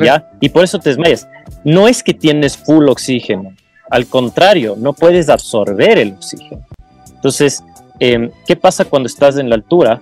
¿ya? 0.00 0.28
Y 0.40 0.48
por 0.50 0.64
eso 0.64 0.78
te 0.78 0.90
desmayas. 0.90 1.28
No 1.64 1.88
es 1.88 2.02
que 2.02 2.14
tienes 2.14 2.56
full 2.56 2.88
oxígeno, 2.88 3.54
al 3.90 4.06
contrario, 4.06 4.76
no 4.78 4.92
puedes 4.92 5.28
absorber 5.28 5.98
el 5.98 6.12
oxígeno. 6.12 6.66
Entonces, 7.14 7.62
em, 7.98 8.30
¿qué 8.46 8.56
pasa 8.56 8.84
cuando 8.84 9.06
estás 9.06 9.38
en 9.38 9.48
la 9.48 9.54
altura? 9.56 10.00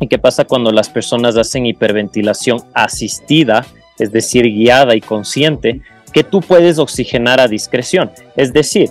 ¿Y 0.00 0.06
qué 0.06 0.18
pasa 0.18 0.44
cuando 0.44 0.70
las 0.70 0.88
personas 0.88 1.36
hacen 1.36 1.66
hiperventilación 1.66 2.62
asistida, 2.74 3.66
es 3.98 4.12
decir, 4.12 4.44
guiada 4.44 4.94
y 4.94 5.00
consciente? 5.00 5.80
Que 6.08 6.24
tú 6.24 6.40
puedes 6.40 6.78
oxigenar 6.78 7.40
a 7.40 7.48
discreción. 7.48 8.10
Es 8.36 8.52
decir, 8.52 8.90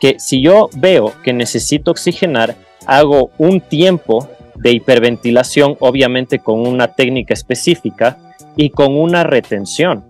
que 0.00 0.16
si 0.18 0.42
yo 0.42 0.68
veo 0.76 1.12
que 1.22 1.32
necesito 1.32 1.90
oxigenar, 1.90 2.56
hago 2.86 3.30
un 3.38 3.60
tiempo 3.60 4.28
de 4.56 4.72
hiperventilación, 4.72 5.76
obviamente 5.80 6.38
con 6.38 6.66
una 6.66 6.88
técnica 6.88 7.34
específica 7.34 8.18
y 8.56 8.70
con 8.70 8.96
una 8.96 9.24
retención 9.24 10.04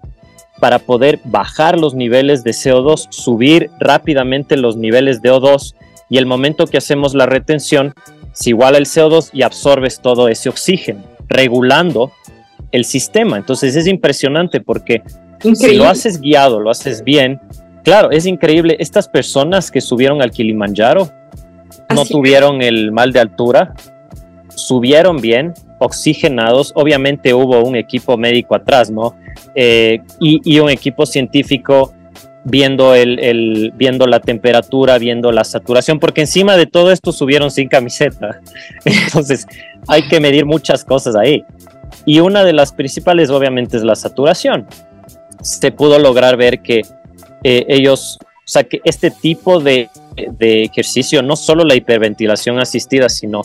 para 0.60 0.78
poder 0.78 1.20
bajar 1.24 1.78
los 1.78 1.94
niveles 1.94 2.44
de 2.44 2.52
CO2, 2.52 3.08
subir 3.10 3.70
rápidamente 3.80 4.56
los 4.56 4.76
niveles 4.76 5.20
de 5.20 5.32
O2 5.32 5.74
y 6.08 6.18
el 6.18 6.26
momento 6.26 6.66
que 6.66 6.78
hacemos 6.78 7.14
la 7.14 7.26
retención, 7.26 7.94
se 8.32 8.50
iguala 8.50 8.78
el 8.78 8.86
CO2 8.86 9.30
y 9.32 9.42
absorbes 9.42 10.00
todo 10.00 10.28
ese 10.28 10.48
oxígeno, 10.48 11.02
regulando 11.28 12.12
el 12.72 12.84
sistema. 12.84 13.36
Entonces 13.36 13.76
es 13.76 13.86
impresionante 13.86 14.60
porque 14.60 15.02
si 15.52 15.74
lo 15.74 15.84
haces 15.84 16.20
guiado, 16.20 16.60
lo 16.60 16.70
haces 16.70 17.04
bien, 17.04 17.40
claro, 17.82 18.10
es 18.10 18.26
increíble. 18.26 18.76
Estas 18.80 19.08
personas 19.08 19.70
que 19.70 19.80
subieron 19.80 20.22
al 20.22 20.30
Kilimanjaro 20.30 21.10
no 21.94 22.04
tuvieron 22.04 22.62
el 22.62 22.92
mal 22.92 23.12
de 23.12 23.20
altura, 23.20 23.74
subieron 24.48 25.20
bien, 25.20 25.54
oxigenados. 25.78 26.72
Obviamente 26.74 27.34
hubo 27.34 27.62
un 27.62 27.76
equipo 27.76 28.16
médico 28.16 28.54
atrás, 28.54 28.90
¿no? 28.90 29.14
Eh, 29.54 30.00
y, 30.20 30.58
un 30.58 30.70
equipo 30.70 31.06
científico 31.06 31.92
viendo, 32.44 32.94
el, 32.94 33.72
viendo 33.76 34.06
la 34.06 34.20
temperatura, 34.20 34.98
viendo 34.98 35.32
la 35.32 35.44
saturación, 35.44 35.98
porque 35.98 36.22
encima 36.22 36.56
de 36.56 36.66
todo 36.66 36.90
esto 36.90 37.12
subieron 37.12 37.50
sin 37.50 37.68
camiseta. 37.68 38.40
Entonces 38.84 39.46
hay 39.88 40.06
que 40.08 40.20
medir 40.20 40.46
muchas 40.46 40.84
cosas 40.84 41.16
ahí. 41.16 41.44
Y 42.06 42.20
una 42.20 42.44
de 42.44 42.52
las 42.52 42.72
principales 42.72 43.30
obviamente 43.30 43.76
es 43.76 43.84
la 43.84 43.94
saturación 43.94 44.66
se 45.42 45.72
pudo 45.72 45.98
lograr 45.98 46.36
ver 46.36 46.62
que 46.62 46.82
eh, 47.42 47.64
ellos, 47.68 48.18
o 48.20 48.26
sea, 48.44 48.64
que 48.64 48.80
este 48.84 49.10
tipo 49.10 49.60
de 49.60 49.88
de 50.14 50.64
ejercicio, 50.64 51.22
no 51.22 51.36
solo 51.36 51.64
la 51.64 51.74
hiperventilación 51.74 52.58
asistida, 52.58 53.08
sino 53.08 53.42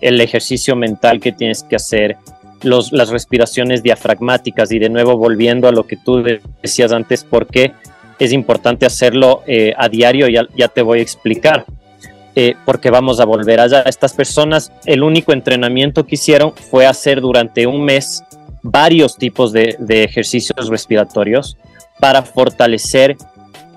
el 0.00 0.20
ejercicio 0.20 0.76
mental 0.76 1.20
que 1.20 1.32
tienes 1.32 1.62
que 1.62 1.76
hacer, 1.76 2.16
los, 2.62 2.92
las 2.92 3.10
respiraciones 3.10 3.82
diafragmáticas 3.84 4.72
y 4.72 4.80
de 4.80 4.88
nuevo 4.88 5.16
volviendo 5.16 5.68
a 5.68 5.72
lo 5.72 5.86
que 5.86 5.96
tú 5.96 6.24
decías 6.62 6.92
antes, 6.92 7.24
por 7.24 7.46
qué 7.46 7.72
es 8.18 8.32
importante 8.32 8.84
hacerlo 8.84 9.42
eh, 9.46 9.74
a 9.76 9.88
diario, 9.88 10.28
ya, 10.28 10.42
ya 10.56 10.66
te 10.68 10.82
voy 10.82 10.98
a 10.98 11.02
explicar. 11.02 11.64
Eh, 12.34 12.54
porque 12.64 12.90
vamos 12.90 13.18
a 13.18 13.24
volver 13.24 13.58
allá. 13.58 13.82
Estas 13.82 14.12
personas, 14.12 14.70
el 14.86 15.02
único 15.02 15.32
entrenamiento 15.32 16.06
que 16.06 16.14
hicieron 16.14 16.52
fue 16.54 16.86
hacer 16.86 17.20
durante 17.20 17.66
un 17.66 17.84
mes 17.84 18.22
varios 18.62 19.16
tipos 19.16 19.52
de, 19.52 19.76
de 19.78 20.04
ejercicios 20.04 20.68
respiratorios 20.68 21.56
para 21.98 22.22
fortalecer 22.22 23.16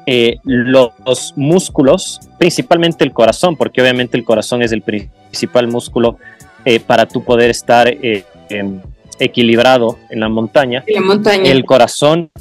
eh, 0.07 0.39
los 0.43 1.33
músculos, 1.35 2.19
principalmente 2.39 3.03
el 3.03 3.13
corazón, 3.13 3.55
porque 3.55 3.81
obviamente 3.81 4.17
el 4.17 4.23
corazón 4.23 4.61
es 4.61 4.71
el 4.71 4.81
principal 4.81 5.67
músculo 5.67 6.17
eh, 6.65 6.79
para 6.79 7.05
tú 7.05 7.23
poder 7.23 7.51
estar 7.51 7.87
eh, 7.87 8.23
em, 8.49 8.81
equilibrado 9.19 9.99
en 10.09 10.21
la 10.21 10.29
montaña. 10.29 10.83
la 10.87 11.01
montaña. 11.01 11.49
El 11.51 11.65
corazón, 11.65 12.31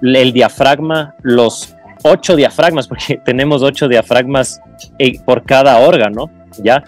el 0.00 0.32
diafragma, 0.32 1.16
los 1.22 1.74
ocho 2.04 2.36
diafragmas, 2.36 2.86
porque 2.88 3.20
tenemos 3.24 3.62
ocho 3.62 3.88
diafragmas 3.88 4.60
por 5.24 5.42
cada 5.42 5.80
órgano, 5.80 6.30
¿ya? 6.62 6.84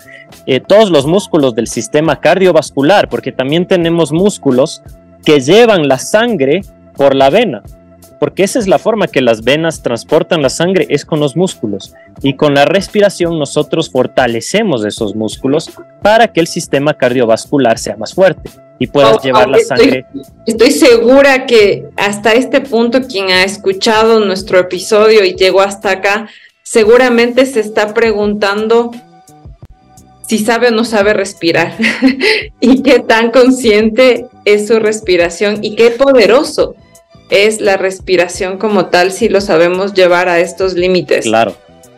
todos 0.69 0.91
los 0.91 1.07
músculos 1.07 1.57
del 1.57 1.67
sistema 1.67 2.21
cardiovascular, 2.21 3.09
porque 3.09 3.33
también 3.33 3.67
tenemos 3.67 4.13
músculos 4.13 4.81
que 5.25 5.41
llevan 5.41 5.89
la 5.89 5.99
sangre 5.99 6.63
por 6.97 7.15
la 7.15 7.31
vena 7.31 7.63
porque 8.21 8.43
esa 8.43 8.59
es 8.59 8.69
la 8.69 8.79
forma 8.79 9.09
que 9.09 9.23
las 9.23 9.43
venas 9.43 9.83
transportan 9.83 10.43
la 10.43 10.51
sangre, 10.51 10.87
es 10.91 11.07
con 11.07 11.21
los 11.21 11.37
músculos. 11.37 11.95
Y 12.23 12.37
con 12.37 12.55
la 12.55 12.67
respiración 12.67 13.39
nosotros 13.39 13.91
fortalecemos 13.91 14.85
esos 14.85 15.17
músculos 15.17 15.71
para 16.03 16.29
que 16.29 16.41
el 16.41 16.47
sistema 16.47 16.93
cardiovascular 16.93 17.79
sea 17.79 17.97
más 17.97 18.15
fuerte 18.15 18.51
y 18.79 18.87
puedas 18.89 19.23
llevar 19.23 19.49
la 19.49 19.59
sangre. 19.61 20.05
Estoy, 20.47 20.71
segura 20.71 21.47
que 21.47 21.89
hasta 21.97 22.35
este 22.35 22.61
punto 22.61 23.01
quien 23.01 23.31
ha 23.31 23.43
escuchado 23.43 24.21
nuestro 24.21 24.59
episodio 24.59 25.25
y 25.25 25.35
llegó 25.35 25.63
hasta 25.63 25.91
acá, 25.91 26.29
seguramente 26.63 27.47
se 27.47 27.61
está 27.61 27.95
preguntando 27.95 28.91
si 30.31 30.39
sabe 30.39 30.69
o 30.69 30.71
no 30.71 30.85
sabe 30.85 31.13
respirar 31.13 31.75
y 32.61 32.85
qué 32.85 33.01
tan 33.01 33.33
consciente 33.33 34.29
es 34.45 34.69
su 34.69 34.79
respiración 34.79 35.59
y 35.61 35.75
qué 35.75 35.91
poderoso 35.91 36.77
es 37.31 37.61
la 37.61 37.77
respiración 37.77 38.57
como 38.57 38.87
tal 38.87 39.11
si 39.11 39.29
lo 39.29 39.41
sabemos 39.41 39.93
llevar 39.93 40.29
a 40.29 40.39
estos 40.39 40.75
límites. 40.75 41.25
Claro. 41.25 41.57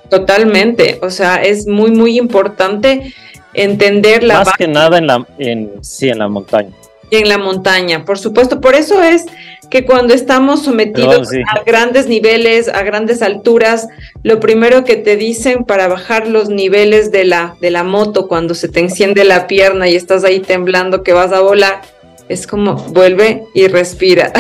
Totalmente, 0.09 0.99
o 1.03 1.11
sea, 1.11 1.43
es 1.43 1.67
muy, 1.67 1.91
muy 1.91 2.19
importante 2.19 3.13
entender 3.53 4.23
la... 4.23 4.39
Más 4.39 4.55
que 4.57 4.67
nada 4.67 4.97
en 4.97 5.09
la, 5.09 5.27
en, 5.37 5.71
sí, 5.83 6.09
en 6.09 6.21
la 6.21 6.29
montaña. 6.29 6.71
Y 7.13 7.17
en 7.17 7.29
la 7.29 7.37
montaña, 7.37 8.07
por 8.07 8.19
supuesto. 8.19 8.63
Por 8.63 8.75
eso 8.75 9.03
es 9.03 9.27
que 9.69 9.85
cuando 9.85 10.15
estamos 10.15 10.65
sometidos 10.65 11.29
a 11.55 11.63
grandes 11.63 12.07
niveles, 12.07 12.69
a 12.69 12.83
grandes 12.85 13.21
alturas, 13.21 13.87
lo 14.23 14.41
primero 14.41 14.85
que 14.85 14.97
te 14.97 15.19
dicen 15.19 15.65
para 15.65 15.89
bajar 15.89 16.27
los 16.27 16.49
niveles 16.49 17.13
de 17.13 17.27
la, 17.27 17.55
de 17.61 17.71
la 17.71 17.85
moto, 17.85 18.29
cuando 18.29 18.55
se 18.55 18.69
te 18.69 18.81
enciende 18.81 19.25
la 19.25 19.47
pierna 19.47 19.91
y 19.91 19.95
estás 19.95 20.25
ahí 20.25 20.41
temblando 20.41 21.03
que 21.03 21.13
vas 21.13 21.33
a 21.33 21.41
volar, 21.41 21.83
es 22.31 22.47
como 22.47 22.77
vuelve 22.77 23.45
y 23.53 23.67
respira. 23.67 24.33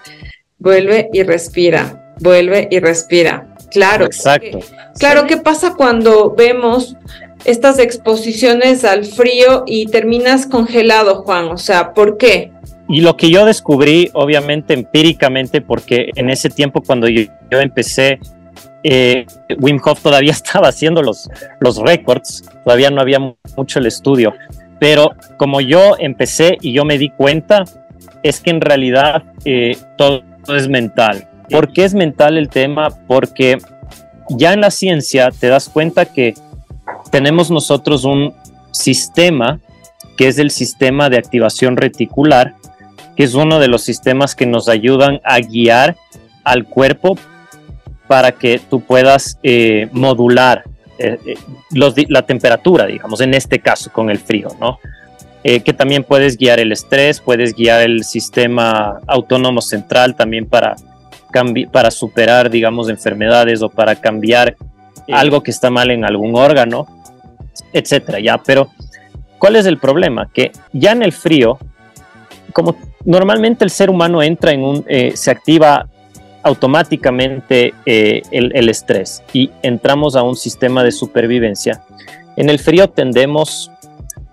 vuelve 0.58 1.08
y 1.14 1.22
respira, 1.22 2.14
vuelve 2.18 2.68
y 2.70 2.80
respira. 2.80 3.46
Claro. 3.70 4.04
Exacto. 4.04 4.60
claro, 4.98 5.26
¿qué 5.26 5.38
pasa 5.38 5.72
cuando 5.74 6.34
vemos 6.34 6.96
estas 7.44 7.78
exposiciones 7.78 8.84
al 8.84 9.04
frío 9.04 9.64
y 9.66 9.86
terminas 9.86 10.46
congelado, 10.46 11.22
Juan? 11.22 11.48
O 11.48 11.56
sea, 11.56 11.92
¿por 11.94 12.16
qué? 12.18 12.52
Y 12.88 13.02
lo 13.02 13.16
que 13.16 13.30
yo 13.30 13.44
descubrí, 13.44 14.10
obviamente 14.14 14.74
empíricamente, 14.74 15.60
porque 15.60 16.10
en 16.16 16.28
ese 16.28 16.50
tiempo 16.50 16.82
cuando 16.82 17.08
yo, 17.08 17.24
empecé, 17.50 18.18
eh, 18.82 19.26
Wim 19.58 19.80
Hof 19.84 20.02
todavía 20.02 20.32
estaba 20.42 20.68
haciendo 20.68 21.02
los, 21.02 21.28
los 21.60 21.78
récords, 21.78 22.44
todavía 22.64 22.90
no 22.90 23.00
había 23.00 23.20
mucho 23.56 23.78
el 23.78 23.86
estudio, 23.86 24.34
pero 24.80 25.12
como 25.36 25.60
yo 25.60 25.96
empecé 25.98 26.58
y 26.60 26.72
yo 26.72 26.84
me 26.84 26.98
di 26.98 27.10
cuenta, 27.10 27.64
es 28.22 28.40
que 28.40 28.50
en 28.50 28.60
realidad 28.60 29.22
eh, 29.44 29.76
todo 29.96 30.22
es 30.48 30.68
mental. 30.68 31.28
¿Por 31.48 31.72
qué 31.72 31.84
es 31.84 31.94
mental 31.94 32.38
el 32.38 32.48
tema? 32.48 32.90
Porque 33.06 33.58
ya 34.30 34.52
en 34.52 34.60
la 34.60 34.70
ciencia 34.70 35.30
te 35.30 35.48
das 35.48 35.68
cuenta 35.68 36.06
que 36.06 36.34
tenemos 37.10 37.50
nosotros 37.50 38.04
un 38.04 38.34
sistema 38.70 39.60
que 40.16 40.28
es 40.28 40.38
el 40.38 40.50
sistema 40.50 41.08
de 41.08 41.16
activación 41.16 41.76
reticular, 41.76 42.54
que 43.16 43.24
es 43.24 43.34
uno 43.34 43.58
de 43.58 43.68
los 43.68 43.82
sistemas 43.82 44.34
que 44.34 44.46
nos 44.46 44.68
ayudan 44.68 45.20
a 45.24 45.40
guiar 45.40 45.96
al 46.44 46.66
cuerpo 46.66 47.16
para 48.06 48.32
que 48.32 48.58
tú 48.58 48.80
puedas 48.80 49.38
eh, 49.42 49.88
modular 49.92 50.64
eh, 50.98 51.18
eh, 51.24 52.06
la 52.08 52.22
temperatura, 52.22 52.86
digamos, 52.86 53.20
en 53.20 53.34
este 53.34 53.60
caso 53.60 53.90
con 53.92 54.10
el 54.10 54.18
frío, 54.18 54.48
¿no? 54.60 54.78
Que 55.42 55.72
también 55.72 56.04
puedes 56.04 56.36
guiar 56.36 56.60
el 56.60 56.70
estrés, 56.70 57.18
puedes 57.18 57.54
guiar 57.54 57.80
el 57.80 58.04
sistema 58.04 59.00
autónomo 59.06 59.62
central 59.62 60.14
también 60.14 60.44
para, 60.44 60.76
para 61.72 61.90
superar, 61.90 62.50
digamos, 62.50 62.90
enfermedades 62.90 63.62
o 63.62 63.70
para 63.70 63.96
cambiar 63.96 64.54
algo 65.12 65.42
que 65.42 65.50
está 65.50 65.70
mal 65.70 65.90
en 65.90 66.04
algún 66.04 66.36
órgano, 66.36 66.86
etcétera, 67.72 68.20
ya. 68.20 68.38
Pero, 68.38 68.70
¿cuál 69.38 69.56
es 69.56 69.66
el 69.66 69.78
problema? 69.78 70.30
Que 70.32 70.52
ya 70.72 70.92
en 70.92 71.02
el 71.02 71.12
frío, 71.12 71.58
como 72.52 72.76
normalmente 73.04 73.64
el 73.64 73.70
ser 73.70 73.90
humano 73.90 74.22
entra 74.22 74.52
en 74.52 74.62
un, 74.62 74.84
eh, 74.88 75.12
se 75.14 75.30
activa 75.30 75.86
automáticamente 76.42 77.74
eh, 77.84 78.22
el, 78.30 78.52
el 78.54 78.68
estrés 78.70 79.22
y 79.32 79.50
entramos 79.62 80.16
a 80.16 80.22
un 80.22 80.36
sistema 80.36 80.82
de 80.82 80.92
supervivencia. 80.92 81.82
En 82.36 82.48
el 82.48 82.58
frío 82.58 82.88
tendemos 82.88 83.70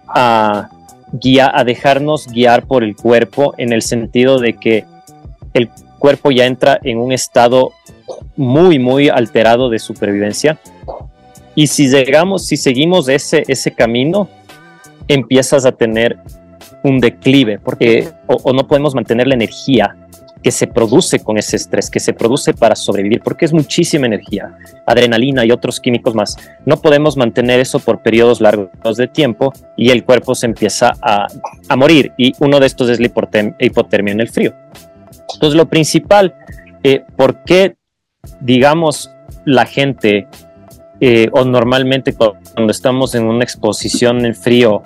a 0.07 0.69
guía, 1.11 1.51
a 1.53 1.63
dejarnos 1.63 2.27
guiar 2.27 2.65
por 2.65 2.83
el 2.83 2.95
cuerpo 2.95 3.53
en 3.57 3.73
el 3.73 3.81
sentido 3.81 4.39
de 4.39 4.53
que 4.53 4.85
el 5.53 5.69
cuerpo 5.99 6.31
ya 6.31 6.45
entra 6.45 6.79
en 6.83 6.97
un 6.97 7.11
estado 7.11 7.71
muy, 8.35 8.79
muy 8.79 9.09
alterado 9.09 9.69
de 9.69 9.79
supervivencia. 9.79 10.59
Y 11.55 11.67
si 11.67 11.89
llegamos, 11.89 12.45
si 12.45 12.57
seguimos 12.57 13.09
ese, 13.09 13.43
ese 13.47 13.71
camino, 13.71 14.29
empiezas 15.07 15.65
a 15.65 15.71
tener 15.71 16.17
un 16.83 16.99
declive, 16.99 17.59
porque 17.59 18.09
o 18.27 18.53
no 18.53 18.67
podemos 18.67 18.93
mantener 18.93 19.27
la 19.27 19.33
energía 19.33 19.95
que 20.43 20.51
se 20.51 20.67
produce 20.67 21.19
con 21.19 21.37
ese 21.37 21.55
estrés, 21.55 21.89
que 21.89 21.99
se 21.99 22.13
produce 22.13 22.53
para 22.53 22.75
sobrevivir, 22.75 23.21
porque 23.21 23.45
es 23.45 23.53
muchísima 23.53 24.05
energía, 24.05 24.57
adrenalina 24.85 25.45
y 25.45 25.51
otros 25.51 25.79
químicos 25.79 26.15
más. 26.15 26.37
No 26.65 26.77
podemos 26.81 27.17
mantener 27.17 27.59
eso 27.59 27.79
por 27.79 28.01
periodos 28.01 28.41
largos 28.41 28.97
de 28.97 29.07
tiempo 29.07 29.53
y 29.75 29.89
el 29.89 30.03
cuerpo 30.03 30.35
se 30.35 30.45
empieza 30.45 30.93
a, 31.01 31.27
morir 31.75 32.13
y 32.17 32.33
uno 32.39 32.59
de 32.59 32.65
estos 32.65 32.89
es 32.89 32.99
la 32.99 33.07
hipotermia 33.59 34.13
en 34.13 34.21
el 34.21 34.29
frío. 34.29 34.53
Entonces 35.33 35.57
lo 35.57 35.67
principal, 35.67 36.33
eh, 36.83 37.03
¿por 37.15 37.43
qué, 37.43 37.75
digamos, 38.41 39.11
la 39.45 39.65
gente 39.65 40.27
eh, 40.99 41.29
o 41.31 41.45
normalmente 41.45 42.13
cuando 42.13 42.71
estamos 42.71 43.13
en 43.15 43.25
una 43.25 43.43
exposición 43.43 44.25
en 44.25 44.35
frío 44.35 44.81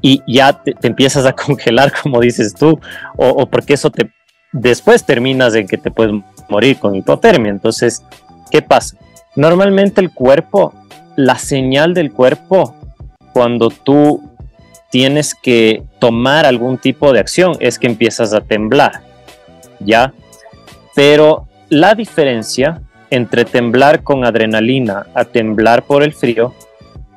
y 0.00 0.22
ya 0.26 0.52
te, 0.52 0.74
empiezas 0.82 1.26
a 1.26 1.32
congelar, 1.34 1.92
como 2.02 2.20
dices 2.20 2.54
tú, 2.54 2.78
o, 3.16 3.28
o 3.28 3.46
porque 3.46 3.74
eso 3.74 3.90
te 3.90 4.10
después 4.52 5.04
terminas 5.04 5.54
en 5.54 5.66
que 5.66 5.76
te 5.76 5.90
puedes 5.90 6.14
morir 6.48 6.78
con 6.78 6.94
hipotermia. 6.94 7.50
Entonces, 7.50 8.02
¿qué 8.50 8.62
pasa? 8.62 8.96
Normalmente 9.36 10.00
el 10.00 10.12
cuerpo, 10.12 10.74
la 11.16 11.38
señal 11.38 11.94
del 11.94 12.12
cuerpo, 12.12 12.74
cuando 13.32 13.70
tú 13.70 14.22
tienes 14.90 15.34
que 15.34 15.84
tomar 16.00 16.46
algún 16.46 16.78
tipo 16.78 17.12
de 17.12 17.20
acción, 17.20 17.56
es 17.60 17.78
que 17.78 17.86
empiezas 17.86 18.34
a 18.34 18.40
temblar, 18.40 19.02
¿ya? 19.78 20.12
Pero 20.96 21.46
la 21.70 21.94
diferencia 21.94 22.82
entre 23.10 23.44
temblar 23.44 24.02
con 24.02 24.24
adrenalina 24.24 25.06
a 25.14 25.24
temblar 25.24 25.82
por 25.82 26.02
el 26.02 26.12
frío 26.12 26.54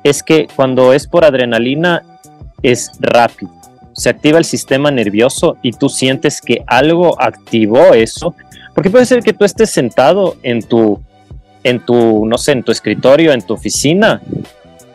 es 0.02 0.22
que 0.22 0.48
cuando 0.56 0.92
es 0.92 1.06
por 1.06 1.24
adrenalina 1.24 2.02
es 2.62 2.90
rápido 2.98 3.50
se 3.94 4.10
activa 4.10 4.38
el 4.38 4.44
sistema 4.44 4.90
nervioso 4.90 5.56
y 5.62 5.72
tú 5.72 5.88
sientes 5.88 6.40
que 6.40 6.62
algo 6.66 7.20
activó 7.20 7.94
eso, 7.94 8.34
porque 8.74 8.90
puede 8.90 9.06
ser 9.06 9.22
que 9.22 9.32
tú 9.32 9.44
estés 9.44 9.70
sentado 9.70 10.36
en 10.42 10.62
tu, 10.62 11.00
en 11.62 11.80
tu, 11.80 12.26
no 12.26 12.36
sé, 12.36 12.52
en 12.52 12.62
tu 12.62 12.72
escritorio, 12.72 13.32
en 13.32 13.42
tu 13.42 13.54
oficina, 13.54 14.20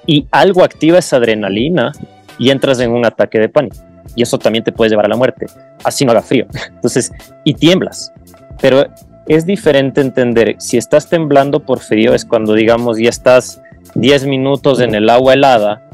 y 0.05 0.27
algo 0.31 0.63
activa 0.63 0.99
esa 0.99 1.17
adrenalina 1.17 1.91
y 2.37 2.49
entras 2.49 2.79
en 2.79 2.91
un 2.91 3.05
ataque 3.05 3.39
de 3.39 3.47
pánico. 3.47 3.77
Y 4.15 4.23
eso 4.23 4.37
también 4.37 4.63
te 4.63 4.71
puede 4.71 4.89
llevar 4.89 5.05
a 5.05 5.09
la 5.09 5.15
muerte, 5.15 5.45
así 5.83 6.03
no 6.03 6.11
haga 6.11 6.21
frío. 6.21 6.45
Entonces, 6.69 7.11
y 7.45 7.53
tiemblas. 7.53 8.11
Pero 8.59 8.85
es 9.29 9.45
diferente 9.45 10.01
entender, 10.01 10.55
si 10.57 10.77
estás 10.77 11.07
temblando 11.07 11.59
por 11.59 11.79
frío 11.79 12.15
es 12.15 12.25
cuando, 12.25 12.53
digamos, 12.53 12.97
ya 12.97 13.09
estás 13.09 13.61
10 13.93 14.25
minutos 14.25 14.81
en 14.81 14.95
el 14.95 15.07
agua 15.07 15.33
helada 15.33 15.87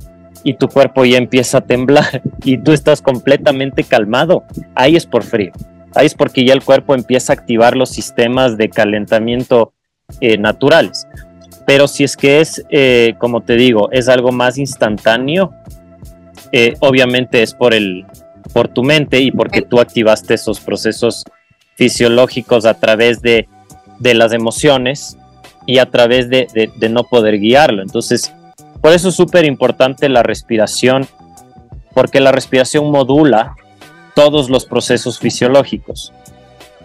y 0.44 0.54
tu 0.54 0.70
cuerpo 0.70 1.04
ya 1.04 1.18
empieza 1.18 1.58
a 1.58 1.62
temblar 1.62 2.22
y 2.46 2.58
tú 2.58 2.72
estás 2.72 3.02
completamente 3.02 3.84
calmado, 3.84 4.44
ahí 4.74 4.96
es 4.96 5.06
por 5.06 5.24
frío. 5.24 5.52
Ahí 5.94 6.06
es 6.06 6.14
porque 6.14 6.46
ya 6.46 6.54
el 6.54 6.64
cuerpo 6.64 6.96
empieza 6.96 7.34
a 7.34 7.36
activar 7.36 7.76
los 7.76 7.90
sistemas 7.90 8.58
de 8.58 8.70
calentamiento 8.70 9.74
eh, 10.22 10.38
naturales. 10.38 11.06
Pero 11.66 11.88
si 11.90 12.06
es 12.06 12.16
que 12.16 12.40
es, 12.40 12.64
eh, 12.70 13.16
como 13.18 13.42
te 13.42 13.56
digo, 13.56 13.90
es 13.92 14.08
algo 14.08 14.32
más 14.32 14.58
instantáneo, 14.58 15.52
eh, 16.54 16.76
obviamente 16.80 17.44
es 17.44 17.54
por, 17.54 17.74
el, 17.74 18.06
por 18.54 18.70
tu 18.70 18.84
mente 18.84 19.20
y 19.20 19.32
porque 19.32 19.62
tú 19.62 19.80
activaste 19.80 20.36
esos 20.36 20.62
procesos 20.62 21.26
fisiológicos 21.76 22.66
a 22.66 22.74
través 22.80 23.22
de, 23.22 23.48
de 24.00 24.14
las 24.14 24.34
emociones 24.34 25.18
y 25.66 25.80
a 25.80 25.86
través 25.90 26.30
de, 26.30 26.48
de, 26.76 26.90
no 26.90 27.04
poder 27.04 27.40
guiarlo. 27.40 27.82
Entonces, 27.82 28.34
por 28.82 28.94
eso 28.94 29.10
es 29.10 29.16
súper 29.16 29.46
importante 29.46 30.10
la 30.10 30.24
respiración, 30.24 31.08
porque 31.94 32.20
la 32.20 32.32
respiración 32.32 32.92
modula 32.92 33.56
todos 34.14 34.50
los 34.50 34.66
procesos 34.66 35.20
fisiológicos. 35.20 36.14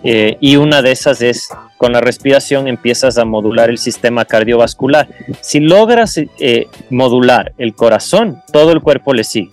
Eh, 0.03 0.39
y 0.41 0.57
una 0.57 0.81
de 0.81 0.93
esas 0.93 1.21
es, 1.21 1.51
con 1.77 1.93
la 1.93 2.01
respiración 2.01 2.69
empiezas 2.69 3.19
a 3.19 3.27
modular 3.27 3.69
el 3.69 3.79
sistema 3.79 4.25
cardiovascular. 4.25 5.09
Si 5.41 5.61
logras 5.61 6.17
eh, 6.17 6.69
modular 6.89 7.53
el 7.59 7.75
corazón, 7.75 8.43
todo 8.51 8.73
el 8.73 8.81
cuerpo 8.81 9.13
le 9.13 9.25
sigue. 9.25 9.51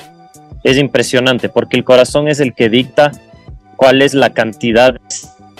Es 0.63 0.77
impresionante 0.77 1.49
porque 1.49 1.75
el 1.75 1.83
corazón 1.83 2.27
es 2.29 2.39
el 2.39 2.53
que 2.53 2.69
dicta 2.69 3.11
cuál 3.77 4.01
es 4.01 4.13
la 4.13 4.33
cantidad 4.33 4.95
de 4.95 4.99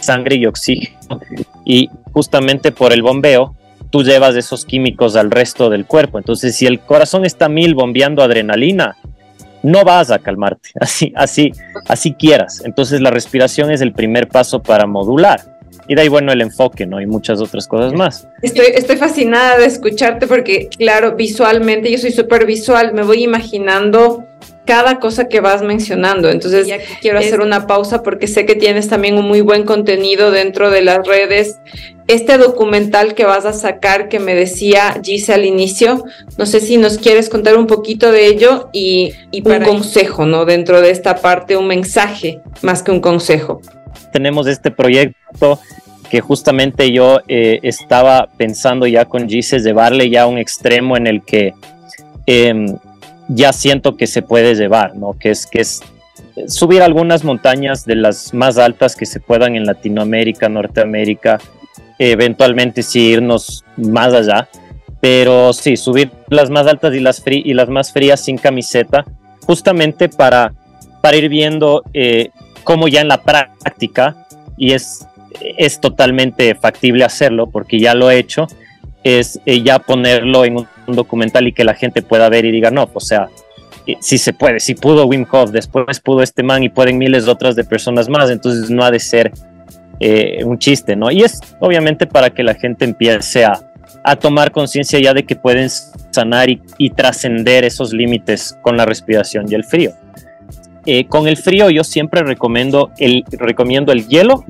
sangre 0.02 0.36
y 0.36 0.46
oxígeno. 0.46 1.22
Y 1.64 1.90
justamente 2.12 2.74
por 2.74 2.92
el 2.92 3.02
bombeo, 3.02 3.56
tú 3.90 4.04
llevas 4.04 4.36
esos 4.36 4.66
químicos 4.66 5.16
al 5.16 5.32
resto 5.32 5.70
del 5.70 5.86
cuerpo. 5.86 6.18
Entonces, 6.18 6.56
si 6.56 6.66
el 6.66 6.80
corazón 6.82 7.26
está 7.26 7.48
mil 7.48 7.74
bombeando 7.74 8.22
adrenalina, 8.22 8.98
no 9.64 9.84
vas 9.84 10.12
a 10.12 10.20
calmarte, 10.20 10.70
así, 10.80 11.14
así, 11.16 11.52
así 11.88 12.14
quieras. 12.14 12.62
Entonces 12.66 13.02
la 13.02 13.12
respiración 13.12 13.72
es 13.72 13.82
el 13.82 13.94
primer 13.94 14.28
paso 14.28 14.62
para 14.62 14.86
modular. 14.86 15.58
Y 15.90 15.96
de 15.96 16.02
ahí, 16.02 16.10
bueno, 16.10 16.34
el 16.34 16.42
enfoque, 16.42 16.86
¿no? 16.86 17.00
Y 17.00 17.06
muchas 17.06 17.40
otras 17.40 17.66
cosas 17.66 17.94
más. 17.94 18.28
Estoy, 18.42 18.66
estoy 18.74 18.98
fascinada 18.98 19.58
de 19.58 19.66
escucharte 19.68 20.28
porque, 20.28 20.68
claro, 20.78 21.16
visualmente, 21.16 21.90
yo 21.90 21.98
soy 21.98 22.12
súper 22.12 22.46
visual, 22.46 22.94
me 22.94 23.04
voy 23.04 23.24
imaginando 23.24 24.27
cada 24.66 25.00
cosa 25.00 25.30
que 25.30 25.40
vas 25.40 25.62
mencionando. 25.62 26.30
Entonces, 26.30 26.68
ya 26.68 26.78
quiero 27.02 27.20
hacer 27.20 27.40
una 27.40 27.68
pausa 27.68 28.04
porque 28.04 28.28
sé 28.28 28.46
que 28.46 28.56
tienes 28.56 28.90
también 28.90 29.18
un 29.18 29.26
muy 29.26 29.42
buen 29.42 29.64
contenido 29.64 30.32
dentro 30.32 30.70
de 30.70 30.82
las 30.82 31.08
redes 31.08 31.60
este 32.08 32.38
documental 32.38 33.16
que 33.16 33.26
vas 33.26 33.46
a 33.46 33.54
sacar 33.54 34.08
que 34.08 34.20
me 34.20 34.34
decía 34.34 35.00
Gise 35.04 35.34
al 35.34 35.46
inicio, 35.46 36.06
no 36.38 36.46
sé 36.46 36.62
si 36.62 36.78
nos 36.78 36.98
quieres 36.98 37.30
contar 37.30 37.58
un 37.58 37.68
poquito 37.68 38.12
de 38.12 38.28
ello 38.28 38.70
y, 38.72 39.14
un 39.44 39.62
consejo, 39.64 40.26
¿no? 40.26 40.46
Dentro 40.46 40.82
de 40.82 40.92
esta 40.92 41.18
parte, 41.18 41.58
un 41.58 41.68
mensaje 41.68 42.42
más 42.62 42.82
que 42.82 42.92
un 42.92 43.02
consejo. 43.02 43.62
Tenemos 44.14 44.48
este 44.48 44.72
proyecto 44.72 45.60
que 46.10 46.22
justamente 46.22 46.92
yo 46.94 47.20
eh, 47.28 47.60
estaba 47.64 48.30
pensando 48.38 48.88
ya 48.88 49.04
con 49.04 49.28
Gise 49.28 49.60
llevarle 49.60 50.10
ya 50.10 50.24
a 50.24 50.28
un 50.28 50.38
extremo 50.38 50.96
en 50.96 51.08
el 51.08 51.22
que 51.22 51.54
em, 52.26 52.78
ya 53.28 53.54
siento 53.54 53.98
que 53.98 54.08
se 54.08 54.22
puede 54.22 54.56
llevar, 54.56 54.96
¿no? 54.96 55.14
Que 55.14 55.32
es, 55.32 55.46
que 55.46 55.62
es 55.62 55.82
subir 56.48 56.82
algunas 56.82 57.24
montañas 57.24 57.86
de 57.86 57.96
las 57.96 58.34
más 58.34 58.58
altas 58.58 58.96
que 58.96 59.06
se 59.06 59.20
puedan 59.20 59.56
en 59.56 59.66
Latinoamérica, 59.66 60.50
Norteamérica, 60.50 61.40
eventualmente 62.00 62.84
sí 62.84 63.08
irnos 63.08 63.66
más 63.76 64.14
allá, 64.14 64.48
pero 65.00 65.54
sí, 65.54 65.78
subir 65.78 66.12
las 66.30 66.50
más 66.50 66.68
altas 66.68 66.94
y 66.94 67.00
las, 67.00 67.24
y 67.26 67.54
las 67.54 67.70
más 67.70 67.92
frías 67.92 68.24
sin 68.24 68.38
camiseta, 68.38 69.06
justamente 69.46 70.10
para, 70.10 70.54
para 71.02 71.18
ir 71.18 71.30
viendo 71.30 71.84
eh, 71.94 72.30
cómo 72.64 72.88
ya 72.88 73.02
en 73.02 73.08
la 73.08 73.22
práctica, 73.22 74.28
y 74.58 74.74
es, 74.74 75.08
es 75.40 75.80
totalmente 75.80 76.56
factible 76.56 77.04
hacerlo 77.04 77.48
porque 77.48 77.80
ya 77.80 77.94
lo 77.94 78.10
he 78.10 78.18
hecho, 78.18 78.48
es 79.04 79.40
eh, 79.46 79.62
ya 79.62 79.80
ponerlo 79.80 80.46
en 80.46 80.58
un, 80.58 80.68
documental 80.96 81.48
y 81.48 81.54
que 81.54 81.64
la 81.64 81.74
gente 81.74 82.02
pueda 82.02 82.30
ver 82.30 82.46
y 82.46 82.52
diga, 82.52 82.72
no, 82.72 82.90
o 82.94 83.00
sea, 83.00 83.30
eh, 83.88 83.96
si 84.02 84.18
se 84.18 84.34
puede, 84.34 84.60
si 84.60 84.76
pudo 84.76 85.06
Wim 85.06 85.26
Hof, 85.32 85.52
después 85.52 86.02
pudo 86.02 86.22
este 86.22 86.44
man 86.44 86.62
y 86.62 86.70
pueden 86.70 86.98
miles 86.98 87.26
de 87.26 87.32
otras 87.32 87.56
de 87.56 87.64
personas 87.64 88.10
más, 88.10 88.30
entonces 88.30 88.70
no 88.70 88.84
ha 88.84 88.92
de 88.92 89.00
ser 89.00 89.32
eh, 90.02 90.44
un 90.44 90.60
chiste, 90.60 90.98
¿no? 90.98 91.10
Y 91.10 91.24
es 91.24 91.40
obviamente 91.62 92.06
para 92.06 92.30
que 92.30 92.44
la 92.44 92.54
gente 92.54 92.84
empiece 92.84 93.46
a, 93.46 93.64
tomar 94.20 94.52
conciencia 94.52 95.00
ya 95.02 95.14
de 95.14 95.26
que 95.26 95.36
pueden 95.36 95.70
sanar 95.70 96.50
y, 96.50 96.90
trascender 96.92 97.66
esos 97.66 97.92
límites 97.92 98.58
con 98.62 98.78
la 98.78 98.86
respiración 98.86 99.46
y 99.50 99.56
el 99.56 99.66
frío. 99.66 99.92
Eh, 100.86 101.06
con 101.08 101.28
el 101.28 101.36
frío 101.36 101.70
yo 101.70 101.84
siempre 101.84 102.24
recomiendo 102.24 102.92
el, 102.98 103.26
recomiendo 103.32 103.92
el 103.92 104.08
hielo, 104.08 104.46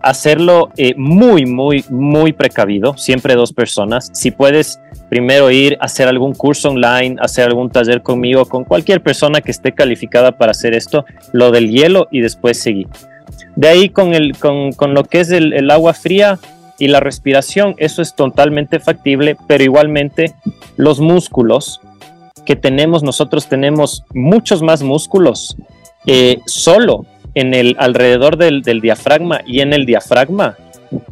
hacerlo 0.00 0.70
muy, 0.96 1.46
muy, 1.46 1.86
muy 1.88 2.34
precavido, 2.34 2.98
siempre 2.98 3.34
dos 3.34 3.54
personas. 3.54 4.10
Si 4.12 4.30
puedes 4.30 4.78
primero 5.08 5.50
ir 5.50 5.76
a 5.80 5.86
hacer 5.86 6.08
algún 6.08 6.34
curso 6.34 6.70
online, 6.70 7.16
hacer 7.20 7.46
algún 7.46 7.70
taller 7.70 8.02
conmigo, 8.02 8.46
con 8.46 8.64
cualquier 8.64 9.02
persona 9.02 9.40
que 9.40 9.50
esté 9.50 9.72
calificada 9.72 10.32
para 10.32 10.52
hacer 10.52 10.74
esto, 10.74 11.04
lo 11.32 11.50
del 11.50 11.70
hielo 11.70 12.08
y 12.10 12.20
después 12.20 12.60
seguir. 12.60 12.88
De 13.56 13.68
ahí 13.68 13.88
con, 13.88 14.14
el, 14.14 14.36
con, 14.36 14.72
con 14.72 14.94
lo 14.94 15.04
que 15.04 15.20
es 15.20 15.30
el, 15.30 15.52
el, 15.52 15.70
agua 15.70 15.94
fría 15.94 16.38
y 16.78 16.88
la 16.88 17.00
respiración, 17.00 17.74
eso 17.78 18.02
es 18.02 18.14
totalmente 18.14 18.78
factible, 18.78 19.36
pero 19.46 19.64
igualmente 19.64 20.34
los 20.76 21.00
músculos 21.00 21.80
que 22.46 22.56
tenemos, 22.56 23.02
nosotros 23.02 23.48
tenemos 23.48 24.04
muchos 24.14 24.62
más 24.62 24.82
músculos 24.82 25.56
eh, 26.06 26.38
solo 26.46 27.04
en 27.34 27.52
el 27.52 27.76
alrededor 27.78 28.36
del, 28.36 28.62
del, 28.62 28.80
diafragma 28.80 29.40
y 29.46 29.60
en 29.60 29.72
el 29.72 29.86
diafragma. 29.86 30.56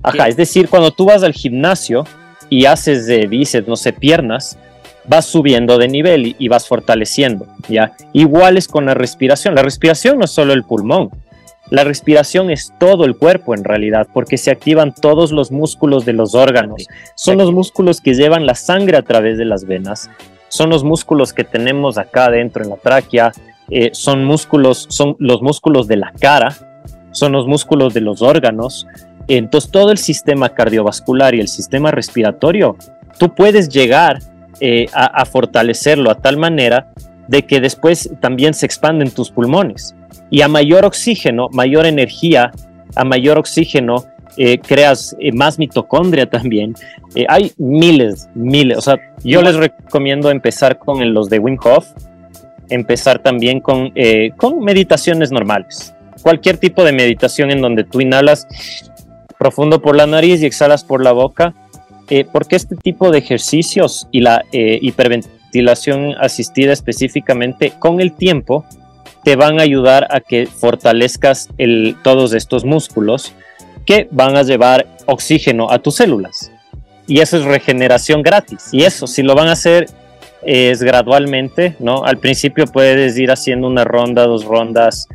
Ajá, 0.03 0.29
es 0.29 0.37
decir, 0.37 0.69
cuando 0.69 0.91
tú 0.91 1.05
vas 1.05 1.23
al 1.23 1.35
gimnasio 1.35 2.05
y 2.49 2.67
haces 2.67 3.07
de 3.07 3.27
bíceps, 3.27 3.69
no 3.69 3.77
sé, 3.77 3.93
piernas, 3.93 4.59
vas 5.07 5.27
subiendo 5.27 5.79
de 5.79 5.89
nivel 5.89 6.27
y, 6.27 6.37
y 6.39 6.49
vas 6.49 6.67
fortaleciendo, 6.67 7.47
¿ya? 7.69 7.93
Igual 8.13 8.57
es 8.57 8.69
con 8.69 8.87
la 8.87 8.95
respiración. 8.95 9.55
La 9.55 9.63
respiración 9.63 10.19
no 10.19 10.25
es 10.25 10.31
solo 10.31 10.53
el 10.53 10.65
pulmón, 10.65 11.11
la 11.71 11.83
respiración 11.83 12.51
es 12.51 12.73
todo 12.79 13.05
el 13.05 13.17
cuerpo 13.17 13.55
en 13.55 13.65
realidad, 13.65 14.07
porque 14.13 14.39
se 14.39 14.53
activan 14.53 14.95
todos 14.95 15.33
los 15.33 15.51
músculos 15.51 16.05
de 16.05 16.13
los 16.13 16.37
órganos. 16.37 16.87
Son 17.17 17.39
los 17.39 17.53
músculos 17.53 18.01
que 18.01 18.15
llevan 18.15 18.47
la 18.47 18.55
sangre 18.55 18.97
a 18.97 19.03
través 19.03 19.37
de 19.37 19.45
las 19.45 19.65
venas, 19.65 20.09
son 20.49 20.71
los 20.71 20.85
músculos 20.85 21.33
que 21.33 21.43
tenemos 21.43 21.99
acá 21.99 22.27
adentro 22.27 22.63
en 22.63 22.71
la 22.71 22.77
tráquea, 22.77 23.33
eh, 23.69 23.91
son 23.93 24.25
músculos, 24.25 24.87
son 24.91 25.17
los 25.19 25.43
músculos 25.43 25.89
de 25.89 25.97
la 25.97 26.13
cara, 26.13 26.55
son 27.11 27.33
los 27.33 27.49
músculos 27.49 27.95
de 27.95 28.01
los 28.01 28.23
órganos. 28.23 28.87
Entonces 29.29 29.71
todo 29.71 29.91
el 29.91 29.99
sistema 29.99 30.51
cardiovascular 30.51 31.35
y 31.35 31.41
el 31.41 31.49
sistema 31.49 31.91
respiratorio, 31.91 32.77
tú 33.19 33.35
puedes 33.35 33.69
llegar 33.69 34.21
eh, 34.61 34.87
a, 34.93 35.25
fortalecerlo 35.27 36.11
a 36.11 36.15
tal 36.15 36.37
manera 36.37 36.93
de 37.29 37.43
que 37.43 37.61
después 37.61 38.11
también 38.21 38.55
se 38.55 38.65
expanden 38.65 39.11
tus 39.11 39.31
pulmones 39.31 39.95
y 40.31 40.41
a 40.41 40.49
mayor 40.49 40.87
oxígeno, 40.87 41.49
mayor 41.53 41.85
energía, 41.85 42.53
a 42.95 43.05
mayor 43.05 43.37
oxígeno, 43.37 44.05
eh, 44.39 44.59
creas 44.59 45.15
eh, 45.19 45.33
más 45.33 45.59
mitocondria 45.59 46.27
también. 46.27 46.75
Hay 47.29 47.53
miles, 47.59 48.29
miles. 48.35 48.79
O 48.79 48.81
sea, 48.81 48.97
yo 49.25 49.43
les 49.43 49.57
recomiendo 49.57 50.31
empezar 50.31 50.79
con 50.79 51.13
los 51.13 51.29
de 51.29 51.39
Wim 51.39 51.59
empezar 52.69 53.19
también 53.21 53.61
con, 53.61 53.93
con 54.37 54.61
meditaciones 54.61 55.31
normales. 55.31 55.95
Cualquier 56.23 56.57
tipo 56.57 56.83
de 56.83 56.93
meditación 56.93 57.51
en 57.51 57.61
donde 57.61 57.85
tú 57.85 58.01
inhalas 58.01 58.47
profundo 59.39 59.81
por 59.81 59.97
la 59.97 60.07
nariz 60.07 60.43
y 60.43 60.47
exhalas 60.47 60.85
por 60.85 61.03
la 61.03 61.13
boca, 61.13 61.55
porque 62.33 62.55
este 62.55 62.77
tipo 62.77 63.11
de 63.11 63.19
ejercicios 63.19 64.07
y 64.13 64.21
la 64.21 64.45
hiperventilación 64.53 66.15
asistida 66.21 66.73
específicamente 66.73 67.73
con 67.79 68.01
el 68.01 68.13
tiempo 68.13 68.65
te 69.25 69.35
van 69.35 69.59
a 69.59 69.65
ayudar 69.65 70.07
a 70.11 70.21
que 70.21 70.47
fortalezcas 70.47 71.49
todos 72.05 72.33
estos 72.33 72.65
músculos 72.65 73.33
que 73.85 74.09
van 74.13 74.37
a 74.37 74.43
llevar 74.45 74.87
oxígeno 75.07 75.69
a 75.71 75.81
tus 75.81 75.97
células. 75.97 76.53
Y 77.09 77.21
eso 77.21 77.37
es 77.39 77.45
regeneración 77.45 78.23
gratis. 78.23 78.69
Y 78.73 78.83
eso, 78.83 79.07
si 79.07 79.23
lo 79.23 79.35
van 79.35 79.49
a 79.49 79.53
hacer, 79.53 79.87
es 80.43 80.83
gradualmente, 80.83 81.77
¿no? 81.79 82.05
Al 82.05 82.19
principio 82.19 82.67
puedes 82.67 83.17
ir 83.19 83.31
haciendo 83.31 83.67
una 83.67 83.85
ronda, 83.85 84.27
dos 84.27 84.45
rondas. 84.45 85.09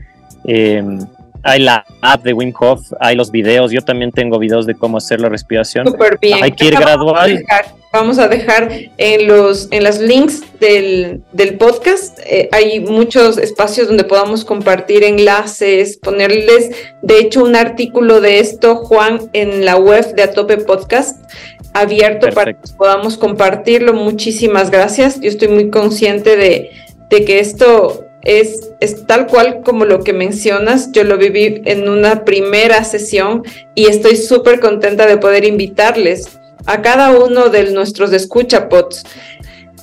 Em, 0.46 1.00
hay 1.44 1.60
la 1.62 1.86
app 2.02 2.24
de 2.24 2.34
Wim 2.34 2.54
Hof, 2.60 2.92
hay 3.00 3.16
los 3.16 3.32
videos. 3.32 3.72
Yo 3.72 3.82
también 3.82 4.12
tengo 4.12 4.40
videos 4.40 4.66
de 4.66 4.76
cómo 4.76 4.98
hacer 4.98 5.20
la 5.20 5.30
respiración. 5.30 5.88
Súper 5.88 6.20
bien. 6.20 6.44
Hay 6.44 6.52
que 6.52 6.66
ir 6.66 6.76
gradual. 6.76 7.44
vamos 7.92 8.20
a 8.20 8.28
dejar 8.28 8.72
en 8.98 9.28
los 9.28 9.68
en 9.72 9.84
las 9.84 10.00
links 10.00 10.44
del, 10.60 11.24
podcast. 11.58 12.20
Eh, 12.26 12.50
hay 12.52 12.80
muchos 12.80 13.38
espacios 13.38 13.88
donde 13.88 14.04
podamos 14.04 14.46
compartir 14.46 15.04
enlaces, 15.04 15.98
ponerles, 15.98 16.72
de 17.02 17.20
hecho, 17.20 17.44
un 17.44 17.56
artículo 17.56 18.22
de 18.22 18.40
esto, 18.40 18.76
Juan, 18.76 19.30
en 19.34 19.66
la 19.66 19.78
web 19.78 20.14
de 20.16 20.24
Atope 20.24 20.58
Podcast, 20.58 21.32
abierto 21.74 22.30
para 22.30 22.54
que 22.54 22.60
podamos 22.78 23.18
compartirlo. 23.18 23.94
Muchísimas 23.94 24.70
gracias. 24.70 25.20
Yo 25.20 25.30
estoy 25.30 25.48
muy 25.48 25.70
consciente 25.70 26.38
de, 26.38 26.72
de 27.10 27.26
que 27.26 27.40
esto 27.40 28.06
es, 28.24 28.72
es, 28.80 29.06
tal 29.08 29.28
cual 29.28 29.62
como 29.64 29.86
lo 29.86 30.04
que 30.04 30.14
mencionas. 30.14 30.92
Yo 30.92 31.04
lo 31.04 31.18
viví 31.18 31.62
en 31.66 31.90
una 31.90 32.24
primera 32.24 32.84
sesión 32.84 33.44
y 33.76 33.86
estoy 33.86 34.16
súper 34.16 34.60
contenta 34.60 35.06
de 35.06 35.18
poder 35.18 35.46
invitarles 35.46 36.40
a 36.66 36.82
cada 36.82 37.12
uno 37.12 37.50
de 37.50 37.72
nuestros 37.72 38.14
escuchapots. 38.14 39.04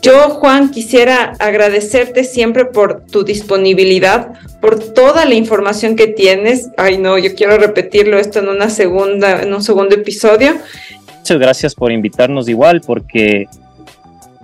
Yo, 0.01 0.31
Juan, 0.31 0.71
quisiera 0.71 1.33
agradecerte 1.41 2.23
siempre 2.23 2.67
por 2.67 3.05
tu 3.07 3.25
disponibilidad, 3.25 4.33
por 4.61 4.79
toda 4.79 5.25
la 5.25 5.35
información 5.35 5.97
que 5.97 6.07
tienes. 6.07 6.71
Ay, 6.77 6.99
no, 6.99 7.19
yo 7.19 7.35
quiero 7.35 7.59
repetirlo 7.59 8.17
esto 8.19 8.39
en 8.39 8.49
una 8.49 8.71
segunda, 8.71 9.43
en 9.43 9.53
un 9.53 9.63
segundo 9.63 9.97
episodio. 9.97 10.57
Muchas 11.17 11.39
gracias 11.39 11.75
por 11.75 11.91
invitarnos 11.91 12.49
igual, 12.49 12.81
porque 12.81 13.47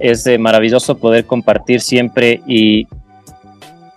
es 0.00 0.26
eh, 0.26 0.38
maravilloso 0.38 0.98
poder 0.98 1.24
compartir 1.24 1.80
siempre 1.80 2.40
y, 2.48 2.88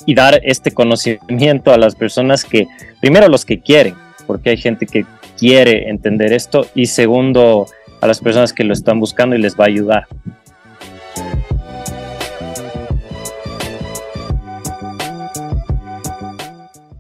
y 0.08 0.16
dar 0.16 0.40
este 0.44 0.72
conocimiento 0.72 1.72
a 1.72 1.78
las 1.78 1.94
personas 1.94 2.46
que, 2.46 2.68
primero 3.02 3.28
los 3.28 3.46
que 3.46 3.60
quieren, 3.60 3.94
porque 4.26 4.52
hay 4.52 4.58
gente 4.58 4.88
que 4.88 5.06
quiere 5.38 5.90
entender 5.90 6.34
esto, 6.34 6.66
y 6.74 6.88
segundo, 6.88 7.68
a 8.02 8.08
las 8.08 8.20
personas 8.20 8.54
que 8.54 8.64
lo 8.64 8.74
están 8.74 9.00
buscando 9.00 9.36
y 9.36 9.40
les 9.40 9.56
va 9.56 9.66
a 9.66 9.68
ayudar. 9.68 10.08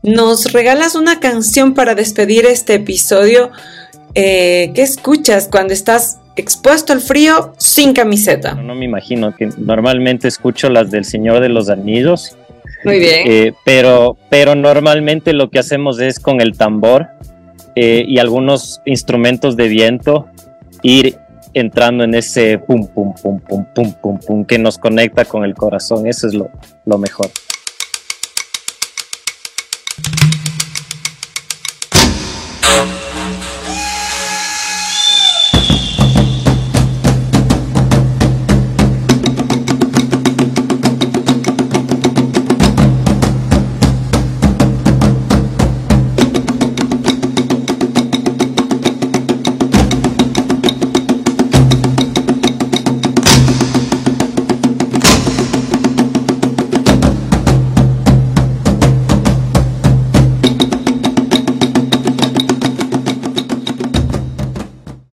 Nos 0.03 0.51
regalas 0.51 0.95
una 0.95 1.19
canción 1.19 1.73
para 1.73 1.95
despedir 1.95 2.45
este 2.45 2.75
episodio. 2.75 3.51
Eh, 4.15 4.71
¿Qué 4.75 4.81
escuchas 4.81 5.47
cuando 5.49 5.73
estás 5.73 6.19
expuesto 6.35 6.91
al 6.91 7.01
frío 7.01 7.53
sin 7.57 7.93
camiseta? 7.93 8.53
No, 8.55 8.75
me 8.75 8.85
imagino 8.85 9.33
que 9.35 9.49
normalmente 9.57 10.27
escucho 10.27 10.69
las 10.69 10.91
del 10.91 11.05
Señor 11.05 11.39
de 11.39 11.49
los 11.49 11.69
Anillos. 11.69 12.37
Muy 12.83 12.99
bien. 12.99 13.23
Eh, 13.25 13.53
pero, 13.65 14.17
pero 14.29 14.55
normalmente 14.55 15.33
lo 15.33 15.49
que 15.49 15.59
hacemos 15.59 15.99
es 15.99 16.19
con 16.19 16.41
el 16.41 16.57
tambor 16.57 17.07
eh, 17.75 18.03
y 18.07 18.19
algunos 18.19 18.81
instrumentos 18.85 19.55
de 19.55 19.67
viento 19.67 20.27
ir 20.83 21.17
entrando 21.53 22.03
en 22.03 22.13
ese 22.13 22.59
pum, 22.59 22.87
pum, 22.87 23.13
pum, 23.21 23.39
pum, 23.39 23.65
pum, 23.73 23.93
pum, 23.93 24.19
pum, 24.19 24.45
que 24.45 24.59
nos 24.59 24.77
conecta 24.77 25.25
con 25.25 25.43
el 25.43 25.55
corazón. 25.55 26.07
Eso 26.07 26.27
es 26.27 26.33
lo, 26.33 26.49
lo 26.85 26.97
mejor. 26.97 27.29